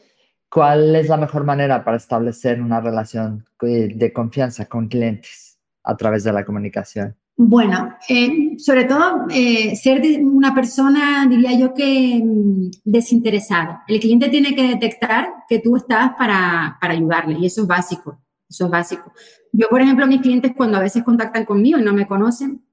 ¿cuál 0.49 0.95
es 0.95 1.09
la 1.09 1.17
mejor 1.17 1.45
manera 1.45 1.85
para 1.85 1.97
establecer 1.97 2.61
una 2.61 2.81
relación 2.81 3.45
eh, 3.63 3.89
de 3.95 4.13
confianza 4.13 4.67
con 4.67 4.89
clientes 4.89 5.59
a 5.83 5.97
través 5.97 6.25
de 6.25 6.33
la 6.33 6.45
comunicación? 6.45 7.17
Bueno, 7.41 7.97
eh, 8.09 8.57
sobre 8.59 8.85
todo 8.85 9.27
eh, 9.31 9.77
ser 9.77 10.03
una 10.23 10.53
persona, 10.53 11.25
diría 11.29 11.57
yo 11.57 11.73
que 11.73 12.21
mm, 12.21 12.71
desinteresada. 12.85 13.85
El 13.87 14.01
cliente 14.01 14.29
tiene 14.29 14.57
que 14.57 14.67
detectar 14.67 15.29
que 15.49 15.61
tú 15.61 15.77
estás 15.77 16.15
para, 16.19 16.77
para 16.81 16.95
ayudarle 16.95 17.39
y 17.39 17.47
eso 17.47 17.63
es 17.63 17.69
básico, 17.69 18.21
eso 18.49 18.65
es 18.65 18.71
básico. 18.71 19.13
Yo, 19.53 19.69
por 19.69 19.81
ejemplo, 19.81 20.07
mis 20.07 20.21
clientes 20.21 20.53
cuando 20.57 20.79
a 20.79 20.81
veces 20.81 21.03
contactan 21.03 21.45
conmigo 21.45 21.79
y 21.79 21.83
no 21.83 21.93
me 21.93 22.07
conocen, 22.07 22.65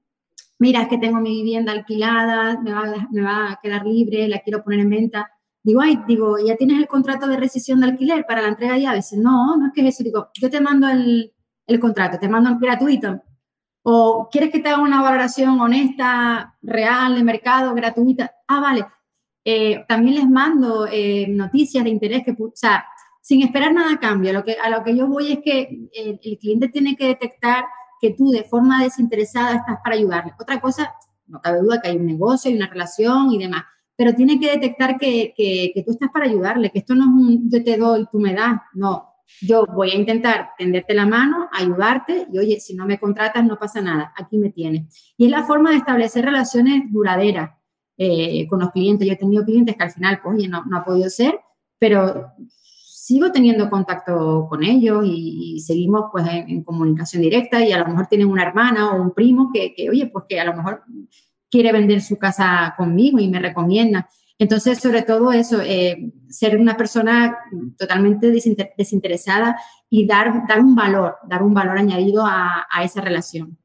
mira, 0.58 0.82
es 0.82 0.88
que 0.88 0.98
tengo 0.98 1.20
mi 1.20 1.30
vivienda 1.30 1.72
alquilada, 1.72 2.60
me 2.60 2.72
va, 2.72 3.08
me 3.10 3.22
va 3.22 3.52
a 3.52 3.60
quedar 3.62 3.86
libre, 3.86 4.28
la 4.28 4.40
quiero 4.40 4.62
poner 4.62 4.80
en 4.80 4.90
venta. 4.90 5.30
Digo, 5.62 5.80
ay, 5.80 6.00
digo, 6.06 6.36
¿ya 6.38 6.56
tienes 6.56 6.78
el 6.78 6.86
contrato 6.86 7.26
de 7.26 7.36
rescisión 7.36 7.80
de 7.80 7.86
alquiler 7.86 8.24
para 8.26 8.42
la 8.42 8.48
entrega 8.48 8.74
de 8.74 8.82
llaves? 8.82 9.12
No, 9.14 9.56
no 9.56 9.66
es 9.66 9.72
que 9.72 9.80
es 9.86 9.94
eso. 9.94 10.04
Digo, 10.04 10.28
yo 10.40 10.50
te 10.50 10.60
mando 10.60 10.88
el, 10.88 11.32
el 11.66 11.80
contrato, 11.80 12.18
te 12.18 12.28
mando 12.28 12.56
gratuito. 12.58 13.22
¿O 13.82 14.28
quieres 14.30 14.50
que 14.50 14.58
te 14.60 14.68
haga 14.68 14.82
una 14.82 15.02
valoración 15.02 15.60
honesta, 15.60 16.56
real, 16.62 17.14
de 17.14 17.22
mercado, 17.22 17.74
gratuita? 17.74 18.32
Ah, 18.48 18.60
vale. 18.60 18.86
Eh, 19.44 19.84
también 19.86 20.16
les 20.16 20.28
mando 20.28 20.88
eh, 20.90 21.26
noticias 21.28 21.84
de 21.84 21.90
interés 21.90 22.24
que, 22.24 22.32
o 22.32 22.50
sea, 22.54 22.84
sin 23.26 23.42
esperar 23.42 23.74
nada 23.74 23.94
a 23.94 23.98
cambio. 23.98 24.32
Lo 24.32 24.44
que, 24.44 24.56
a 24.62 24.70
lo 24.70 24.84
que 24.84 24.96
yo 24.96 25.08
voy 25.08 25.32
es 25.32 25.38
que 25.40 25.88
el, 25.92 26.20
el 26.22 26.38
cliente 26.38 26.68
tiene 26.68 26.94
que 26.94 27.08
detectar 27.08 27.64
que 28.00 28.10
tú 28.10 28.30
de 28.30 28.44
forma 28.44 28.84
desinteresada 28.84 29.56
estás 29.56 29.78
para 29.82 29.96
ayudarle. 29.96 30.32
Otra 30.38 30.60
cosa, 30.60 30.94
no 31.26 31.40
cabe 31.40 31.58
duda 31.58 31.80
que 31.82 31.88
hay 31.88 31.96
un 31.96 32.06
negocio, 32.06 32.48
hay 32.48 32.56
una 32.56 32.68
relación 32.68 33.32
y 33.32 33.38
demás, 33.38 33.64
pero 33.96 34.14
tiene 34.14 34.38
que 34.38 34.52
detectar 34.52 34.96
que 34.96 35.82
tú 35.84 35.90
estás 35.90 36.08
para 36.12 36.26
ayudarle, 36.26 36.70
que 36.70 36.78
esto 36.78 36.94
no 36.94 37.02
es 37.02 37.08
un 37.08 37.50
yo 37.50 37.64
te 37.64 37.76
doy, 37.76 38.06
tú 38.12 38.20
me 38.20 38.32
das, 38.32 38.60
no. 38.74 39.12
Yo 39.40 39.66
voy 39.66 39.90
a 39.90 39.96
intentar 39.96 40.50
tenderte 40.56 40.94
la 40.94 41.04
mano, 41.04 41.48
ayudarte 41.52 42.28
y 42.32 42.38
oye, 42.38 42.60
si 42.60 42.76
no 42.76 42.86
me 42.86 42.96
contratas 42.96 43.44
no 43.44 43.58
pasa 43.58 43.80
nada, 43.80 44.12
aquí 44.16 44.38
me 44.38 44.50
tienes. 44.50 45.14
Y 45.16 45.24
es 45.24 45.32
la 45.32 45.42
forma 45.42 45.70
de 45.70 45.78
establecer 45.78 46.24
relaciones 46.24 46.84
duraderas 46.92 47.50
eh, 47.98 48.46
con 48.46 48.60
los 48.60 48.70
clientes. 48.70 49.04
Yo 49.04 49.14
he 49.14 49.16
tenido 49.16 49.44
clientes 49.44 49.74
que 49.76 49.82
al 49.82 49.90
final, 49.90 50.20
pues, 50.22 50.36
oye, 50.36 50.46
no, 50.46 50.64
no 50.66 50.76
ha 50.76 50.84
podido 50.84 51.10
ser, 51.10 51.40
pero 51.76 52.30
sigo 53.06 53.30
teniendo 53.30 53.70
contacto 53.70 54.48
con 54.50 54.64
ellos 54.64 55.04
y, 55.06 55.54
y 55.54 55.60
seguimos 55.60 56.06
pues 56.10 56.26
en, 56.26 56.50
en, 56.50 56.64
comunicación 56.64 57.22
directa 57.22 57.64
y 57.64 57.70
a 57.70 57.78
lo 57.78 57.86
mejor 57.86 58.08
tienen 58.08 58.26
una 58.26 58.42
hermana 58.42 58.90
o 58.90 59.00
un 59.00 59.14
primo 59.14 59.52
que, 59.54 59.74
que, 59.76 59.88
oye, 59.88 60.10
pues 60.12 60.24
que 60.28 60.40
a 60.40 60.44
lo 60.44 60.56
mejor 60.56 60.82
quiere 61.48 61.70
vender 61.70 62.00
su 62.00 62.18
casa 62.18 62.74
conmigo 62.76 63.20
y 63.20 63.28
me 63.28 63.38
recomienda. 63.38 64.08
Entonces, 64.40 64.80
sobre 64.80 65.02
todo 65.02 65.30
eso, 65.30 65.60
eh, 65.62 66.14
ser 66.28 66.58
una 66.58 66.76
persona 66.76 67.38
totalmente 67.78 68.32
desinter 68.32 68.72
desinteresada 68.76 69.56
y 69.88 70.04
dar, 70.04 70.42
dar 70.48 70.58
un 70.58 70.74
valor, 70.74 71.14
dar 71.28 71.44
un 71.44 71.54
valor 71.54 71.78
añadido 71.78 72.26
a, 72.26 72.66
a 72.68 72.82
esa 72.82 73.02
relación. 73.02 73.56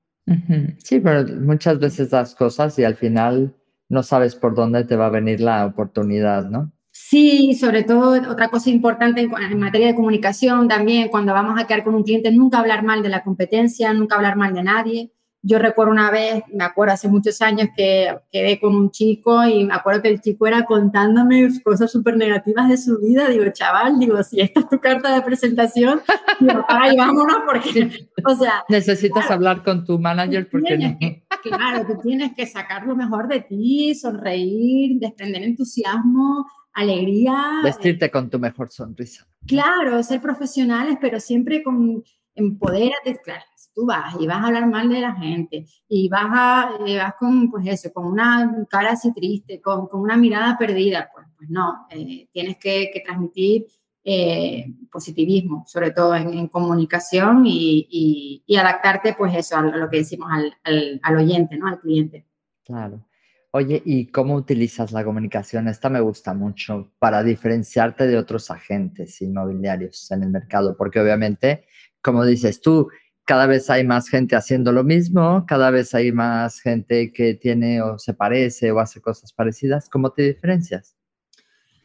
Sí, 0.78 1.00
pero 1.00 1.26
muchas 1.40 1.80
veces 1.80 2.12
das 2.12 2.36
cosas 2.36 2.78
y 2.78 2.84
al 2.84 2.96
final 2.96 3.56
no 3.90 4.04
sabes 4.04 4.36
por 4.36 4.54
dónde 4.54 4.84
te 4.84 4.96
va 4.96 5.08
a 5.08 5.10
venir 5.10 5.42
la 5.42 5.66
oportunidad, 5.66 6.48
¿no? 6.48 6.72
Sí, 6.92 7.54
sobre 7.56 7.84
todo 7.84 8.20
otra 8.30 8.50
cosa 8.50 8.70
importante 8.70 9.22
en, 9.22 9.32
en, 9.34 9.60
materia 9.60 9.88
de 9.88 9.96
comunicación 9.96 10.68
también, 10.68 11.08
cuando 11.08 11.34
vamos 11.34 11.60
a 11.60 11.66
quedar 11.66 11.84
con 11.84 11.96
un 11.96 12.04
cliente, 12.04 12.32
nunca 12.32 12.60
hablar 12.60 12.84
mal 12.84 13.02
de 13.02 13.10
la 13.10 13.24
competencia, 13.24 13.94
nunca 13.94 14.16
hablar 14.16 14.36
mal 14.36 14.54
de 14.54 14.64
nadie. 14.64 15.12
Yo 15.44 15.58
recuerdo 15.58 15.92
una 15.92 16.12
vez, 16.12 16.44
me 16.54 16.64
acuerdo 16.64 16.94
hace 16.94 17.08
muchos 17.08 17.42
años 17.42 17.70
que 17.76 18.16
quedé 18.32 18.60
con 18.60 18.76
un 18.76 18.92
chico 18.92 19.44
y 19.44 19.66
me 19.66 19.74
acuerdo 19.74 20.04
que 20.04 20.10
el 20.10 20.22
chico 20.22 20.46
era 20.46 20.66
contándome 20.66 21.50
cosas 21.64 21.92
súper 21.92 22.16
negativas 22.16 22.70
de 22.70 22.78
su 22.78 23.00
vida. 23.00 23.28
Digo, 23.28 23.46
chaval, 23.52 23.98
digo, 23.98 24.22
si 24.22 24.40
esta 24.40 24.60
es 24.60 24.70
tu 24.70 24.80
carta 24.80 25.16
de 25.16 25.22
presentación, 25.22 26.02
digo, 26.40 26.64
ay, 26.68 26.96
vámonos 26.96 27.38
porque, 27.46 28.08
o 28.26 28.36
sea... 28.36 28.64
Necesitas 28.70 29.26
claro, 29.26 29.34
hablar 29.34 29.64
con 29.64 29.84
tu 29.84 29.98
manager 29.98 30.48
porque 30.52 30.78
no... 30.78 30.98
claro, 31.42 31.88
tú 31.88 32.00
tienes 32.04 32.34
que 32.36 32.46
sacar 32.46 32.86
lo 32.86 32.96
mejor 32.96 33.28
de 33.28 33.42
ti, 33.42 33.96
sonreír, 33.96 35.00
desprender 35.00 35.42
entusiasmo, 35.42 36.46
alegría. 36.74 37.62
Vestirte 37.64 38.10
con 38.10 38.30
tu 38.30 38.40
mejor 38.40 38.72
sonrisa. 38.72 39.28
Claro, 39.48 40.02
ser 40.04 40.22
profesionales, 40.22 40.98
pero 41.02 41.20
siempre 41.20 41.64
con 41.64 42.04
empodérate, 42.36 43.20
claro, 43.24 43.44
tú 43.74 43.86
vas 43.86 44.16
y 44.20 44.28
vas 44.28 44.38
a 44.38 44.48
hablar 44.48 44.68
mal 44.68 44.90
de 44.90 45.02
la 45.02 45.16
gente 45.16 45.66
y 45.88 46.10
vas, 46.10 46.28
a, 46.28 46.72
eh, 46.86 46.98
vas 46.98 47.16
con, 47.20 47.50
pues 47.50 47.68
eso, 47.68 47.92
con 47.94 48.06
una 48.06 48.66
cara 48.70 48.92
así 48.92 49.14
triste, 49.14 49.62
con, 49.62 49.88
con 49.88 50.02
una 50.02 50.18
mirada 50.18 50.58
perdida, 50.58 51.10
pues, 51.14 51.28
pues 51.38 51.50
no, 51.50 51.88
eh, 51.90 52.28
tienes 52.32 52.58
que, 52.58 52.90
que 52.94 53.02
transmitir 53.02 53.66
eh, 54.04 54.66
positivismo, 54.92 55.64
sobre 55.68 55.92
todo 55.92 56.16
en, 56.16 56.34
en 56.34 56.48
comunicación 56.48 57.46
y, 57.46 57.88
y, 57.90 58.44
y, 58.48 58.56
adaptarte, 58.56 59.14
pues 59.18 59.36
eso, 59.36 59.58
a 59.58 59.62
lo 59.62 59.90
que 59.90 59.98
decimos 59.98 60.30
al, 60.32 60.54
al, 60.64 61.00
al 61.04 61.18
oyente, 61.18 61.58
¿no? 61.58 61.68
Al 61.68 61.80
cliente. 61.80 62.26
Claro. 62.64 63.06
Oye, 63.54 63.82
¿y 63.86 64.08
cómo 64.08 64.36
utilizas 64.36 64.94
la 64.94 65.04
comunicación? 65.04 65.68
Esta 65.68 65.90
me 65.90 66.00
gusta 66.00 66.34
mucho 66.34 66.90
para 67.00 67.22
diferenciarte 67.22 68.08
de 68.08 68.18
otros 68.18 68.50
agentes 68.50 69.22
inmobiliarios 69.22 70.10
en 70.12 70.24
el 70.24 70.30
mercado, 70.30 70.78
porque 70.78 71.02
obviamente, 71.02 71.66
como 72.02 72.24
dices 72.24 72.62
tú, 72.62 72.88
cada 73.26 73.48
vez 73.48 73.70
hay 73.70 73.86
más 73.86 74.08
gente 74.08 74.38
haciendo 74.38 74.72
lo 74.72 74.86
mismo, 74.86 75.46
cada 75.46 75.70
vez 75.70 75.94
hay 75.94 76.14
más 76.14 76.62
gente 76.62 77.12
que 77.12 77.34
tiene 77.34 77.82
o 77.82 78.00
se 78.00 78.14
parece 78.14 78.72
o 78.72 78.80
hace 78.80 79.02
cosas 79.02 79.34
parecidas. 79.34 79.90
¿Cómo 79.90 80.12
te 80.12 80.22
diferencias? 80.22 80.96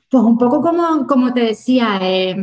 Pues 0.08 0.22
un 0.22 0.38
poco 0.38 0.60
como, 0.60 1.04
como 1.08 1.34
te 1.34 1.40
decía, 1.40 1.98
eh, 2.00 2.36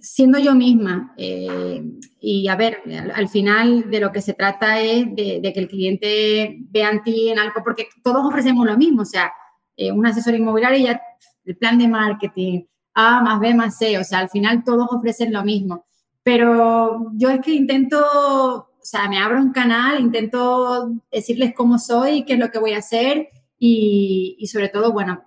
siendo 0.00 0.38
yo 0.38 0.54
misma. 0.54 1.14
Eh, 1.16 1.82
y 2.20 2.48
a 2.48 2.56
ver, 2.56 2.78
al, 2.86 3.10
al, 3.10 3.28
final 3.28 3.90
de 3.90 4.00
lo 4.00 4.12
que 4.12 4.22
se 4.22 4.34
trata 4.34 4.80
es 4.80 5.06
de, 5.14 5.40
que 5.54 5.60
el 5.60 5.68
cliente 5.68 6.58
vea 6.70 6.90
en 6.90 7.02
ti 7.02 7.28
en 7.30 7.38
algo, 7.38 7.62
porque 7.64 7.88
todos 8.02 8.24
ofrecemos 8.26 8.66
lo 8.66 8.76
mismo, 8.76 9.02
o 9.02 9.06
sea, 9.06 9.32
eh, 9.76 9.92
un 9.92 10.06
asesor 10.06 10.34
inmobiliario 10.34 10.86
ya 10.86 11.00
el 11.44 11.56
plan 11.56 11.78
de 11.78 11.88
marketing, 11.88 12.64
A 12.94 13.22
más 13.22 13.40
B 13.40 13.54
más 13.54 13.78
C, 13.78 13.98
o 13.98 14.04
sea, 14.04 14.18
al 14.20 14.28
final 14.28 14.64
todos 14.64 14.88
ofrecen 14.90 15.32
lo 15.32 15.44
mismo. 15.44 15.86
Pero 16.22 17.12
yo 17.14 17.30
es 17.30 17.40
que 17.40 17.52
intento, 17.52 17.98
o 18.02 18.68
sea, 18.82 19.08
me 19.08 19.18
abro 19.18 19.38
un 19.40 19.52
canal, 19.52 20.00
intento 20.00 20.90
decirles 21.10 21.54
cómo 21.56 21.78
soy, 21.78 22.24
qué 22.24 22.34
es 22.34 22.38
lo 22.38 22.50
que 22.50 22.58
voy 22.58 22.72
a 22.72 22.78
hacer 22.78 23.28
y 23.58 24.46
sobre 24.50 24.68
todo, 24.70 24.92
bueno, 24.92 25.24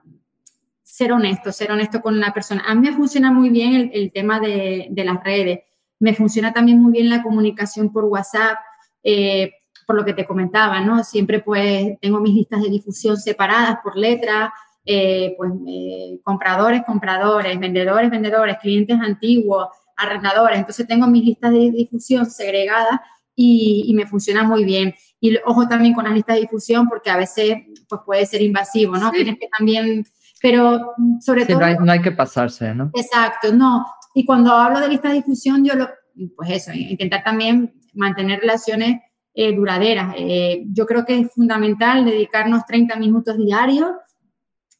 ser 0.93 1.11
honesto, 1.11 1.51
ser 1.51 1.71
honesto 1.71 2.01
con 2.01 2.19
la 2.19 2.31
persona. 2.33 2.63
A 2.67 2.75
mí 2.75 2.87
me 2.87 2.95
funciona 2.95 3.31
muy 3.31 3.49
bien 3.49 3.73
el, 3.73 3.91
el 3.93 4.11
tema 4.11 4.39
de, 4.39 4.87
de, 4.91 5.03
las 5.03 5.23
redes, 5.23 5.61
me 5.99 6.13
funciona 6.13 6.53
también 6.53 6.79
muy 6.79 6.91
bien 6.91 7.09
la 7.09 7.23
comunicación 7.23 7.91
por 7.91 8.05
WhatsApp. 8.05 8.59
Eh, 9.03 9.51
por 9.85 9.95
lo 9.97 10.05
que 10.05 10.13
te 10.13 10.25
comentaba, 10.25 10.79
¿no? 10.79 11.03
Siempre 11.03 11.41
pues 11.41 11.99
tengo 11.99 12.21
mis 12.21 12.33
listas 12.33 12.61
de 12.61 12.69
difusión 12.69 13.17
separadas 13.17 13.79
por 13.83 13.97
letra, 13.97 14.53
eh, 14.85 15.33
pues 15.37 15.51
eh, 15.67 16.19
compradores, 16.23 16.83
compradores, 16.85 17.59
vendedores, 17.59 18.09
vendedores, 18.09 18.57
clientes 18.61 18.97
antiguos, 19.01 19.67
arrendadores. 19.97 20.57
Entonces 20.59 20.87
tengo 20.87 21.07
mis 21.07 21.25
listas 21.25 21.51
de 21.51 21.71
difusión 21.71 22.25
segregadas 22.25 22.99
y, 23.35 23.91
me 23.95 24.07
funciona 24.07 24.43
muy 24.43 24.63
bien. 24.63 24.93
Y 25.19 25.37
ojo 25.45 25.67
también 25.67 25.93
con 25.93 26.05
las 26.05 26.13
listas 26.13 26.35
de 26.35 26.43
difusión 26.43 26.87
porque 26.87 27.09
a 27.09 27.17
veces 27.17 27.57
pues 27.89 28.01
puede 28.05 28.25
ser 28.25 28.41
invasivo, 28.41 28.95
¿no? 28.95 29.11
Tienes 29.11 29.37
que 29.39 29.47
también, 29.57 30.05
pero 30.43 30.93
sobre 31.21 31.45
todo... 31.45 31.61
No 31.61 31.65
hay, 31.65 31.75
no 31.79 31.89
hay, 31.89 32.01
que 32.01 32.11
pasarse, 32.11 32.75
¿no? 32.75 32.91
Exacto, 32.95 33.53
no. 33.53 33.85
Y 34.13 34.25
cuando 34.25 34.51
hablo 34.51 34.81
de 34.81 34.89
listas 34.89 35.13
de 35.13 35.19
difusión, 35.19 35.63
yo 35.63 35.73
lo, 35.73 35.87
pues 36.35 36.49
eso, 36.49 36.73
intentar 36.73 37.23
también 37.23 37.73
mantener 37.93 38.41
relaciones 38.41 38.99
eh, 39.33 39.55
duraderas. 39.55 40.13
Eh, 40.17 40.65
yo 40.67 40.85
creo 40.85 41.05
que 41.05 41.17
es 41.17 41.31
fundamental 41.31 42.03
dedicarnos 42.03 42.65
30 42.65 42.97
minutos 42.97 43.37
diarios, 43.37 43.91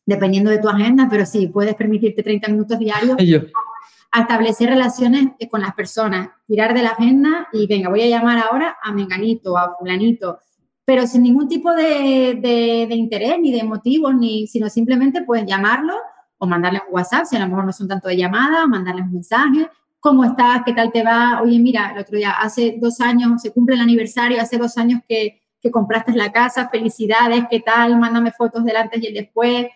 dependiendo 0.06 0.52
de 0.52 0.60
tu 0.60 0.68
agenda, 0.68 1.08
pero 1.10 1.26
sí, 1.26 1.48
puedes 1.48 1.76
permitirte 1.76 2.24
30 2.24 2.50
minutos 2.50 2.78
diarios 2.78 3.16
a 4.12 4.20
establecer 4.20 4.68
relaciones 4.68 5.28
eh, 5.40 5.48
con 5.48 5.62
las 5.62 5.74
personas, 5.76 6.28
tirar 6.46 6.74
de 6.74 6.84
la 6.84 6.90
agenda 6.90 7.48
y 7.54 7.68
venga, 7.68 7.88
voy 7.88 8.02
a 8.02 8.08
llamar 8.10 8.38
ahora 8.40 8.76
a 8.84 8.92
menganito, 8.92 9.58
a 9.58 9.78
fulanito, 9.80 10.40
pero 10.86 11.08
sin 11.08 11.24
ningún 11.24 11.48
tipo 11.48 11.74
de, 11.74 12.38
de, 12.42 12.86
de 12.88 12.96
interés 12.96 13.36
ni 13.40 13.52
de 13.52 13.64
motivos, 13.64 14.14
ni, 14.16 14.48
sino 14.48 14.70
simplemente 14.70 15.24
puedes 15.24 15.46
llamarlo 15.46 15.96
o 16.38 16.46
mandarle 16.46 16.82
un 16.88 16.94
WhatsApp, 16.94 17.26
si 17.26 17.36
a 17.38 17.40
lo 17.40 17.48
mejor 17.48 17.66
no 17.66 17.72
son 17.72 17.88
tanto 17.88 18.10
de 18.10 18.18
llamada, 18.18 18.68
mandarles 18.68 19.06
un 19.06 19.14
mensaje, 19.14 19.70
¿cómo 20.02 20.26
estás? 20.26 20.64
¿Qué 20.66 20.74
tal 20.74 20.92
te 20.92 21.02
va? 21.02 21.42
Oye, 21.42 21.58
mira, 21.60 21.92
el 21.94 22.00
otro 22.00 22.18
día, 22.18 22.32
hace 22.32 22.78
dos 22.82 23.00
años, 23.00 23.42
se 23.42 23.54
cumple 23.54 23.76
el 23.76 23.82
aniversario, 23.82 24.42
hace 24.42 24.58
dos 24.58 24.78
años 24.78 25.00
que, 25.08 25.42
que 25.62 25.72
compraste 25.72 26.12
la 26.12 26.34
casa, 26.34 26.68
felicidades, 26.68 27.46
¿qué 27.50 27.62
tal? 27.62 27.98
Mándame 27.98 28.34
fotos 28.34 28.66
del 28.66 28.76
antes 28.76 29.02
y 29.02 29.08
el 29.08 29.14
después. 29.14 29.68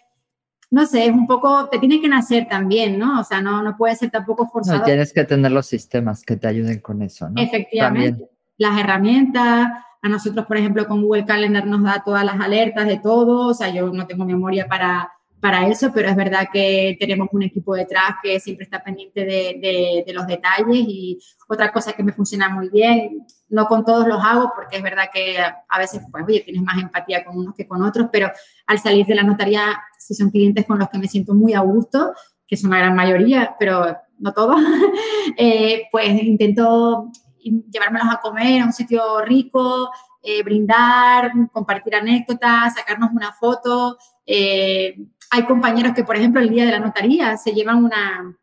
No 0.69 0.85
sé, 0.85 1.05
es 1.05 1.11
un 1.13 1.25
poco, 1.25 1.69
te 1.69 1.79
tiene 1.79 2.01
que 2.01 2.09
nacer 2.09 2.45
también, 2.49 2.99
¿no? 2.99 3.21
O 3.21 3.23
sea, 3.23 3.39
no, 3.39 3.63
no 3.63 3.77
puede 3.77 3.95
ser 3.95 4.11
tampoco 4.11 4.49
forzado. 4.49 4.79
No, 4.79 4.83
tienes 4.83 5.13
que 5.13 5.23
tener 5.23 5.49
los 5.49 5.65
sistemas 5.65 6.23
que 6.23 6.35
te 6.35 6.49
ayuden 6.49 6.81
con 6.81 7.01
eso, 7.01 7.29
¿no? 7.29 7.41
Efectivamente. 7.41 8.29
Las 8.57 8.77
herramientas, 8.77 9.69
nosotros, 10.09 10.45
por 10.45 10.57
ejemplo, 10.57 10.87
con 10.87 11.01
Google 11.01 11.25
Calendar 11.25 11.65
nos 11.65 11.83
da 11.83 12.03
todas 12.03 12.23
las 12.23 12.39
alertas 12.39 12.87
de 12.87 12.99
todo, 12.99 13.47
o 13.47 13.53
sea, 13.53 13.69
yo 13.69 13.91
no 13.91 14.05
tengo 14.07 14.25
memoria 14.25 14.67
para, 14.67 15.11
para 15.39 15.67
eso, 15.67 15.91
pero 15.93 16.09
es 16.09 16.15
verdad 16.15 16.47
que 16.51 16.97
tenemos 16.99 17.27
un 17.31 17.43
equipo 17.43 17.75
detrás 17.75 18.15
que 18.23 18.39
siempre 18.39 18.63
está 18.63 18.83
pendiente 18.83 19.23
de, 19.23 20.03
de, 20.05 20.13
los 20.13 20.25
detalles 20.25 20.85
y 20.87 21.19
otra 21.47 21.71
cosa 21.71 21.93
que 21.93 22.03
me 22.03 22.11
funciona 22.11 22.49
muy 22.49 22.69
bien, 22.69 23.25
no 23.49 23.67
con 23.67 23.85
todos 23.85 24.07
los 24.07 24.23
hago 24.23 24.51
porque 24.55 24.77
es 24.77 24.83
verdad 24.83 25.05
que 25.13 25.37
a 25.39 25.79
veces, 25.79 26.01
pues, 26.11 26.23
oye, 26.27 26.41
tienes 26.41 26.63
más 26.63 26.81
empatía 26.81 27.23
con 27.23 27.37
unos 27.37 27.53
que 27.55 27.67
con 27.67 27.83
otros, 27.83 28.07
pero 28.11 28.31
al 28.65 28.79
salir 28.79 29.05
de 29.05 29.15
la 29.15 29.23
notaría, 29.23 29.79
si 29.99 30.15
son 30.15 30.31
clientes 30.31 30.65
con 30.65 30.79
los 30.79 30.89
que 30.89 30.97
me 30.97 31.07
siento 31.07 31.33
muy 31.33 31.53
a 31.53 31.59
gusto, 31.59 32.13
que 32.47 32.55
es 32.55 32.63
una 32.63 32.79
gran 32.79 32.95
mayoría, 32.95 33.55
pero 33.59 33.95
no 34.19 34.33
todos, 34.33 34.59
eh, 35.37 35.83
pues 35.91 36.23
intento 36.23 37.11
llevármelos 37.39 38.07
a 38.09 38.19
comer 38.19 38.61
a 38.61 38.65
un 38.65 38.73
sitio 38.73 39.21
rico, 39.21 39.89
eh, 40.21 40.43
brindar, 40.43 41.31
compartir 41.51 41.95
anécdotas, 41.95 42.75
sacarnos 42.75 43.11
una 43.13 43.31
foto. 43.33 43.97
Eh, 44.25 44.97
hay 45.29 45.43
compañeros 45.45 45.93
que, 45.93 46.03
por 46.03 46.15
ejemplo, 46.15 46.41
el 46.41 46.49
día 46.49 46.65
de 46.65 46.71
la 46.71 46.79
notaría 46.79 47.37
se 47.37 47.53
llevan 47.53 47.83
una, 47.83 48.35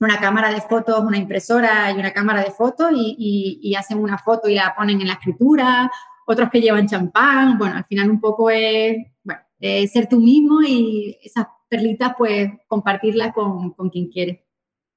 una 0.00 0.20
cámara 0.20 0.50
de 0.50 0.60
fotos, 0.60 1.00
una 1.00 1.18
impresora 1.18 1.90
y 1.92 1.98
una 1.98 2.12
cámara 2.12 2.42
de 2.42 2.50
fotos 2.50 2.90
y, 2.94 3.74
hacen 3.76 3.98
una 3.98 4.18
foto 4.18 4.48
y 4.48 4.54
la 4.54 4.74
ponen 4.76 5.00
en 5.00 5.08
la 5.08 5.14
escritura, 5.14 5.90
otros 6.26 6.50
que 6.50 6.60
llevan 6.60 6.88
champán, 6.88 7.58
bueno, 7.58 7.76
al 7.76 7.84
final 7.84 8.10
un 8.10 8.20
poco 8.20 8.50
es, 8.50 8.96
bueno, 9.22 9.40
ser 9.60 10.08
tú 10.08 10.20
mismo 10.20 10.62
y 10.62 11.18
esas 11.22 11.46
perlitas 11.68 12.14
pues 12.16 12.50
compartirlas 12.66 13.32
con, 13.32 13.72
con 13.72 13.90
quien 13.90 14.08
quiere. 14.08 14.47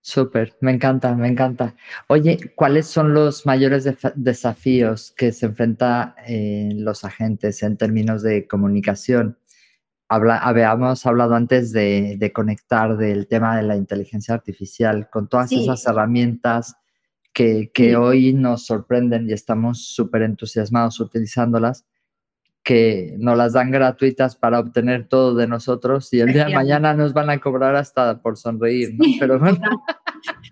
Súper, 0.03 0.57
me 0.61 0.71
encanta, 0.71 1.15
me 1.15 1.27
encanta. 1.27 1.75
Oye, 2.07 2.39
¿cuáles 2.55 2.87
son 2.87 3.13
los 3.13 3.45
mayores 3.45 3.87
desafíos 4.15 5.13
que 5.15 5.31
se 5.31 5.45
enfrentan 5.45 6.15
eh, 6.27 6.69
los 6.73 7.03
agentes 7.05 7.61
en 7.61 7.77
términos 7.77 8.23
de 8.23 8.47
comunicación? 8.47 9.37
habíamos 10.09 11.05
hablado 11.05 11.35
antes 11.35 11.71
de, 11.71 12.31
conectar 12.35 12.97
del 12.97 13.27
tema 13.27 13.55
de 13.55 13.63
la 13.63 13.77
inteligencia 13.77 14.33
artificial 14.33 15.09
con 15.09 15.29
todas 15.29 15.53
esas 15.53 15.85
herramientas 15.85 16.75
que, 17.33 17.95
hoy 17.97 18.33
nos 18.33 18.65
sorprenden 18.65 19.29
y 19.29 19.33
estamos 19.33 19.85
súper 19.85 20.23
entusiasmados 20.23 20.99
utilizándolas, 20.99 21.85
que 22.63 23.15
nos 23.17 23.37
las 23.37 23.53
dan 23.53 23.71
gratuitas 23.71 24.35
para 24.35 24.59
obtener 24.59 25.07
todo 25.07 25.33
de 25.33 25.47
nosotros 25.47 26.13
y 26.13 26.19
el 26.19 26.31
día 26.31 26.45
de 26.45 26.53
mañana 26.53 26.93
nos 26.93 27.11
van 27.13 27.29
a 27.31 27.39
cobrar 27.39 27.75
hasta 27.75 28.21
por 28.21 28.37
sonreír, 28.37 28.93
¿no? 28.93 29.05
Pero 29.19 29.39
bueno. 29.39 29.59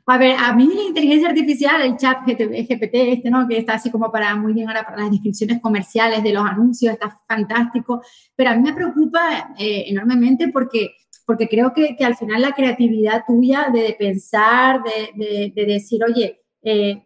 A 0.07 0.17
ver, 0.17 0.35
a 0.39 0.55
mí 0.55 0.67
la 0.73 0.81
inteligencia 0.81 1.29
artificial, 1.29 1.81
el 1.83 1.97
chat 1.97 2.25
GPT, 2.25 2.95
este, 2.95 3.29
¿no? 3.29 3.47
Que 3.47 3.59
está 3.59 3.73
así 3.75 3.91
como 3.91 4.11
para 4.11 4.35
muy 4.35 4.53
bien 4.53 4.67
ahora 4.67 4.83
para 4.83 5.03
las 5.03 5.11
descripciones 5.11 5.61
comerciales 5.61 6.23
de 6.23 6.33
los 6.33 6.43
anuncios, 6.43 6.93
está 6.93 7.19
fantástico, 7.27 8.01
pero 8.35 8.49
a 8.49 8.55
mí 8.55 8.63
me 8.63 8.73
preocupa 8.73 9.53
eh, 9.59 9.85
enormemente 9.87 10.47
porque, 10.47 10.95
porque 11.27 11.47
creo 11.47 11.73
que, 11.73 11.95
que, 11.95 12.05
al 12.05 12.15
final 12.15 12.41
la 12.41 12.53
creatividad 12.53 13.23
tuya 13.27 13.67
de, 13.71 13.95
pensar, 13.99 14.81
de, 14.81 15.53
de, 15.55 15.65
decir, 15.65 16.03
oye, 16.03 16.41
eh, 16.63 17.03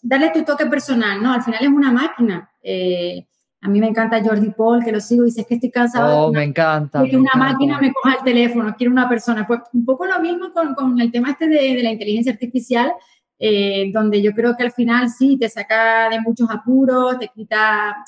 darle 0.00 0.30
tu 0.30 0.44
toque 0.44 0.66
personal, 0.66 1.20
¿no? 1.20 1.32
Al 1.32 1.42
final 1.42 1.62
es 1.62 1.68
una 1.68 1.90
máquina. 1.90 2.48
Eh, 2.62 3.26
a 3.62 3.68
mí 3.68 3.78
me 3.78 3.88
encanta 3.88 4.22
Jordi 4.24 4.50
Paul, 4.50 4.82
que 4.82 4.90
lo 4.92 5.00
sigo 5.00 5.24
y 5.24 5.26
dice 5.26 5.44
que 5.44 5.54
estoy 5.54 5.70
cansado. 5.70 6.26
Oh, 6.26 6.32
me 6.32 6.44
encanta. 6.44 7.04
que 7.04 7.16
una 7.16 7.34
máquina 7.36 7.78
me 7.78 7.92
coja 7.92 8.16
el 8.16 8.24
teléfono, 8.24 8.74
quiero 8.76 8.92
una 8.92 9.08
persona. 9.08 9.46
Pues 9.46 9.60
un 9.74 9.84
poco 9.84 10.06
lo 10.06 10.18
mismo 10.20 10.50
con, 10.52 10.74
con 10.74 10.98
el 10.98 11.12
tema 11.12 11.30
este 11.30 11.46
de, 11.46 11.74
de 11.74 11.82
la 11.82 11.90
inteligencia 11.90 12.32
artificial, 12.32 12.90
eh, 13.38 13.90
donde 13.92 14.22
yo 14.22 14.32
creo 14.32 14.56
que 14.56 14.62
al 14.62 14.72
final 14.72 15.10
sí 15.10 15.36
te 15.36 15.48
saca 15.48 16.08
de 16.08 16.20
muchos 16.20 16.48
apuros, 16.50 17.18
te 17.18 17.28
quita, 17.28 18.02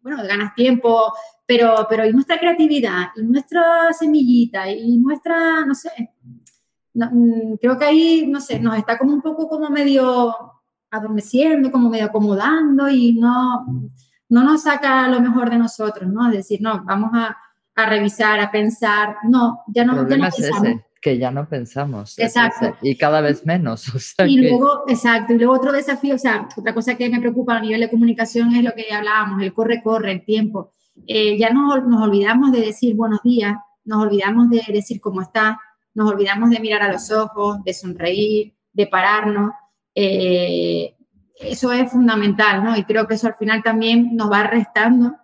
bueno, 0.00 0.22
ganas 0.26 0.54
tiempo, 0.54 1.12
pero, 1.44 1.86
pero 1.90 2.06
y 2.06 2.12
nuestra 2.12 2.38
creatividad, 2.38 3.08
y 3.16 3.22
nuestra 3.22 3.92
semillita, 3.92 4.70
y 4.70 4.96
nuestra, 4.96 5.66
no 5.66 5.74
sé, 5.74 5.90
mm, 6.94 7.54
creo 7.60 7.76
que 7.76 7.84
ahí, 7.84 8.26
no 8.26 8.40
sé, 8.40 8.58
nos 8.60 8.78
está 8.78 8.96
como 8.96 9.12
un 9.12 9.20
poco 9.20 9.46
como 9.46 9.68
medio 9.68 10.34
adormeciendo, 10.90 11.70
como 11.70 11.90
medio 11.90 12.06
acomodando 12.06 12.88
y 12.88 13.12
no 13.12 13.90
no 14.28 14.44
nos 14.44 14.62
saca 14.62 15.08
lo 15.08 15.20
mejor 15.20 15.50
de 15.50 15.58
nosotros, 15.58 16.10
¿no? 16.10 16.28
Es 16.28 16.36
decir, 16.36 16.60
no, 16.62 16.82
vamos 16.84 17.10
a, 17.14 17.36
a 17.76 17.86
revisar, 17.86 18.40
a 18.40 18.50
pensar, 18.50 19.16
no, 19.28 19.60
ya 19.68 19.84
no, 19.84 19.92
El 19.92 19.98
problema 20.00 20.28
es 20.28 20.38
ese, 20.38 20.84
que 21.00 21.18
ya 21.18 21.30
no 21.30 21.48
pensamos. 21.48 22.18
Exacto. 22.18 22.76
y 22.82 22.96
cada 22.96 23.20
vez 23.20 23.46
menos. 23.46 23.86
O 23.94 23.98
sea 23.98 24.26
y 24.26 24.38
luego, 24.38 24.84
exacto, 24.88 25.34
y 25.34 25.38
luego 25.38 25.54
otro 25.54 25.72
desafío, 25.72 26.16
o 26.16 26.18
sea, 26.18 26.48
otra 26.56 26.74
cosa 26.74 26.96
que 26.96 27.08
me 27.08 27.20
preocupa 27.20 27.56
a 27.56 27.60
nivel 27.60 27.80
de 27.80 27.90
comunicación 27.90 28.54
es 28.56 28.64
lo 28.64 28.72
que 28.72 28.86
ya 28.90 28.98
hablábamos, 28.98 29.42
el 29.42 29.52
corre-corre, 29.52 30.10
el 30.10 30.24
tiempo. 30.24 30.72
Eh, 31.06 31.38
ya 31.38 31.50
nos, 31.50 31.86
nos 31.86 32.02
olvidamos 32.02 32.50
de 32.50 32.60
decir 32.60 32.96
buenos 32.96 33.22
días, 33.22 33.54
nos 33.84 34.02
olvidamos 34.02 34.50
de 34.50 34.64
decir 34.68 35.00
cómo 35.00 35.22
está, 35.22 35.60
nos 35.94 36.10
olvidamos 36.10 36.50
de 36.50 36.58
mirar 36.58 36.82
a 36.82 36.92
los 36.92 37.10
ojos, 37.12 37.62
de 37.62 37.72
sonreír, 37.72 38.54
de 38.72 38.86
pararnos. 38.86 39.52
Eh, 39.94 40.95
eso 41.38 41.72
es 41.72 41.90
fundamental, 41.90 42.64
¿no? 42.64 42.76
Y 42.76 42.84
creo 42.84 43.06
que 43.06 43.14
eso 43.14 43.26
al 43.26 43.34
final 43.34 43.62
también 43.62 44.16
nos 44.16 44.30
va 44.30 44.44
restando 44.44 45.16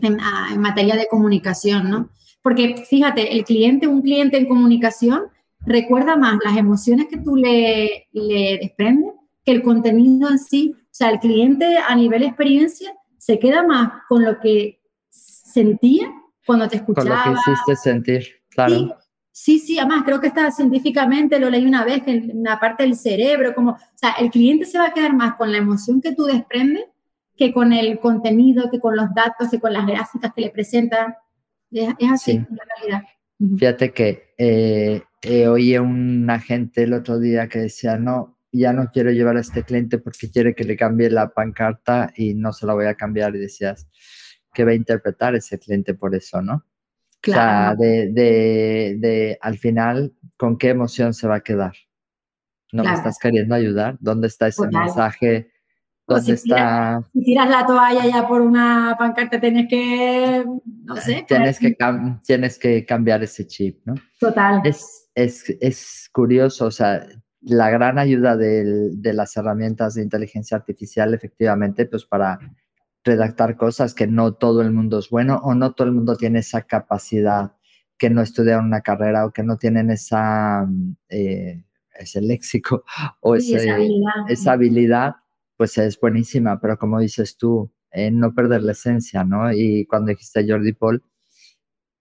en, 0.00 0.18
en, 0.52 0.60
materia 0.60 0.96
de 0.96 1.08
comunicación, 1.08 1.90
¿no? 1.90 2.10
Porque 2.42 2.84
fíjate, 2.88 3.32
el 3.32 3.44
cliente, 3.44 3.86
un 3.86 4.02
cliente 4.02 4.36
en 4.36 4.46
comunicación, 4.46 5.24
recuerda 5.60 6.16
más 6.16 6.38
las 6.44 6.56
emociones 6.56 7.06
que 7.08 7.18
tú 7.18 7.36
le, 7.36 8.08
le 8.12 8.58
desprendes 8.60 9.12
que 9.44 9.52
el 9.52 9.62
contenido 9.62 10.28
en 10.28 10.38
sí. 10.38 10.74
O 10.76 10.88
sea, 10.90 11.10
el 11.10 11.20
cliente 11.20 11.78
a 11.78 11.94
nivel 11.94 12.22
experiencia 12.22 12.92
se 13.18 13.38
queda 13.38 13.62
más 13.62 14.02
con 14.08 14.24
lo 14.24 14.38
que 14.40 14.80
sentía 15.08 16.12
cuando 16.46 16.68
te 16.68 16.76
escuchaba. 16.76 17.24
Con 17.24 17.34
lo 17.34 17.40
que 17.44 17.50
hiciste 17.52 17.76
sentir, 17.76 18.26
claro. 18.50 18.74
Sí, 18.74 18.92
sí, 19.58 19.78
además 19.78 20.02
creo 20.04 20.20
que 20.20 20.28
está 20.28 20.50
científicamente, 20.50 21.38
lo 21.38 21.50
leí 21.50 21.66
una 21.66 21.84
vez, 21.84 22.02
que 22.02 22.12
en 22.12 22.42
la 22.42 22.58
parte 22.58 22.82
del 22.82 22.96
cerebro, 22.96 23.54
como, 23.54 23.72
o 23.72 23.78
sea, 23.94 24.12
el 24.18 24.30
cliente 24.30 24.64
se 24.64 24.78
va 24.78 24.86
a 24.86 24.92
quedar 24.92 25.14
más 25.14 25.36
con 25.36 25.52
la 25.52 25.58
emoción 25.58 26.00
que 26.00 26.14
tú 26.14 26.24
desprendes 26.24 26.84
que 27.38 27.52
con 27.52 27.72
el 27.72 28.00
contenido, 28.00 28.68
que 28.70 28.80
con 28.80 28.96
los 28.96 29.14
datos, 29.14 29.48
que 29.50 29.60
con 29.60 29.72
las 29.72 29.86
gráficas 29.86 30.32
que 30.34 30.40
le 30.42 30.50
presentan. 30.50 31.14
Es, 31.70 31.94
así, 32.10 32.32
en 32.32 32.58
realidad. 32.76 33.08
Fíjate 33.56 33.92
que 33.92 34.34
eh, 34.36 35.02
eh, 35.22 35.46
oí 35.46 35.74
a 35.76 35.82
un 35.82 36.28
agente 36.28 36.82
el 36.82 36.92
otro 36.92 37.20
día 37.20 37.48
que 37.48 37.60
decía, 37.60 37.96
no, 37.96 38.36
ya 38.50 38.72
no 38.72 38.90
quiero 38.92 39.12
llevar 39.12 39.36
a 39.36 39.40
este 39.40 39.62
cliente 39.62 39.98
porque 39.98 40.30
quiere 40.30 40.54
que 40.54 40.64
le 40.64 40.76
cambie 40.76 41.10
la 41.10 41.28
pancarta 41.28 42.12
y 42.16 42.34
no 42.34 42.52
se 42.52 42.66
la 42.66 42.74
voy 42.74 42.86
a 42.86 42.94
cambiar. 42.94 43.36
Y 43.36 43.38
decías, 43.38 43.86
¿qué 44.52 44.64
va 44.64 44.72
a 44.72 44.74
interpretar 44.74 45.36
ese 45.36 45.60
cliente 45.60 45.94
por 45.94 46.16
eso, 46.16 46.42
no? 46.42 46.64
Claro. 47.20 47.74
O 47.74 47.82
sea, 47.82 47.88
de, 48.14 49.38
al 49.40 49.58
final, 49.58 50.14
¿con 50.36 50.56
qué 50.56 50.70
emoción 50.70 51.14
se 51.14 51.26
va 51.26 51.36
a 51.36 51.40
quedar? 51.40 51.74
¿No 52.72 52.84
me 52.84 52.92
estás 52.92 53.18
queriendo 53.18 53.54
ayudar? 53.54 53.96
¿Dónde 54.00 54.28
está 54.28 54.48
ese 54.48 54.68
mensaje? 54.68 55.50
¿Dónde 56.06 56.32
está? 56.32 57.02
si 57.12 57.22
tiras 57.22 57.50
la 57.50 57.66
toalla 57.66 58.06
ya 58.06 58.26
por 58.26 58.40
una 58.40 58.96
pancarta, 58.98 59.40
tienes 59.40 59.68
que, 59.68 60.44
no 60.84 60.96
sé. 60.96 61.24
Tienes 61.26 61.58
que, 61.58 61.76
tienes 62.24 62.58
que 62.58 62.84
cambiar 62.86 63.22
ese 63.22 63.46
chip, 63.46 63.80
¿no? 63.84 63.94
Total. 64.18 64.62
Es, 64.64 65.10
es, 65.14 65.44
es 65.60 66.08
curioso, 66.12 66.66
o 66.66 66.70
sea, 66.70 67.06
la 67.40 67.70
gran 67.70 67.98
ayuda 67.98 68.36
de, 68.36 68.90
de 68.92 69.12
las 69.12 69.36
herramientas 69.36 69.94
de 69.94 70.02
inteligencia 70.02 70.56
artificial, 70.56 71.12
efectivamente, 71.14 71.86
pues 71.86 72.04
para 72.04 72.38
redactar 73.08 73.56
cosas 73.56 73.94
que 73.94 74.06
no 74.06 74.34
todo 74.34 74.62
el 74.62 74.72
mundo 74.72 74.98
es 74.98 75.08
bueno 75.10 75.40
o 75.42 75.54
no 75.54 75.72
todo 75.72 75.88
el 75.88 75.94
mundo 75.94 76.16
tiene 76.16 76.40
esa 76.40 76.62
capacidad, 76.62 77.52
que 77.96 78.10
no 78.10 78.22
estudiaron 78.22 78.66
una 78.66 78.82
carrera 78.82 79.26
o 79.26 79.32
que 79.32 79.42
no 79.42 79.56
tienen 79.56 79.90
esa, 79.90 80.64
mm, 80.68 80.96
eh, 81.08 81.64
ese 81.98 82.20
léxico 82.20 82.84
o 83.20 83.34
esa, 83.34 84.52
habilidad. 84.52 85.16
pues 85.56 85.78
es 85.78 85.98
buenísima, 85.98 86.60
pero 86.60 86.78
como 86.78 87.00
dices 87.00 87.36
tú, 87.36 87.72
eh, 87.90 88.10
no 88.10 88.34
perder 88.34 88.62
la 88.62 88.72
esencia, 88.72 89.24
¿no? 89.24 89.52
Y 89.52 89.86
cuando 89.86 90.10
dijiste 90.10 90.46
Jordi 90.48 90.72
Paul, 90.74 91.02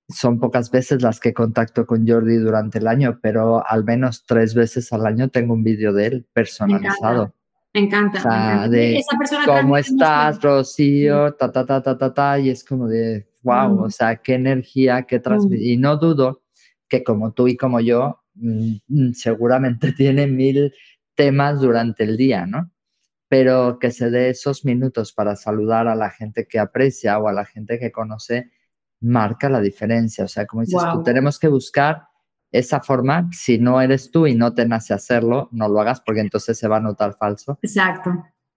son 0.10 0.39
pocas 0.39 0.70
veces 0.72 1.01
las 1.01 1.20
que 1.20 1.34
contacto 1.34 1.86
con 1.86 2.08
Jordi 2.08 2.36
durante 2.38 2.78
el 2.80 2.88
año, 2.88 3.20
pero 3.22 3.66
al 3.68 3.84
menos 3.84 4.26
tres 4.26 4.53
veces 4.53 4.93
al 4.93 5.05
año 5.05 5.30
tengo 5.30 5.53
un 5.53 5.64
vídeo 5.64 5.93
de 5.93 6.05
él 6.08 6.28
personalizado. 6.34 7.34
Me 7.78 7.84
encanta. 7.84 8.67
De 8.67 9.03
¿Cómo 9.45 9.78
estás, 9.78 10.41
Rocío? 10.41 11.36
Ta, 11.36 11.51
ta, 11.51 11.63
ta, 11.63 11.80
ta, 11.84 11.95
ta, 11.95 12.11
ta, 12.11 12.39
y 12.39 12.49
es 12.49 12.63
como 12.63 12.88
de, 12.88 13.28
wow, 13.43 13.69
mm. 13.69 13.84
o 13.84 13.89
sea, 13.91 14.15
qué 14.15 14.34
energía, 14.34 15.03
qué 15.03 15.19
transmite. 15.19 15.61
Mm. 15.63 15.67
Y 15.67 15.78
no 15.78 15.97
dudo 15.97 16.41
que 16.89 17.03
como 17.03 17.34
tú 17.34 17.47
y 17.47 17.55
como 17.55 17.80
yo, 17.80 18.23
mm, 18.34 19.11
seguramente 19.13 19.91
tiene 19.97 20.25
mil 20.25 20.73
temas 21.13 21.61
durante 21.61 22.03
el 22.03 22.17
día, 22.17 22.47
¿no? 22.47 22.71
Pero 23.30 23.78
que 23.78 23.91
se 23.91 24.09
dé 24.09 24.30
esos 24.30 24.65
minutos 24.65 25.13
para 25.13 25.36
saludar 25.36 25.88
a 25.88 25.93
la 25.93 26.09
gente 26.09 26.47
que 26.47 26.57
aprecia 26.57 27.19
o 27.19 27.28
a 27.28 27.34
la 27.34 27.45
gente 27.45 27.78
que 27.78 27.91
conoce, 27.91 28.49
marca 29.01 29.49
la 29.49 29.61
diferencia. 29.61 30.25
O 30.25 30.28
sea, 30.28 30.47
como 30.47 30.63
dices 30.63 30.82
tú, 30.93 31.03
tenemos 31.03 31.38
que 31.38 31.47
buscar 31.47 32.07
esa 32.52 32.82
forma, 32.82 33.30
si 33.32 33.58
no 33.58 33.82
eres 33.82 34.12
tú 34.12 34.28
y 34.28 34.36
no 34.36 34.54
te 34.54 34.68
nace 34.68 34.93
hacerlo, 34.93 35.50
no 35.52 35.68
lo 35.68 35.82
hagas 35.82 36.02
porque 36.02 36.22
entonces 36.22 36.58
se 36.58 36.68
va 36.68 36.78
a 36.78 36.82
notar 36.82 37.18
falso. 37.18 37.60
Exacto. 37.62 38.12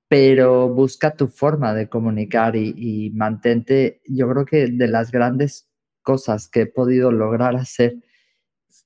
Pero 0.09 0.69
busca 0.69 1.15
tu 1.15 1.29
forma 1.29 1.75
de 1.75 1.89
comunicar 1.89 2.57
y, 2.57 3.11
mantente. 3.15 4.01
Yo 4.07 4.29
creo 4.31 4.45
que 4.45 4.67
de 4.69 4.89
las 4.89 5.11
grandes 5.11 5.69
cosas 6.03 6.49
que 6.49 6.63
he 6.63 6.67
podido 6.67 7.13
lograr 7.13 7.57
hacer 7.57 7.97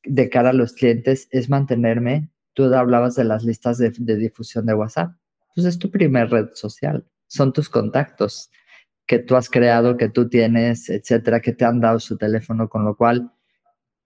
de 0.05 0.29
cara 0.29 0.51
a 0.51 0.55
los 0.55 0.73
clientes 0.75 1.29
es 1.31 1.49
mantenerme. 1.49 2.31
Tú 2.53 2.65
hablabas 2.75 3.15
de 3.15 3.25
las 3.25 3.45
listas 3.45 3.79
de, 3.79 3.93
de 3.97 4.17
difusión 4.17 4.67
de 4.67 4.75
WhatsApp. 4.75 5.13
Pues 5.55 5.67
es 5.67 5.79
tu 5.79 5.91
primer 5.91 6.31
red 6.31 6.49
social. 6.55 7.07
Son 7.27 7.53
tus 7.53 7.69
contactos 7.69 8.51
que 9.07 9.19
tú 9.19 9.37
has 9.37 9.49
creado, 9.49 9.97
que 9.97 10.09
tú 10.09 10.29
tienes, 10.29 10.89
etcétera, 10.89 11.41
que 11.41 11.53
te 11.53 11.65
han 11.65 11.81
dado 11.81 12.01
su 12.01 12.17
teléfono, 12.17 12.69
con 12.69 12.85
lo 12.85 12.97
cual 12.97 13.33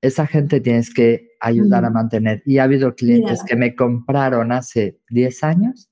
esa 0.01 0.27
gente 0.27 0.61
tienes 0.61 0.93
que 0.93 1.33
ayudar 1.41 1.85
a 1.85 1.91
mantener. 1.91 2.43
Y 2.47 2.59
ha 2.59 2.65
habido 2.65 2.95
clientes 2.95 3.43
que 3.45 3.57
me 3.57 3.75
compraron 3.75 4.53
hace 4.53 5.01
10 5.11 5.45
años 5.45 5.91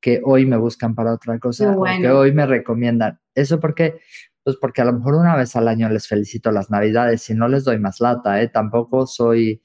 que 0.00 0.20
hoy 0.24 0.46
me 0.46 0.56
buscan 0.56 0.94
para 0.94 1.14
otra 1.14 1.38
cosa, 1.38 1.76
que 2.00 2.10
hoy 2.10 2.32
me 2.32 2.46
recomiendan. 2.46 3.18
¿Eso 3.34 3.58
porque 3.58 3.98
Pues 4.44 4.56
porque 4.60 4.80
a 4.80 4.84
lo 4.84 4.92
mejor 4.92 5.16
una 5.16 5.34
vez 5.34 5.56
al 5.56 5.66
año 5.66 5.88
les 5.88 6.06
felicito 6.06 6.52
las 6.52 6.70
navidades 6.70 7.28
y 7.28 7.34
no 7.34 7.48
les 7.48 7.64
doy 7.64 7.80
más 7.80 8.00
lata, 8.00 8.40
¿eh? 8.40 8.46
Tampoco 8.46 9.04
soy, 9.04 9.60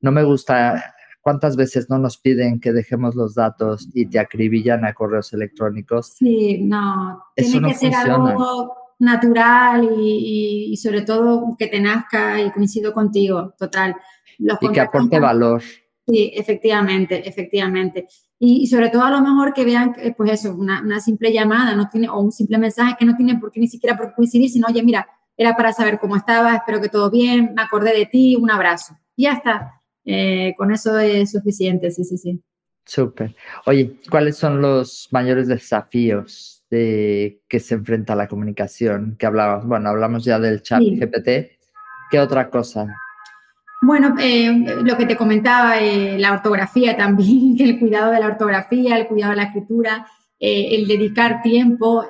no 0.00 0.10
me 0.10 0.24
gusta, 0.24 0.92
¿cuántas 1.20 1.54
veces 1.54 1.88
no 1.88 1.98
nos 1.98 2.18
piden 2.18 2.58
que 2.58 2.72
dejemos 2.72 3.14
los 3.14 3.36
datos 3.36 3.88
y 3.94 4.06
te 4.06 4.18
acribillan 4.18 4.84
a 4.84 4.92
correos 4.92 5.32
electrónicos? 5.32 6.14
Sí, 6.16 6.64
no, 6.64 7.22
tiene 7.36 7.68
que 7.68 7.74
ser 7.76 7.94
algo 7.94 8.74
natural 8.98 9.88
y, 9.98 10.76
sobre 10.76 11.02
todo 11.02 11.56
que 11.58 11.66
te 11.66 11.80
nazca 11.80 12.40
y 12.40 12.50
coincido 12.50 12.92
contigo, 12.92 13.54
total. 13.58 13.96
y 14.38 14.68
que 14.68 14.80
aporte 14.80 15.18
valor. 15.18 15.62
Sí, 16.06 16.32
efectivamente, 16.34 17.26
efectivamente. 17.26 18.06
Y, 18.38 18.66
sobre 18.66 18.90
todo 18.90 19.04
a 19.04 19.10
lo 19.10 19.20
mejor 19.20 19.54
que 19.54 19.64
vean, 19.64 19.94
pues 20.16 20.32
eso, 20.32 20.54
una, 20.54 21.00
simple 21.00 21.32
llamada 21.32 21.74
no 21.74 21.88
tiene, 21.88 22.08
o 22.08 22.20
un 22.20 22.32
simple 22.32 22.58
mensaje 22.58 22.96
que 22.98 23.06
no 23.06 23.16
tiene 23.16 23.38
por 23.38 23.50
qué 23.50 23.60
ni 23.60 23.68
siquiera 23.68 23.96
por 23.96 24.14
coincidir, 24.14 24.50
sino, 24.50 24.66
oye, 24.68 24.82
mira, 24.82 25.08
era 25.36 25.56
para 25.56 25.72
saber 25.72 25.98
cómo 25.98 26.16
estaba, 26.16 26.54
espero 26.54 26.80
que 26.80 26.88
todo 26.88 27.10
bien, 27.10 27.54
me 27.54 27.62
acordé 27.62 27.96
de 27.96 28.06
ti, 28.06 28.36
un 28.36 28.50
abrazo. 28.50 28.96
Y 29.16 29.24
ya 29.24 29.32
está. 29.32 29.80
Eh, 30.04 30.54
con 30.56 30.70
eso 30.72 30.98
es 30.98 31.30
suficiente, 31.30 31.90
sí, 31.90 32.04
sí, 32.04 32.18
sí. 32.18 32.42
Súper. 32.84 33.34
Oye, 33.64 33.96
¿cuáles 34.10 34.36
son 34.36 34.60
los 34.60 35.08
mayores 35.10 35.48
desafíos 35.48 36.63
que 36.74 37.60
se 37.60 37.74
enfrenta 37.74 38.12
a 38.14 38.16
la 38.16 38.28
comunicación, 38.28 39.16
que 39.18 39.26
hablamos, 39.26 39.66
bueno, 39.66 39.90
hablamos 39.90 40.24
ya 40.24 40.38
del 40.38 40.62
chat 40.62 40.82
GPT, 40.82 41.58
¿qué 42.10 42.20
otra 42.20 42.50
cosa? 42.50 42.86
Bueno, 43.86 44.14
eh, 44.18 44.50
lo 44.82 44.96
que 44.96 45.04
te 45.04 45.14
comentaba, 45.14 45.78
eh, 45.78 46.18
la 46.18 46.32
ortografía 46.32 46.96
también, 46.96 47.56
el 47.58 47.78
cuidado 47.78 48.12
de 48.12 48.20
la 48.20 48.28
ortografía, 48.28 48.96
el 48.96 49.06
cuidado 49.06 49.32
de 49.32 49.36
la 49.36 49.44
escritura, 49.44 50.06
eh, 50.40 50.76
el 50.76 50.88
dedicar 50.88 51.42
tiempo, 51.42 52.06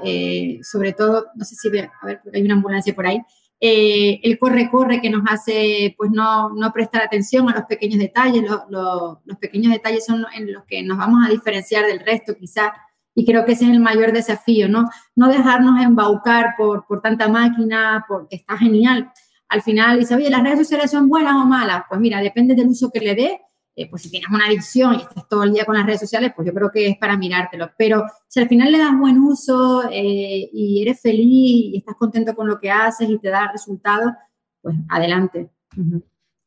sobre 0.63 0.93
todo, 0.93 1.27
no 1.35 1.45
sé 1.45 1.57
si, 1.57 1.69
a 1.69 2.07
ver, 2.07 2.21
hay 2.33 2.43
una 2.43 2.55
ambulancia 2.55 2.95
por 2.95 3.07
ahí, 3.07 3.21
el 3.61 4.39
corre-corre 4.39 5.01
que 5.01 5.11
nos 5.11 5.23
hace, 5.27 5.95
pues, 5.97 6.11
no, 6.13 6.51
no, 6.51 6.73
prestar 6.73 7.03
atención 7.03 7.49
a 7.49 7.55
los 7.55 7.65
pequeños 7.65 7.99
detalles, 7.99 8.45
los 8.69 9.39
pequeños 9.41 9.73
detalles 9.73 10.05
son 10.05 10.25
en 10.37 10.53
los 10.53 10.65
que 10.65 10.83
nos 10.83 10.99
vamos 10.99 11.27
a 11.27 11.31
diferenciar 11.31 11.87
del 11.87 12.01
resto, 12.01 12.37
quizás 12.37 12.71
y 13.15 13.25
creo 13.25 13.45
que 13.45 13.53
ese 13.53 13.65
es 13.65 13.71
el 13.71 13.81
mayor 13.81 14.13
desafío, 14.13 14.69
¿no? 14.69 14.89
No 15.15 15.29
dejarnos 15.29 15.81
embaucar 15.83 16.55
por, 16.57 16.87
por 16.87 17.01
tanta 17.01 17.29
máquina, 17.29 18.05
porque 18.09 18.37
está 18.37 18.57
genial. 18.57 19.13
Al 19.49 19.63
final 19.63 20.01
dice, 20.01 20.15
oye, 20.17 20.31
¿las 20.31 20.43
redes 20.43 20.59
sociales 20.59 20.91
son 20.91 21.09
buenas 21.09 21.35
o 21.35 21.47
malas? 21.47 21.85
Pues 21.89 22.01
mira, 22.01 22.21
depende 22.21 22.55
del 22.55 22.69
uso 22.69 22.91
que 22.91 23.01
le 23.01 23.15
dé. 23.15 23.41
Eh, 23.77 23.89
pues 23.91 24.03
si 24.03 24.11
tienes 24.11 24.29
una 24.29 24.47
adicción 24.47 24.95
y 24.95 24.99
estás 24.99 25.29
todo 25.29 25.43
el 25.43 25.53
día 25.53 25.65
con 25.65 25.75
las 25.77 25.85
redes 25.85 26.01
sociales, 26.01 26.33
pues 26.35 26.47
yo 26.47 26.55
creo 26.55 26.71
que 26.71 26.89
es 26.89 26.99
para 26.99 27.17
mirártelo. 27.17 27.71
Pero 27.77 28.05
si 28.29 28.41
al 28.41 28.49
final 28.49 28.71
le 28.71 28.79
das 28.79 28.97
buen 28.97 29.19
uso 29.19 29.89
eh, 29.91 30.49
y 30.53 30.83
eres 30.83 31.01
feliz 31.01 31.27
y 31.27 31.77
estás 31.77 31.97
contento 31.97 32.35
con 32.35 32.47
lo 32.47 32.59
que 32.61 32.71
haces 32.71 33.09
y 33.09 33.19
te 33.19 33.31
da 33.31 33.51
resultados, 33.51 34.13
pues 34.61 34.77
adelante. 34.89 35.51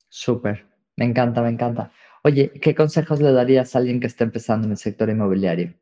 Súper, 0.10 0.66
me 0.96 1.06
encanta, 1.06 1.42
me 1.42 1.50
encanta. 1.50 1.92
Oye, 2.24 2.52
¿qué 2.62 2.74
consejos 2.74 3.22
le 3.22 3.32
darías 3.32 3.76
a 3.76 3.80
alguien 3.80 4.00
que 4.00 4.08
está 4.08 4.24
empezando 4.24 4.66
en 4.66 4.72
el 4.72 4.78
sector 4.78 5.10
inmobiliario? 5.10 5.74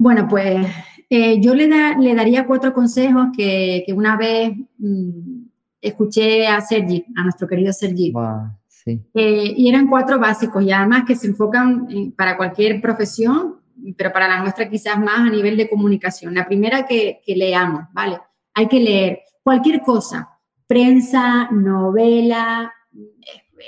Bueno, 0.00 0.26
pues 0.26 0.66
eh, 1.10 1.42
yo 1.42 1.54
le, 1.54 1.68
le, 1.68 2.14
daría 2.14 2.46
cuatro 2.46 2.72
consejos 2.72 3.26
que, 3.36 3.84
una 3.94 4.16
vez 4.16 4.50
mm, 4.78 5.42
escuché 5.78 6.46
a 6.46 6.58
Sergi, 6.62 7.04
a 7.14 7.22
nuestro 7.22 7.46
querido 7.46 7.70
Sergi. 7.70 8.10
Eh, 8.86 9.52
y 9.54 9.68
eran 9.68 9.88
cuatro 9.88 10.18
básicos 10.18 10.64
y 10.64 10.72
además 10.72 11.04
que 11.06 11.14
se 11.14 11.26
enfocan 11.26 12.14
para 12.16 12.38
cualquier 12.38 12.80
profesión, 12.80 13.56
pero 13.94 14.10
para 14.10 14.26
la 14.26 14.40
nuestra 14.40 14.70
quizás 14.70 14.98
más 14.98 15.18
a 15.18 15.30
nivel 15.30 15.58
de 15.58 15.68
comunicación. 15.68 16.34
La 16.34 16.46
primera 16.46 16.86
que, 16.86 17.20
que 17.22 17.36
leamos, 17.36 17.82
¿vale? 17.92 18.18
Hay 18.54 18.68
que 18.68 18.80
leer 18.80 19.20
cualquier 19.42 19.82
cosa, 19.82 20.30
prensa, 20.66 21.50
novela, 21.50 22.72
eh, 22.94 23.64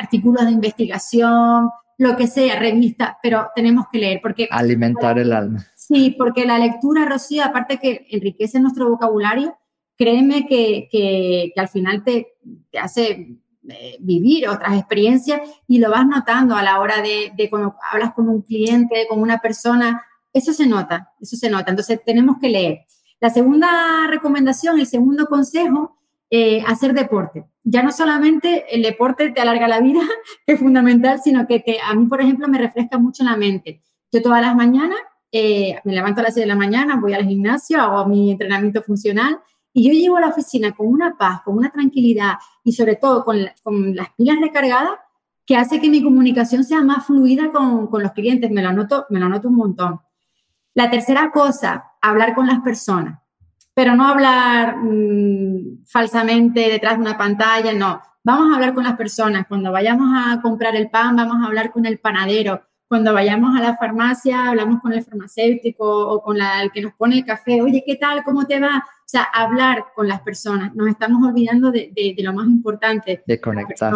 artículos 0.00 0.46
de 0.46 0.52
investigación, 0.52 1.68
lo 1.98 2.16
que 2.16 2.26
sea, 2.26 2.58
revista, 2.58 3.18
pero 3.22 3.50
tenemos 3.54 3.86
que 3.90 3.98
leer 3.98 4.20
porque... 4.22 4.48
Alimentar 4.50 5.18
el 5.18 5.32
alma. 5.32 5.64
Sí, 5.86 6.14
porque 6.16 6.46
la 6.46 6.58
lectura, 6.58 7.04
Rocío, 7.04 7.44
aparte 7.44 7.78
que 7.78 8.06
enriquece 8.08 8.58
nuestro 8.58 8.88
vocabulario, 8.88 9.54
créeme 9.98 10.46
que, 10.46 11.52
al 11.54 11.68
final 11.68 12.02
te, 12.02 12.38
hace 12.80 13.36
eh, 13.68 13.96
vivir 14.00 14.48
otras 14.48 14.78
experiencias 14.78 15.42
y 15.68 15.80
lo 15.80 15.90
vas 15.90 16.06
notando 16.06 16.56
a 16.56 16.62
la 16.62 16.80
hora 16.80 17.02
de, 17.02 17.32
de, 17.36 17.50
cuando 17.50 17.76
hablas 17.92 18.14
con 18.14 18.30
un 18.30 18.40
cliente, 18.40 19.06
con 19.10 19.20
una 19.20 19.40
persona, 19.40 20.02
eso 20.32 20.54
se 20.54 20.66
nota, 20.66 21.12
eso 21.20 21.36
se 21.36 21.50
nota. 21.50 21.68
Entonces 21.68 22.00
tenemos 22.02 22.38
que 22.40 22.48
leer. 22.48 22.86
La 23.20 23.28
segunda 23.28 24.06
recomendación, 24.08 24.78
el 24.78 24.86
segundo 24.86 25.26
consejo, 25.26 25.98
eh, 26.30 26.62
hacer 26.66 26.94
deporte. 26.94 27.44
Ya 27.62 27.82
no 27.82 27.92
solamente 27.92 28.74
el 28.74 28.80
deporte 28.80 29.32
te 29.32 29.42
alarga 29.42 29.68
la 29.68 29.80
vida, 29.80 30.00
que 30.46 30.54
es 30.54 30.60
fundamental, 30.60 31.20
sino 31.22 31.46
que 31.46 31.62
a 31.86 31.94
mí, 31.94 32.06
por 32.06 32.22
ejemplo, 32.22 32.48
me 32.48 32.56
refresca 32.56 32.96
mucho 32.96 33.22
la 33.22 33.36
mente. 33.36 33.82
Yo 34.10 34.22
todas 34.22 34.40
las 34.40 34.56
mañanas 34.56 34.98
eh, 35.36 35.80
me 35.82 35.92
levanto 35.92 36.20
a 36.20 36.22
las 36.22 36.34
6 36.34 36.44
de 36.44 36.46
la 36.46 36.54
mañana, 36.54 37.00
voy 37.00 37.12
al 37.12 37.26
gimnasio, 37.26 37.82
hago 37.82 38.06
mi 38.06 38.30
entrenamiento 38.30 38.82
funcional 38.82 39.40
y 39.72 39.84
yo 39.84 39.92
llego 39.92 40.16
a 40.16 40.20
la 40.20 40.28
oficina 40.28 40.70
con 40.76 40.86
una 40.86 41.18
paz, 41.18 41.40
con 41.44 41.56
una 41.56 41.70
tranquilidad 41.70 42.34
y 42.62 42.70
sobre 42.70 42.94
todo 42.94 43.24
con, 43.24 43.42
las 43.42 44.10
pilas 44.16 44.36
recargadas 44.40 44.92
que 45.44 45.56
hace 45.56 45.80
que 45.80 45.90
mi 45.90 46.04
comunicación 46.04 46.62
sea 46.62 46.82
más 46.82 47.04
fluida 47.04 47.50
con, 47.50 47.88
con 47.88 48.04
los 48.04 48.12
clientes. 48.12 48.48
Me 48.52 48.62
lo, 48.62 48.68
anoto, 48.68 49.06
me 49.10 49.18
lo 49.18 49.26
anoto 49.26 49.48
un 49.48 49.56
montón. 49.56 50.00
La 50.72 50.88
tercera 50.88 51.32
cosa, 51.32 51.84
hablar 52.00 52.36
con 52.36 52.46
las 52.46 52.60
personas, 52.60 53.20
pero 53.74 53.96
no 53.96 54.06
hablar 54.06 54.76
mm, 54.76 55.84
falsamente 55.84 56.60
detrás 56.68 56.94
de 56.94 57.00
una 57.00 57.18
pantalla, 57.18 57.72
no. 57.72 58.00
Vamos 58.22 58.52
a 58.52 58.54
hablar 58.54 58.72
con 58.72 58.84
las 58.84 58.96
personas. 58.96 59.48
Cuando 59.48 59.72
vayamos 59.72 60.10
a 60.14 60.40
comprar 60.40 60.76
el 60.76 60.90
pan, 60.90 61.16
vamos 61.16 61.42
a 61.42 61.46
hablar 61.46 61.72
con 61.72 61.86
el 61.86 61.98
panadero. 61.98 62.62
Cuando 62.88 63.14
vayamos 63.14 63.56
a 63.56 63.62
la 63.62 63.76
farmacia, 63.76 64.50
hablamos 64.50 64.80
con 64.80 64.92
el 64.92 65.02
farmacéutico 65.02 65.84
o 65.84 66.22
con 66.22 66.38
la, 66.38 66.62
el 66.62 66.70
que 66.70 66.82
nos 66.82 66.92
pone 66.94 67.16
el 67.16 67.24
café. 67.24 67.62
Oye, 67.62 67.82
¿qué 67.86 67.96
tal? 67.96 68.22
¿Cómo 68.22 68.46
te 68.46 68.60
va? 68.60 68.84
O 68.86 69.08
sea, 69.08 69.22
hablar 69.22 69.86
con 69.94 70.06
las 70.06 70.20
personas. 70.20 70.74
Nos 70.74 70.88
estamos 70.88 71.26
olvidando 71.26 71.70
de, 71.70 71.92
de, 71.94 72.22
lo 72.22 72.32
más 72.32 72.46
importante. 72.46 73.22
De 73.26 73.40
conectar. 73.40 73.94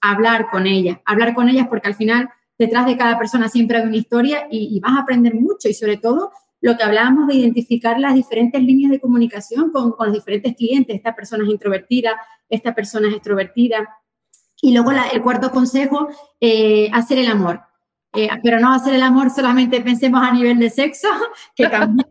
Hablar 0.00 0.50
con 0.50 0.66
ellas. 0.66 0.98
Hablar 1.06 1.34
con 1.34 1.48
ellas 1.48 1.66
porque 1.68 1.88
al 1.88 1.94
final 1.94 2.28
detrás 2.58 2.86
de 2.86 2.96
cada 2.96 3.18
persona 3.18 3.48
siempre 3.48 3.78
hay 3.78 3.86
una 3.86 3.96
historia 3.96 4.46
y, 4.50 4.78
vas 4.80 4.92
a 4.92 5.00
aprender 5.00 5.34
mucho 5.34 5.68
y 5.68 5.74
sobre 5.74 5.96
todo 5.96 6.30
lo 6.60 6.76
que 6.76 6.84
hablábamos 6.84 7.28
de 7.28 7.34
identificar 7.34 7.98
las 8.00 8.14
diferentes 8.14 8.62
líneas 8.62 8.90
de 8.90 9.00
comunicación 9.00 9.70
con, 9.70 9.92
con 9.92 10.06
los 10.08 10.14
diferentes 10.14 10.56
clientes. 10.56 10.96
Esta 10.96 11.14
persona 11.14 11.44
es 11.44 11.50
introvertida, 11.50 12.18
esta 12.48 12.74
persona 12.74 13.08
es 13.08 13.14
extrovertida. 13.14 13.88
Y 14.60 14.72
luego 14.72 14.90
el 14.90 15.22
cuarto 15.22 15.50
consejo, 15.50 16.08
eh, 16.40 16.88
hacer 16.92 17.18
el 17.18 17.28
amor. 17.28 17.60
Eh, 18.14 18.28
pero 18.42 18.60
no 18.60 18.72
hacer 18.72 18.94
el 18.94 19.02
amor 19.02 19.30
solamente 19.30 19.80
pensemos 19.80 20.22
a 20.22 20.32
nivel 20.32 20.58
de 20.58 20.70
sexo, 20.70 21.08
que 21.56 21.68
también... 21.68 22.06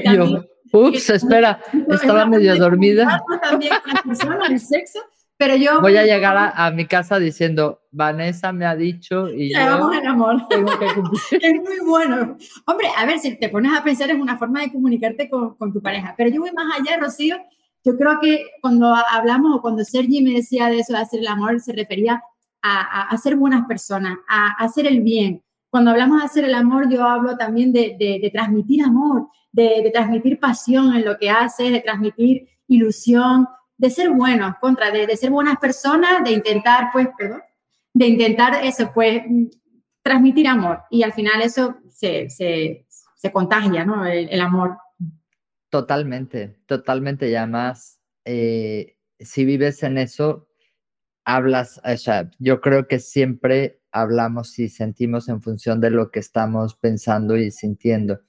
ups, 0.72 1.10
espera, 1.10 1.60
estaba 1.88 2.26
medio 2.26 2.56
dormida. 2.56 3.22
También 3.42 3.72
la 3.86 4.02
persona, 4.02 4.46
el 4.46 4.60
sexo, 4.60 5.00
pero 5.40 5.56
yo... 5.56 5.80
Voy 5.80 5.96
a 5.96 6.04
llegar 6.04 6.52
a, 6.54 6.70
mi 6.70 6.86
casa 6.86 7.18
diciendo, 7.18 7.80
Vanessa 7.90 8.52
me 8.52 8.66
ha 8.66 8.76
dicho 8.76 9.30
y 9.30 9.54
yo 9.54 9.58
vamos 9.58 9.96
al 9.96 10.06
amor. 10.06 10.46
Tengo 10.50 10.78
que 10.78 10.86
cumplir. 10.94 11.40
es 11.40 11.54
muy 11.54 11.78
bueno. 11.88 12.36
Hombre, 12.66 12.88
a 12.94 13.06
ver, 13.06 13.18
si 13.18 13.36
te 13.36 13.48
pones 13.48 13.72
a 13.76 13.82
pensar 13.82 14.10
es 14.10 14.20
una 14.20 14.36
forma 14.36 14.60
de 14.60 14.70
comunicarte 14.70 15.30
con, 15.30 15.56
con, 15.56 15.72
tu 15.72 15.80
pareja. 15.80 16.14
Pero 16.16 16.28
yo 16.28 16.42
voy 16.42 16.52
más 16.52 16.78
allá, 16.78 17.00
Rocío. 17.00 17.38
Yo 17.82 17.96
creo 17.96 18.20
que 18.20 18.44
cuando 18.60 18.94
hablamos 18.94 19.56
o 19.56 19.62
cuando 19.62 19.82
Sergi 19.82 20.22
me 20.22 20.34
decía 20.34 20.68
de 20.68 20.80
eso 20.80 20.92
de 20.92 20.98
hacer 20.98 21.20
el 21.20 21.26
amor, 21.28 21.58
se 21.58 21.72
refería 21.72 22.22
a, 22.62 23.08
a, 23.08 23.16
ser 23.18 23.36
buenas 23.36 23.66
personas, 23.66 24.18
a, 24.28 24.52
hacer 24.62 24.86
el 24.86 25.00
bien. 25.00 25.42
Cuando 25.68 25.92
hablamos 25.92 26.18
de 26.18 26.26
hacer 26.26 26.44
el 26.44 26.54
amor, 26.54 26.90
yo 26.90 27.04
hablo 27.04 27.36
también 27.36 27.72
de, 27.72 27.96
de, 27.98 28.30
transmitir 28.32 28.82
amor, 28.82 29.28
de, 29.52 29.88
transmitir 29.92 30.38
pasión 30.40 30.94
en 30.94 31.04
lo 31.04 31.16
que 31.16 31.30
haces, 31.30 31.70
de 31.70 31.80
transmitir 31.80 32.48
ilusión, 32.66 33.46
de 33.76 33.90
ser 33.90 34.10
buenos, 34.10 34.56
contra, 34.60 34.90
de, 34.90 35.16
ser 35.16 35.30
buenas 35.30 35.58
personas, 35.58 36.24
de 36.24 36.32
intentar, 36.32 36.90
pues, 36.92 37.08
perdón, 37.16 37.42
de 37.94 38.06
intentar 38.06 38.64
eso, 38.64 38.90
pues, 38.92 39.22
transmitir 40.02 40.48
amor. 40.48 40.82
Y 40.90 41.02
al 41.02 41.12
final 41.12 41.40
eso 41.40 41.76
se, 41.88 42.28
se, 42.30 42.86
contagia, 43.32 43.84
¿no? 43.84 44.04
El, 44.04 44.40
amor. 44.40 44.76
Totalmente, 45.68 46.56
totalmente. 46.66 47.30
Y 47.30 47.36
además, 47.36 48.00
eh, 48.24 48.96
si 49.20 49.44
vives 49.44 49.82
en 49.84 49.98
eso, 49.98 50.49
hablas, 51.24 51.80
o 51.84 51.96
sea, 51.96 52.30
yo 52.38 52.60
creo 52.60 52.88
que 52.88 52.98
siempre 52.98 53.80
hablamos 53.92 54.58
y 54.58 54.68
sentimos 54.68 55.28
en 55.28 55.42
función 55.42 55.80
de 55.80 55.90
lo 55.90 56.10
que 56.10 56.20
estamos 56.20 56.74
pensando 56.74 57.36
y 57.36 57.50
sintiendo. 57.50 58.20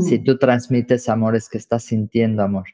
Si 0.00 0.18
mm. 0.18 0.24
tú 0.24 0.38
transmites 0.38 1.08
amor, 1.08 1.36
es 1.36 1.48
que 1.48 1.58
estás 1.58 1.84
sintiendo 1.84 2.42
amor. 2.42 2.66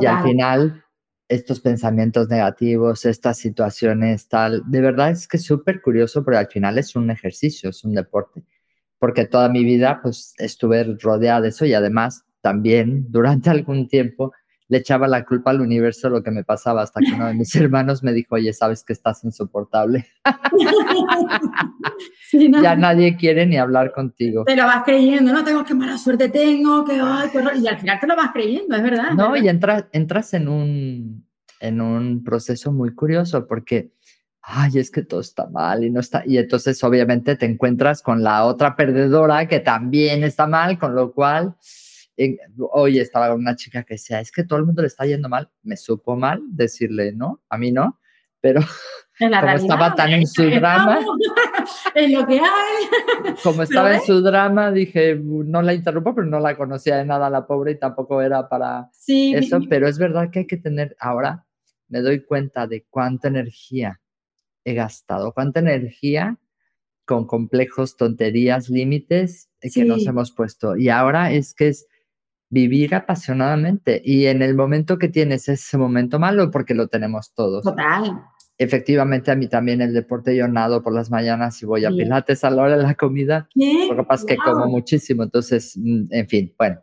Y 0.00 0.06
al 0.06 0.22
final, 0.22 0.84
estos 1.28 1.60
pensamientos 1.60 2.28
negativos, 2.28 3.04
estas 3.04 3.38
situaciones, 3.38 4.28
tal. 4.28 4.62
De 4.66 4.80
verdad 4.80 5.10
es 5.10 5.28
que 5.28 5.36
es 5.36 5.44
súper 5.44 5.82
curioso, 5.82 6.24
pero 6.24 6.38
al 6.38 6.48
final 6.48 6.78
es 6.78 6.96
un 6.96 7.10
ejercicio, 7.10 7.70
es 7.70 7.84
un 7.84 7.94
deporte, 7.94 8.44
porque 8.98 9.26
toda 9.26 9.48
mi 9.48 9.64
vida 9.64 10.00
pues 10.02 10.34
estuve 10.38 10.96
rodeada 11.00 11.42
de 11.42 11.48
eso 11.48 11.66
y 11.66 11.74
además 11.74 12.24
también 12.40 13.06
durante 13.10 13.50
algún 13.50 13.88
tiempo 13.88 14.32
le 14.68 14.78
echaba 14.78 15.06
la 15.06 15.24
culpa 15.24 15.50
al 15.50 15.60
universo 15.60 16.08
lo 16.08 16.22
que 16.22 16.30
me 16.30 16.44
pasaba 16.44 16.82
hasta 16.82 17.00
que 17.00 17.12
uno 17.14 17.26
de 17.26 17.34
mis 17.34 17.54
hermanos 17.56 18.02
me 18.02 18.12
dijo, 18.12 18.34
oye, 18.34 18.52
sabes 18.52 18.84
que 18.84 18.92
estás 18.92 19.24
insoportable. 19.24 20.06
Ya 22.32 22.74
nadie 22.74 23.16
quiere 23.16 23.46
ni 23.46 23.56
hablar 23.56 23.92
contigo. 23.92 24.44
Te 24.44 24.56
lo 24.56 24.64
vas 24.64 24.82
creyendo, 24.84 25.32
no 25.32 25.44
tengo 25.44 25.64
que 25.64 25.74
mala 25.74 25.96
suerte 25.96 26.28
tengo, 26.28 26.84
que 26.84 27.00
ay, 27.00 27.30
y 27.62 27.68
al 27.68 27.78
final 27.78 28.00
te 28.00 28.06
lo 28.06 28.16
vas 28.16 28.32
creyendo, 28.32 28.74
es 28.74 28.82
verdad. 28.82 29.12
No, 29.12 29.36
y 29.36 29.48
entras, 29.48 29.84
entras 29.92 30.34
en 30.34 30.48
un, 30.48 31.24
en 31.60 31.80
un 31.80 32.24
proceso 32.24 32.72
muy 32.72 32.94
curioso 32.94 33.46
porque 33.46 33.92
ay, 34.42 34.78
es 34.78 34.90
que 34.90 35.02
todo 35.02 35.20
está 35.20 35.46
mal 35.48 35.84
y 35.84 35.90
no 35.90 36.00
está. 36.00 36.22
Y 36.26 36.38
entonces 36.38 36.82
obviamente 36.84 37.36
te 37.36 37.46
encuentras 37.46 38.02
con 38.02 38.22
la 38.22 38.44
otra 38.44 38.76
perdedora 38.76 39.46
que 39.46 39.60
también 39.60 40.24
está 40.24 40.46
mal, 40.46 40.78
con 40.78 40.94
lo 40.94 41.12
cual 41.12 41.56
hoy 42.58 42.98
estaba 42.98 43.28
con 43.30 43.40
una 43.40 43.56
chica 43.56 43.82
que 43.82 43.94
decía, 43.94 44.20
es 44.20 44.32
que 44.32 44.44
todo 44.44 44.58
el 44.58 44.64
mundo 44.64 44.82
le 44.82 44.88
está 44.88 45.04
yendo 45.06 45.28
mal. 45.28 45.50
Me 45.62 45.76
supo 45.76 46.16
mal 46.16 46.42
decirle, 46.48 47.12
no, 47.12 47.42
a 47.48 47.58
mí 47.58 47.72
no, 47.72 48.00
pero 48.40 48.60
como 49.18 49.50
estaba 49.50 49.94
tan 49.94 50.10
en 50.12 50.26
su 50.26 50.42
drama. 50.50 51.00
en 51.94 52.12
lo 52.12 52.26
que 52.26 52.38
hay. 52.38 53.34
Como 53.42 53.62
estaba 53.62 53.94
en 53.94 54.02
su 54.02 54.22
drama, 54.22 54.70
dije, 54.70 55.18
no 55.20 55.62
la 55.62 55.74
interrumpo, 55.74 56.14
pero 56.14 56.26
no 56.26 56.40
la 56.40 56.56
conocía 56.56 56.96
de 56.96 57.04
nada 57.04 57.30
la 57.30 57.46
pobre 57.46 57.72
y 57.72 57.78
tampoco 57.78 58.22
era 58.22 58.48
para 58.48 58.90
eso. 59.06 59.60
Pero 59.68 59.88
es 59.88 59.98
verdad 59.98 60.30
que 60.30 60.40
hay 60.40 60.46
que 60.46 60.56
tener, 60.56 60.96
ahora 61.00 61.46
me 61.88 62.00
doy 62.00 62.24
cuenta 62.24 62.66
de 62.66 62.84
cuánta 62.88 63.28
energía 63.28 64.00
he 64.64 64.74
gastado, 64.74 65.32
cuánta 65.32 65.60
energía 65.60 66.38
con 67.04 67.26
complejos, 67.26 67.96
tonterías, 67.96 68.68
límites 68.68 69.48
que 69.72 69.84
nos 69.84 70.04
hemos 70.06 70.32
puesto. 70.32 70.76
Y 70.76 70.88
ahora 70.88 71.32
es 71.32 71.54
que 71.54 71.68
es 71.68 71.86
vivir 72.48 72.94
apasionadamente 72.94 74.00
y 74.04 74.26
en 74.26 74.42
el 74.42 74.54
momento 74.54 74.98
que 74.98 75.08
tienes 75.08 75.48
ese 75.48 75.78
momento 75.78 76.18
malo, 76.18 76.50
porque 76.50 76.74
lo 76.74 76.88
tenemos 76.88 77.32
todos. 77.34 77.64
Total. 77.64 78.22
Efectivamente, 78.58 79.30
a 79.30 79.34
mí 79.34 79.48
también 79.48 79.82
el 79.82 79.92
deporte, 79.92 80.34
yo 80.34 80.48
nado 80.48 80.82
por 80.82 80.94
las 80.94 81.10
mañanas 81.10 81.62
y 81.62 81.66
voy 81.66 81.84
a 81.84 81.90
pilates 81.90 82.42
a 82.42 82.50
la 82.50 82.62
hora 82.62 82.76
de 82.76 82.82
la 82.82 82.94
comida. 82.94 83.48
Lo 83.54 83.96
que 83.96 84.04
pasa 84.04 84.26
que 84.26 84.36
como 84.36 84.66
muchísimo, 84.66 85.24
entonces, 85.24 85.76
mm, 85.76 86.06
en 86.10 86.28
fin, 86.28 86.54
bueno, 86.56 86.80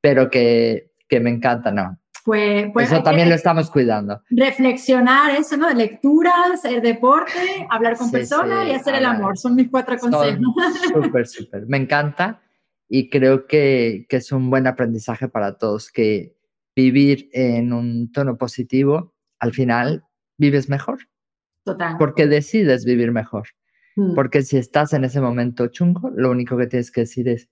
pero 0.00 0.28
que, 0.28 0.92
que 1.08 1.20
me 1.20 1.30
encanta, 1.30 1.70
¿no? 1.70 1.98
Pues, 2.24 2.70
pues 2.72 2.90
eso 2.90 3.02
también 3.02 3.28
lo 3.28 3.34
estamos 3.34 3.70
cuidando. 3.70 4.22
Reflexionar 4.30 5.34
eso, 5.34 5.58
¿no? 5.58 5.70
Lecturas, 5.70 6.64
el 6.64 6.80
deporte, 6.80 7.66
hablar 7.68 7.98
con 7.98 8.10
personas 8.10 8.66
y 8.66 8.72
hacer 8.72 8.94
el 8.94 9.04
amor. 9.04 9.36
Son 9.36 9.54
mis 9.54 9.70
cuatro 9.70 9.98
consejos. 9.98 10.40
Súper, 10.94 11.26
súper. 11.26 11.66
Me 11.66 11.76
encanta 11.76 12.40
y 12.88 13.10
creo 13.10 13.46
que, 13.46 14.06
que, 14.08 14.16
es 14.16 14.32
un 14.32 14.50
buen 14.50 14.66
aprendizaje 14.66 15.28
para 15.28 15.58
todos, 15.58 15.90
que 15.90 16.36
vivir 16.76 17.28
en 17.32 17.72
un 17.72 18.10
tono 18.12 18.36
positivo, 18.36 19.14
al 19.38 19.52
final 19.52 20.04
vives 20.36 20.68
mejor. 20.68 20.98
Total. 21.64 21.96
Porque 21.98 22.26
decides 22.26 22.84
vivir 22.84 23.12
mejor. 23.12 23.48
Mm. 23.96 24.14
Porque 24.14 24.42
si 24.42 24.56
estás 24.56 24.92
en 24.92 25.04
ese 25.04 25.20
momento 25.20 25.68
chungo, 25.68 26.10
lo 26.14 26.30
único 26.30 26.56
que 26.56 26.66
tienes 26.66 26.90
que 26.90 27.02
decir 27.02 27.28
es, 27.28 27.48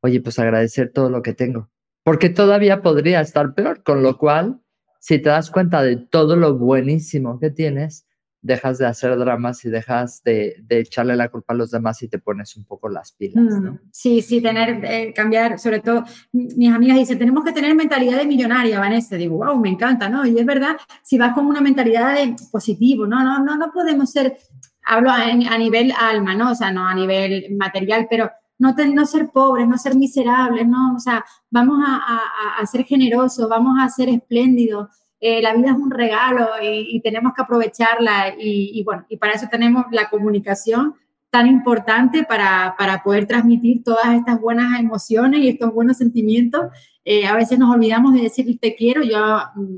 oye, 0.00 0.20
pues 0.20 0.38
agradecer 0.38 0.90
todo 0.92 1.10
lo 1.10 1.22
que 1.22 1.34
tengo. 1.34 1.70
Porque 2.04 2.30
todavía 2.30 2.82
podría 2.82 3.20
estar 3.20 3.54
peor, 3.54 3.82
con 3.84 4.02
lo 4.02 4.18
cual, 4.18 4.60
si 4.98 5.18
te 5.18 5.28
das 5.28 5.50
cuenta 5.50 5.82
de 5.82 5.96
todo 5.96 6.36
lo 6.36 6.58
buenísimo 6.58 7.38
que 7.38 7.50
tienes, 7.50 8.06
dejas 8.42 8.78
de 8.78 8.86
hacer 8.86 9.16
dramas 9.16 9.64
y 9.64 9.70
dejas 9.70 10.22
de, 10.24 10.64
echarle 10.68 11.16
la 11.16 11.28
culpa 11.28 11.54
a 11.54 11.56
los 11.56 11.70
demás 11.70 12.02
y 12.02 12.08
te 12.08 12.18
pones 12.18 12.56
un 12.56 12.64
poco 12.64 12.88
las 12.88 13.12
pilas. 13.12 13.42
¿no? 13.44 13.72
Mm, 13.72 13.78
sí, 13.92 14.20
sí, 14.20 14.42
tener, 14.42 14.84
eh, 14.84 15.12
cambiar, 15.14 15.58
sobre 15.60 15.80
todo, 15.80 16.04
mis 16.32 16.72
amigas 16.72 16.98
dicen, 16.98 17.18
tenemos 17.18 17.44
que 17.44 17.52
tener 17.52 17.74
mentalidad 17.74 18.18
de 18.18 18.26
millonaria, 18.26 18.80
Vanessa. 18.80 19.16
Digo, 19.16 19.38
wow, 19.38 19.56
me 19.58 19.70
encanta, 19.70 20.08
¿no? 20.08 20.26
Y 20.26 20.36
es 20.38 20.44
verdad, 20.44 20.76
si 21.04 21.16
vas 21.18 21.32
con 21.34 21.46
una 21.46 21.60
mentalidad 21.60 22.14
de 22.14 22.34
positivo, 22.50 23.06
no, 23.06 23.22
no, 23.22 23.42
no, 23.44 23.56
no 23.56 23.70
podemos 23.72 24.10
ser, 24.10 24.36
hablo 24.84 25.10
a, 25.10 25.22
a 25.22 25.58
nivel 25.58 25.92
alma, 25.98 26.34
¿no? 26.34 26.50
O 26.50 26.54
sea, 26.56 26.72
no 26.72 26.86
a 26.86 26.94
nivel 26.94 27.54
material, 27.56 28.08
pero 28.10 28.28
no, 28.58 28.74
no 28.92 29.06
ser 29.06 29.30
pobres, 29.30 29.68
no 29.68 29.78
ser 29.78 29.94
miserables, 29.96 30.66
¿no? 30.66 30.96
O 30.96 30.98
sea, 30.98 31.24
vamos 31.50 31.80
a, 31.86 31.96
a, 31.96 32.60
a 32.60 32.66
ser 32.66 32.84
generosos, 32.84 33.48
vamos 33.48 33.76
a 33.80 33.88
ser 33.88 34.08
espléndidos, 34.08 34.88
eh, 35.24 35.40
la 35.40 35.54
vida 35.54 35.70
es 35.70 35.76
un 35.76 35.92
regalo 35.92 36.48
y, 36.60 37.00
tenemos 37.00 37.32
que 37.32 37.42
aprovecharla 37.42 38.34
y, 38.36 38.82
bueno, 38.82 39.06
y 39.08 39.16
para 39.18 39.34
eso 39.34 39.46
tenemos 39.48 39.84
la 39.92 40.10
comunicación 40.10 40.96
tan 41.30 41.46
importante 41.46 42.24
para, 42.24 42.74
para, 42.76 43.04
poder 43.04 43.26
transmitir 43.26 43.84
todas 43.84 44.14
estas 44.16 44.40
buenas 44.40 44.80
emociones 44.80 45.38
y 45.38 45.48
estos 45.48 45.72
buenos 45.72 45.98
sentimientos. 45.98 46.62
Eh, 47.04 47.24
a 47.24 47.36
veces 47.36 47.56
nos 47.56 47.72
olvidamos 47.72 48.14
de 48.14 48.22
decir 48.22 48.58
te 48.58 48.74
quiero, 48.74 49.04
yo, 49.04 49.38
mm, 49.54 49.76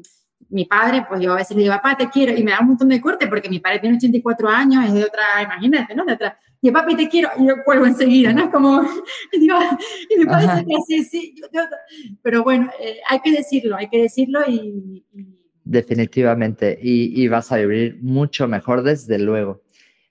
mi 0.49 0.65
padre, 0.65 1.05
pues 1.07 1.21
yo 1.21 1.35
a 1.35 1.37
veces 1.37 1.55
le 1.55 1.65
digo, 1.65 1.75
papá, 1.75 1.95
te 1.95 2.09
quiero, 2.09 2.33
y 2.35 2.43
me 2.43 2.53
da 2.53 2.61
un 2.61 2.69
montón 2.69 2.89
de 2.89 3.03
corte 3.03 3.27
porque 3.27 3.51
mi 3.51 3.61
padre 3.61 3.81
tiene 3.81 3.99
84 3.99 4.49
años, 4.49 4.83
es 4.87 4.95
de 4.95 5.05
otra, 5.05 5.43
imagínate, 5.43 5.95
¿no? 5.95 6.07
De 6.07 6.15
otra, 6.15 6.39
y 6.65 6.71
papi, 6.71 6.97
te 6.97 7.11
quiero, 7.11 7.29
y 7.37 7.47
yo 7.47 7.57
cuelgo 7.63 7.85
enseguida, 7.85 8.33
¿no? 8.33 8.45
Es 8.45 8.51
como, 8.51 8.83
y, 9.33 9.39
digo, 9.39 9.59
y 10.09 10.17
me 10.21 10.25
parece 10.25 10.65
que 10.65 10.77
sí, 10.87 11.05
sí, 11.05 11.35
pero 12.23 12.43
bueno, 12.43 12.71
eh, 12.81 13.01
hay 13.07 13.21
que 13.21 13.33
decirlo, 13.33 13.77
hay 13.77 13.91
que 13.91 14.01
decirlo 14.01 14.41
y 14.49 15.05
Definitivamente, 15.65 16.79
y, 16.81 17.27
vas 17.29 17.51
a 17.51 17.57
vivir 17.57 17.99
mucho 18.03 18.47
mejor 18.47 18.83
desde 18.83 19.19
luego. 19.19 19.62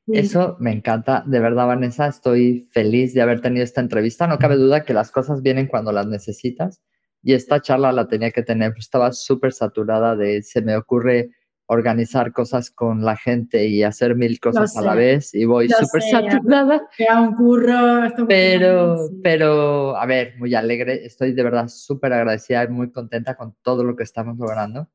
Eso 0.07 0.57
me 0.59 0.71
encanta, 0.71 1.23
de 1.25 1.39
verdad, 1.39 1.67
Vanessa, 1.67 2.07
estoy 2.07 2.67
feliz 2.71 3.13
de 3.13 3.21
haber 3.21 3.39
tenido 3.39 3.63
esta 3.63 3.79
entrevista. 3.79 4.27
No 4.27 4.39
cabe 4.39 4.57
duda 4.57 4.83
que 4.83 4.93
las 4.93 5.11
cosas 5.11 5.41
vienen 5.41 5.67
cuando 5.67 5.91
las 5.91 6.07
necesitas. 6.07 6.81
Y 7.21 7.33
esta 7.33 7.61
charla 7.61 7.93
la 7.93 8.07
tenía 8.07 8.31
que 8.31 8.43
tener, 8.43 8.73
estaba 8.77 9.13
súper 9.13 9.53
saturada 9.53 10.15
de, 10.15 10.43
se 10.43 10.61
me 10.61 10.75
ocurre 10.75 11.29
organizar 11.67 12.33
cosas 12.33 12.69
con 12.69 13.05
la 13.05 13.15
gente 13.15 13.65
y 13.67 13.83
hacer 13.83 14.15
mil 14.15 14.39
cosas 14.39 14.75
a 14.75 14.81
la 14.81 14.95
vez. 14.95 15.33
Y 15.33 15.45
voy 15.45 15.69
súper 15.69 16.01
saturada. 16.01 16.87
un 17.17 17.35
curro. 17.35 18.25
Pero, 18.27 19.09
pero, 19.23 19.95
a 19.95 20.05
ver, 20.05 20.33
muy 20.37 20.53
alegre, 20.55 21.05
estoy 21.05 21.33
de 21.33 21.43
verdad 21.43 21.67
súper 21.67 22.13
agradecida 22.13 22.63
y 22.63 22.67
muy 22.67 22.91
contenta 22.91 23.35
con 23.35 23.55
todo 23.61 23.83
lo 23.83 23.95
que 23.95 24.03
estamos 24.03 24.37
logrando, 24.37 24.89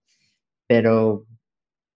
pero, 0.69 1.27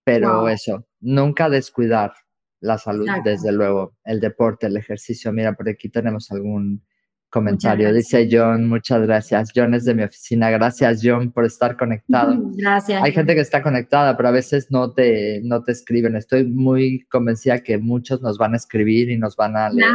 pero 0.02 0.48
eso, 0.48 0.86
nunca 1.00 1.48
descuidar 1.48 2.12
la 2.60 2.78
salud, 2.78 3.08
desde 3.24 3.52
luego, 3.52 3.96
el 4.04 4.18
deporte, 4.20 4.66
el 4.66 4.76
ejercicio. 4.76 5.32
Mira, 5.32 5.54
por 5.54 5.68
aquí 5.68 5.88
tenemos 5.88 6.30
algún 6.32 6.84
comentario. 7.32 7.92
Dice 7.92 8.28
John, 8.30 8.68
muchas 8.68 9.02
gracias. 9.02 9.50
John 9.56 9.74
es 9.74 9.84
de 9.84 9.94
mi 9.94 10.04
oficina. 10.04 10.50
Gracias, 10.50 11.00
John, 11.02 11.32
por 11.32 11.44
estar 11.46 11.76
conectado. 11.76 12.36
Gracias. 12.54 13.02
Hay 13.02 13.12
gente 13.12 13.34
que 13.34 13.40
está 13.40 13.62
conectada, 13.62 14.16
pero 14.16 14.28
a 14.28 14.32
veces 14.32 14.70
no 14.70 14.92
te, 14.92 15.40
no 15.42 15.64
te 15.64 15.72
escriben. 15.72 16.14
Estoy 16.14 16.44
muy 16.44 17.04
convencida 17.10 17.62
que 17.62 17.78
muchos 17.78 18.20
nos 18.20 18.38
van 18.38 18.52
a 18.52 18.58
escribir 18.58 19.10
y 19.10 19.16
nos 19.16 19.34
van 19.34 19.56
a 19.56 19.70
leer. 19.70 19.88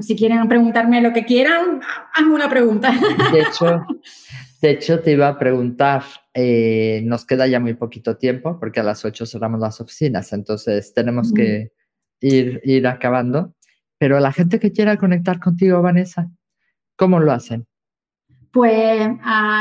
si 0.00 0.16
quieren 0.16 0.48
preguntarme 0.48 1.02
lo 1.02 1.12
que 1.12 1.24
quieran, 1.26 1.80
hazme 2.14 2.34
una 2.34 2.48
pregunta. 2.48 2.92
De 3.32 3.40
hecho, 3.40 3.84
de 4.62 4.70
hecho 4.70 5.00
te 5.00 5.12
iba 5.12 5.28
a 5.28 5.38
preguntar, 5.38 6.04
eh, 6.32 7.02
nos 7.04 7.26
queda 7.26 7.46
ya 7.48 7.58
muy 7.58 7.74
poquito 7.74 8.16
tiempo 8.16 8.58
porque 8.60 8.80
a 8.80 8.84
las 8.84 9.04
8 9.04 9.26
cerramos 9.26 9.60
las 9.60 9.80
oficinas, 9.80 10.32
entonces 10.32 10.94
tenemos 10.94 11.32
que 11.32 11.72
ir, 12.20 12.60
ir 12.64 12.86
acabando. 12.86 13.54
Pero 13.98 14.20
la 14.20 14.32
gente 14.32 14.60
que 14.60 14.72
quiera 14.72 14.96
conectar 14.96 15.40
contigo, 15.40 15.80
Vanessa, 15.82 16.30
¿cómo 16.96 17.20
lo 17.20 17.32
hacen? 17.32 17.66
Pues... 18.52 19.08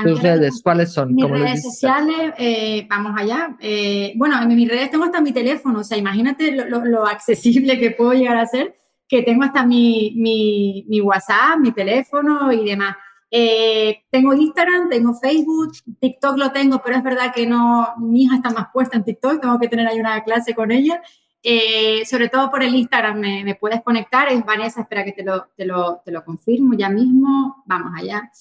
¿Tus 0.05 0.21
redes 0.21 0.61
cuáles 0.63 0.93
son? 0.93 1.13
Mis 1.13 1.29
redes 1.29 1.63
sociales, 1.63 2.33
eh, 2.37 2.87
vamos 2.89 3.13
allá. 3.17 3.55
Eh, 3.59 4.13
bueno, 4.15 4.41
en 4.41 4.47
mis 4.47 4.69
redes 4.69 4.89
tengo 4.89 5.03
hasta 5.03 5.19
mi 5.19 5.33
teléfono, 5.33 5.79
o 5.79 5.83
sea, 5.83 5.97
imagínate 5.97 6.51
lo, 6.51 7.05
accesible 7.05 7.77
que 7.77 7.91
puedo 7.91 8.13
llegar 8.13 8.37
a 8.37 8.45
ser, 8.45 8.75
que 9.07 9.21
tengo 9.21 9.43
hasta 9.43 9.65
mi, 9.65 10.13
mi, 10.15 10.85
mi 10.87 11.01
WhatsApp, 11.01 11.59
mi 11.59 11.71
teléfono 11.73 12.51
y 12.53 12.63
demás. 12.63 12.95
Eh, 13.29 14.03
tengo 14.09 14.33
Instagram, 14.33 14.87
tengo 14.87 15.13
Facebook, 15.13 15.73
TikTok 15.99 16.37
lo 16.37 16.53
tengo, 16.53 16.81
pero 16.81 16.95
es 16.95 17.03
verdad 17.03 17.33
que 17.35 17.45
no, 17.45 17.95
mi 17.97 18.23
hija 18.23 18.37
está 18.37 18.51
más 18.51 18.67
puesta 18.71 18.95
en 18.95 19.03
TikTok, 19.03 19.41
tengo 19.41 19.59
que 19.59 19.67
tener 19.67 19.85
ahí 19.87 19.99
una 19.99 20.23
clase 20.23 20.55
con 20.55 20.71
ella. 20.71 21.01
Eh, 21.47 22.03
sobre 22.07 22.27
todo 22.27 22.49
por 22.49 22.63
el 22.63 22.73
Instagram 22.73 23.19
me, 23.19 23.53
puedes 23.53 23.83
conectar, 23.83 24.27
es 24.29 24.43
Vanessa, 24.43 24.81
espera 24.81 25.05
que 25.05 25.11
te 25.11 25.23
lo, 25.23 25.45
te 25.55 25.63
lo, 25.63 26.01
te 26.03 26.11
lo 26.11 26.25
confirmo 26.25 26.73
ya 26.73 26.89
mismo, 26.89 27.63
vamos 27.67 27.91
allá. 27.95 28.31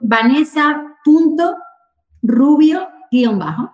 Vanessa.rubio 0.00 2.88
guion 3.12 3.38
bajo. 3.38 3.72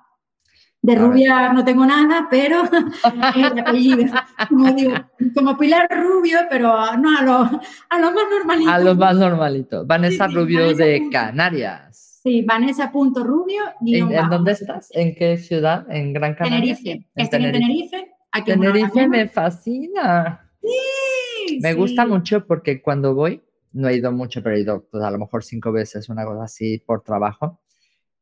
De 0.82 0.96
rubia 0.96 1.50
no 1.54 1.64
tengo 1.64 1.86
nada, 1.86 2.26
pero 2.28 2.62
el 3.36 3.58
apellido, 3.58 4.04
como 4.50 4.70
digo, 4.72 4.92
como 5.34 5.56
Pilar 5.56 5.88
Rubio, 5.90 6.40
pero 6.50 6.94
no 6.98 7.16
a 7.16 7.22
lo, 7.22 7.50
a 7.88 7.98
lo 7.98 8.12
más 8.12 8.24
normalito. 8.30 8.70
A 8.70 8.78
lo 8.80 8.94
más 8.96 9.16
normalito. 9.16 9.86
Vanessa 9.86 10.26
Rubio 10.26 10.74
de 10.74 11.08
Canarias. 11.10 12.11
Sí, 12.22 12.42
Vanessa.rubio. 12.42 13.62
¿En, 13.84 14.12
¿En 14.12 14.30
dónde 14.30 14.52
estás? 14.52 14.88
¿En 14.92 15.14
qué 15.16 15.36
ciudad? 15.36 15.90
¿En 15.90 16.12
Gran 16.12 16.34
Canaria? 16.34 16.76
Tenerife. 16.76 17.08
Estoy 17.16 17.44
en 17.44 17.52
Tenerife. 17.52 18.12
Tenerife 18.46 19.08
me 19.08 19.28
fascina. 19.28 20.48
Sí, 20.60 21.58
me 21.60 21.74
gusta 21.74 22.06
mucho 22.06 22.46
porque 22.46 22.80
cuando 22.80 23.16
voy, 23.16 23.42
no 23.72 23.88
he 23.88 23.96
ido 23.96 24.12
mucho, 24.12 24.40
pero 24.40 24.54
he 24.54 24.60
ido 24.60 24.86
pues, 24.88 25.02
a 25.02 25.10
lo 25.10 25.18
mejor 25.18 25.42
cinco 25.42 25.72
veces, 25.72 26.08
una 26.08 26.24
cosa 26.24 26.44
así 26.44 26.78
por 26.78 27.02
trabajo. 27.02 27.60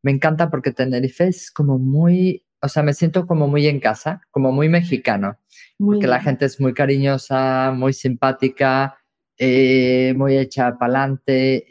Me 0.03 0.11
encanta 0.13 0.49
porque 0.49 0.73
Tenerife 0.73 1.27
es 1.29 1.51
como 1.51 1.79
muy, 1.79 2.47
o 2.63 2.69
sea, 2.69 2.83
me 2.83 2.95
siento 2.95 3.27
como 3.27 3.49
muy 3.49 3.67
en 3.67 3.81
casa, 3.81 4.23
como 4.31 4.51
muy 4.51 4.71
mexicano. 4.71 5.37
porque 5.79 6.07
la 6.07 6.21
gente 6.21 6.47
es 6.47 6.59
muy 6.59 6.73
cariñosa, 6.73 7.73
muy 7.77 7.93
simpática 7.93 8.97
eh, 9.43 10.13
muy 10.19 10.37
hecha 10.37 10.77
para 10.77 11.05
adelante, 11.05 11.65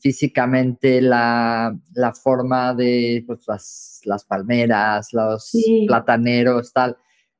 físicamente 0.00 1.00
la, 1.00 1.76
la, 1.92 2.12
forma 2.12 2.72
de 2.74 3.24
pues, 3.26 3.40
las, 3.48 4.00
las, 4.04 4.24
palmeras, 4.24 5.12
los 5.12 5.50
plataneros, 5.88 6.72
tal. 6.72 6.96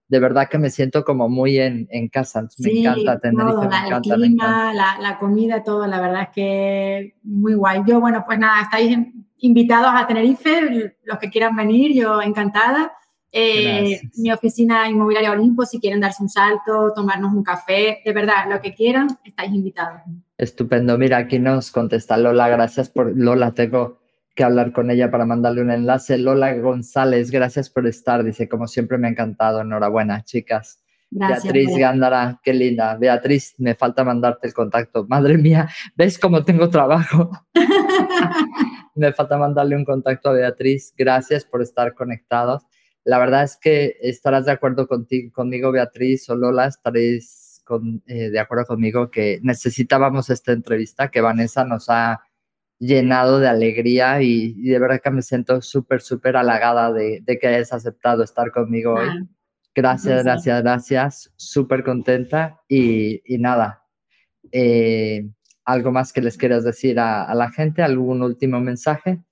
De 0.09 0.18
verdad 0.18 0.49
que 0.49 0.59
me 0.59 0.70
siento 0.70 1.05
como 1.05 1.29
muy 1.29 1.61
en, 1.61 1.87
en 1.93 2.09
casa. 2.09 2.49
me 2.59 2.81
encanta 2.81 3.20
tener 3.20 3.47
el 3.47 4.01
clima, 4.01 4.74
La, 4.74 4.99
la, 5.01 5.16
comida, 5.16 5.62
todo, 5.62 5.87
la 5.87 6.01
verdad 6.01 6.22
es 6.22 6.29
que 6.31 7.14
muy 7.22 7.55
guay. 7.55 7.83
Yo, 7.87 8.01
bueno, 8.01 8.24
pues 8.26 8.41
nada, 8.41 8.62
estáis 8.62 8.99
invitados 9.37 9.93
a 9.95 10.09
Tenerife, 10.09 10.97
los 11.05 11.18
que 11.20 11.31
quieran 11.31 11.55
venir, 11.55 11.95
yo 11.95 12.20
encantada. 12.20 12.91
Eh, 13.31 14.01
mi 14.16 14.33
oficina 14.33 14.89
inmobiliaria 14.89 15.33
Olimpo, 15.33 15.66
si 15.66 15.79
quieren 15.79 16.01
darse 16.01 16.22
un 16.22 16.29
salto, 16.29 16.93
tomarnos 16.95 17.33
un 17.35 17.43
café, 17.43 18.01
de 18.05 18.12
verdad, 18.12 18.51
lo 18.51 18.61
que 18.61 18.74
quieran, 18.74 19.09
estáis 19.24 19.53
invitados. 19.53 20.01
Estupendo. 20.39 20.97
Mira, 20.97 21.18
aquí 21.18 21.39
nos 21.39 21.70
contesta 21.70 22.16
Lola, 22.16 22.49
gracias 22.49 22.89
por 22.89 23.12
Lola, 23.16 23.53
tengo 23.53 23.99
que 24.35 24.45
hablar 24.45 24.72
con 24.72 24.91
ella 24.91 25.11
para 25.11 25.26
mandarle 25.26 25.62
un 25.62 25.70
enlace. 25.70 26.16
Lola 26.16 26.55
González, 26.55 27.31
gracias 27.31 27.68
por 27.68 27.87
estar, 27.87 28.24
dice, 28.24 28.49
como 28.49 28.66
siempre 28.66 28.97
me 28.97 29.09
ha 29.09 29.11
encantado, 29.11 29.61
enhorabuena, 29.61 30.24
chicas. 30.24 30.81
Beatriz 31.11 31.76
Gándara, 31.76 32.39
qué 32.43 32.53
linda. 32.53 32.95
Beatriz, 32.97 33.55
me 33.59 33.74
falta 33.74 34.05
mandarte 34.05 34.47
el 34.47 34.55
contacto. 34.55 35.07
Madre 35.09 35.39
mía, 35.39 35.68
¿ves 35.97 36.18
cómo 36.18 36.45
tengo 36.45 36.68
trabajo? 36.68 37.31
me 38.95 39.12
falta 39.12 39.39
mandarle 39.39 39.76
un 39.76 39.85
contacto 39.85 40.29
a 40.29 40.33
Beatriz. 40.33 40.95
Gracias 40.97 41.45
por 41.45 41.62
estar 41.62 41.95
conectados. 41.95 42.64
La 43.09 43.18
verdad 43.18 43.42
es 43.42 43.56
que 43.56 43.96
estarás 44.02 44.44
de 44.44 44.52
acuerdo 44.52 44.86
contigo, 44.86 45.32
conmigo, 45.32 45.72
Beatriz 45.72 46.28
o 46.28 46.36
Lola, 46.36 46.66
estaréis 46.66 47.64
eh, 48.06 48.28
de 48.28 48.38
acuerdo 48.38 48.66
conmigo 48.66 49.11
que 49.11 49.40
necesitábamos 49.42 50.28
esta 50.28 50.52
entrevista, 50.52 51.11
que 51.11 51.22
Vanessa 51.22 51.64
nos 51.64 51.88
ha 51.88 52.20
llenado 52.78 53.40
de 53.40 53.48
alegría 53.48 54.20
y, 54.20 54.52
de 54.61 54.78
verdad 54.78 55.00
que 55.02 55.11
me 55.11 55.22
siento 55.22 55.62
súper, 55.62 56.02
súper 56.02 56.36
halagada 56.36 56.92
de, 56.92 57.24
que 57.40 57.48
hayas 57.48 57.72
aceptado 57.72 58.22
estar 58.22 58.52
conmigo 58.52 58.96
hoy. 58.96 59.09
Ah, 59.09 59.26
gracias, 59.74 60.22
gracias, 60.22 60.62
gracias. 60.62 61.32
Súper 61.36 61.84
contenta 61.84 62.61
y, 62.68 63.22
nada. 63.38 63.86
Eh, 64.52 65.26
¿Algo 65.64 65.92
más 65.92 66.12
que 66.12 66.20
les 66.20 66.36
quieras 66.36 66.62
decir 66.62 67.00
a 67.00 67.34
la 67.34 67.50
gente? 67.50 67.82
¿Algún 67.82 68.20
último 68.20 68.61
mensaje? 68.61 69.22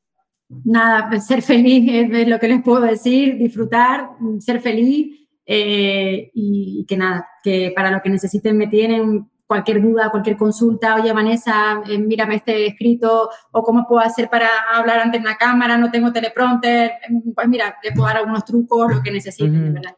Nada, 0.48 1.20
ser 1.20 1.42
feliz 1.42 1.88
es 2.12 2.28
lo 2.28 2.38
que 2.38 2.48
les 2.48 2.62
puedo 2.62 2.80
decir, 2.80 3.36
disfrutar, 3.36 4.10
ser 4.40 4.60
feliz 4.60 5.28
eh, 5.44 6.30
y, 6.34 6.84
que 6.88 6.96
nada, 6.96 7.28
que 7.42 7.72
para 7.74 7.90
lo 7.90 8.00
que 8.02 8.10
necesiten 8.10 8.56
me 8.56 8.66
tienen 8.66 9.30
cualquier 9.46 9.80
duda, 9.80 10.10
cualquier 10.10 10.36
consulta, 10.36 10.96
oye 10.96 11.12
Vanessa, 11.12 11.80
eh, 11.88 11.98
mírame 11.98 12.36
este 12.36 12.66
escrito 12.66 13.30
o 13.52 13.62
cómo 13.62 13.86
puedo 13.86 14.04
hacer 14.04 14.28
para 14.28 14.48
hablar 14.74 14.98
ante 14.98 15.18
una 15.18 15.36
cámara, 15.36 15.78
no 15.78 15.90
tengo 15.90 16.12
teleprompter, 16.12 16.92
pues 17.32 17.48
mira, 17.48 17.76
les 17.82 17.92
puedo 17.94 18.08
dar 18.08 18.16
algunos 18.16 18.44
trucos, 18.44 18.92
lo 18.92 19.02
que 19.02 19.12
necesiten, 19.12 19.74
¿verdad? 19.74 19.96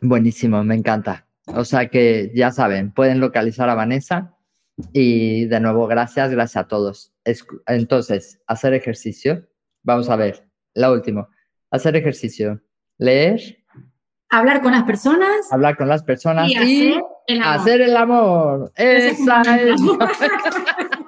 Buenísimo, 0.00 0.62
me 0.62 0.76
encanta. 0.76 1.26
O 1.46 1.64
sea 1.64 1.88
que 1.88 2.30
ya 2.34 2.52
saben, 2.52 2.92
pueden 2.92 3.18
localizar 3.18 3.68
a 3.68 3.74
Vanessa 3.74 4.35
y 4.92 5.46
de 5.46 5.60
nuevo, 5.60 5.86
gracias, 5.86 6.30
gracias 6.30 6.64
a 6.64 6.68
todos. 6.68 7.12
Entonces, 7.66 8.40
hacer 8.46 8.74
ejercicio. 8.74 9.46
Vamos 9.82 10.10
a 10.10 10.16
ver, 10.16 10.46
la 10.74 10.90
última. 10.90 11.28
Hacer 11.70 11.96
ejercicio. 11.96 12.60
Leer. 12.98 13.58
Hablar 14.28 14.60
con 14.60 14.72
las 14.72 14.84
personas. 14.84 15.52
Hablar 15.52 15.76
con 15.76 15.88
las 15.88 16.02
personas 16.02 16.50
y, 16.50 16.98
hacer, 17.42 17.80
el 17.80 17.96
amor. 17.96 18.72
Esa 18.76 19.42
es. 19.56 19.80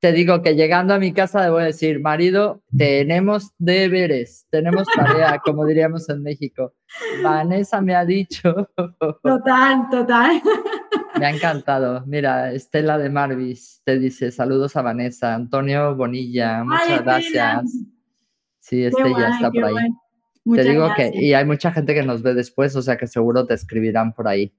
Te 0.00 0.12
digo 0.12 0.42
que 0.42 0.54
llegando 0.54 0.94
a 0.94 1.00
mi 1.00 1.12
casa 1.12 1.42
debo 1.42 1.58
decir, 1.58 2.00
marido, 2.00 2.62
tenemos 2.76 3.50
deberes, 3.58 4.46
tenemos 4.48 4.86
tarea, 4.94 5.40
como 5.44 5.66
diríamos 5.66 6.08
en 6.08 6.22
México. 6.22 6.74
Vanessa 7.20 7.80
me 7.80 7.96
ha 7.96 8.04
dicho. 8.04 8.68
Total, 9.22 9.88
total. 9.90 10.40
Me 11.18 11.26
ha 11.26 11.30
encantado. 11.30 12.04
Mira, 12.06 12.52
Estela 12.52 12.98
de 12.98 13.10
Marvis 13.10 13.82
te 13.84 13.98
dice 13.98 14.30
saludos 14.30 14.76
a 14.76 14.82
Vanessa. 14.82 15.34
Antonio 15.34 15.94
Bonilla, 15.94 16.64
muchas 16.64 17.02
gracias. 17.02 17.64
Sí, 18.60 18.84
Estella 18.84 19.30
está 19.30 19.50
por 19.50 19.64
ahí. 19.64 19.74
Te 20.54 20.64
digo 20.64 20.88
que, 20.96 21.10
y 21.12 21.34
hay 21.34 21.44
mucha 21.44 21.72
gente 21.72 21.94
que 21.94 22.02
nos 22.02 22.22
ve 22.22 22.34
después, 22.34 22.74
o 22.76 22.82
sea 22.82 22.96
que 22.96 23.06
seguro 23.06 23.46
te 23.46 23.54
escribirán 23.54 24.12
por 24.12 24.28
ahí. 24.28 24.54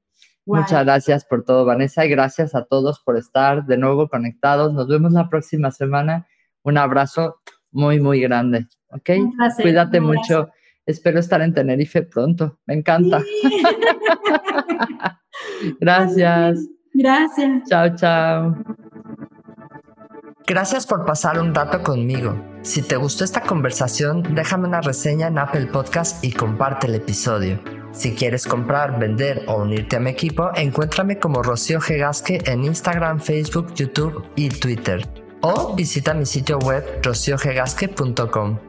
Muchas 0.45 0.83
gracias 0.83 1.25
por 1.25 1.43
todo, 1.43 1.65
Vanessa, 1.65 2.05
y 2.05 2.09
gracias 2.09 2.55
a 2.55 2.65
todos 2.65 2.99
por 2.99 3.17
estar 3.17 3.65
de 3.65 3.77
nuevo 3.77 4.07
conectados. 4.07 4.73
Nos 4.73 4.87
vemos 4.87 5.11
la 5.11 5.29
próxima 5.29 5.71
semana. 5.71 6.27
Un 6.63 6.77
abrazo 6.77 7.39
muy, 7.71 7.99
muy 7.99 8.19
grande. 8.19 8.67
¿Ok? 8.89 9.09
Cuídate 9.61 9.99
mucho. 9.99 10.49
espero 10.85 11.19
estar 11.19 11.41
en 11.41 11.53
Tenerife 11.53 12.01
pronto. 12.01 12.59
Me 12.65 12.73
encanta. 12.73 13.21
Gracias. 15.79 16.59
Gracias. 16.93 17.63
Chao, 17.69 17.95
chao. 17.95 18.55
Gracias 20.47 20.87
por 20.87 21.05
pasar 21.05 21.39
un 21.39 21.53
rato 21.53 21.83
conmigo. 21.83 22.35
Si 22.63 22.81
te 22.81 22.95
gustó 22.95 23.23
esta 23.23 23.41
conversación, 23.41 24.23
déjame 24.33 24.67
una 24.67 24.81
reseña 24.81 25.27
en 25.27 25.37
Apple 25.37 25.67
Podcast 25.67 26.23
y 26.23 26.31
comparte 26.31 26.87
el 26.87 26.95
episodio. 26.95 27.59
Si 27.91 28.15
quieres 28.15 28.47
comprar, 28.47 28.99
vender 28.99 29.43
o 29.47 29.61
unirte 29.61 29.97
a 29.97 29.99
mi 29.99 30.09
equipo, 30.09 30.49
encuéntrame 30.55 31.19
como 31.19 31.43
Rocío 31.43 31.79
Gegasque 31.79 32.41
en 32.45 32.63
Instagram, 32.63 33.19
Facebook, 33.19 33.73
YouTube 33.75 34.25
y 34.35 34.49
Twitter. 34.49 35.07
O 35.41 35.75
visita 35.75 36.13
mi 36.13 36.25
sitio 36.25 36.57
web 36.59 36.83
rociogegasque.com. 37.03 38.68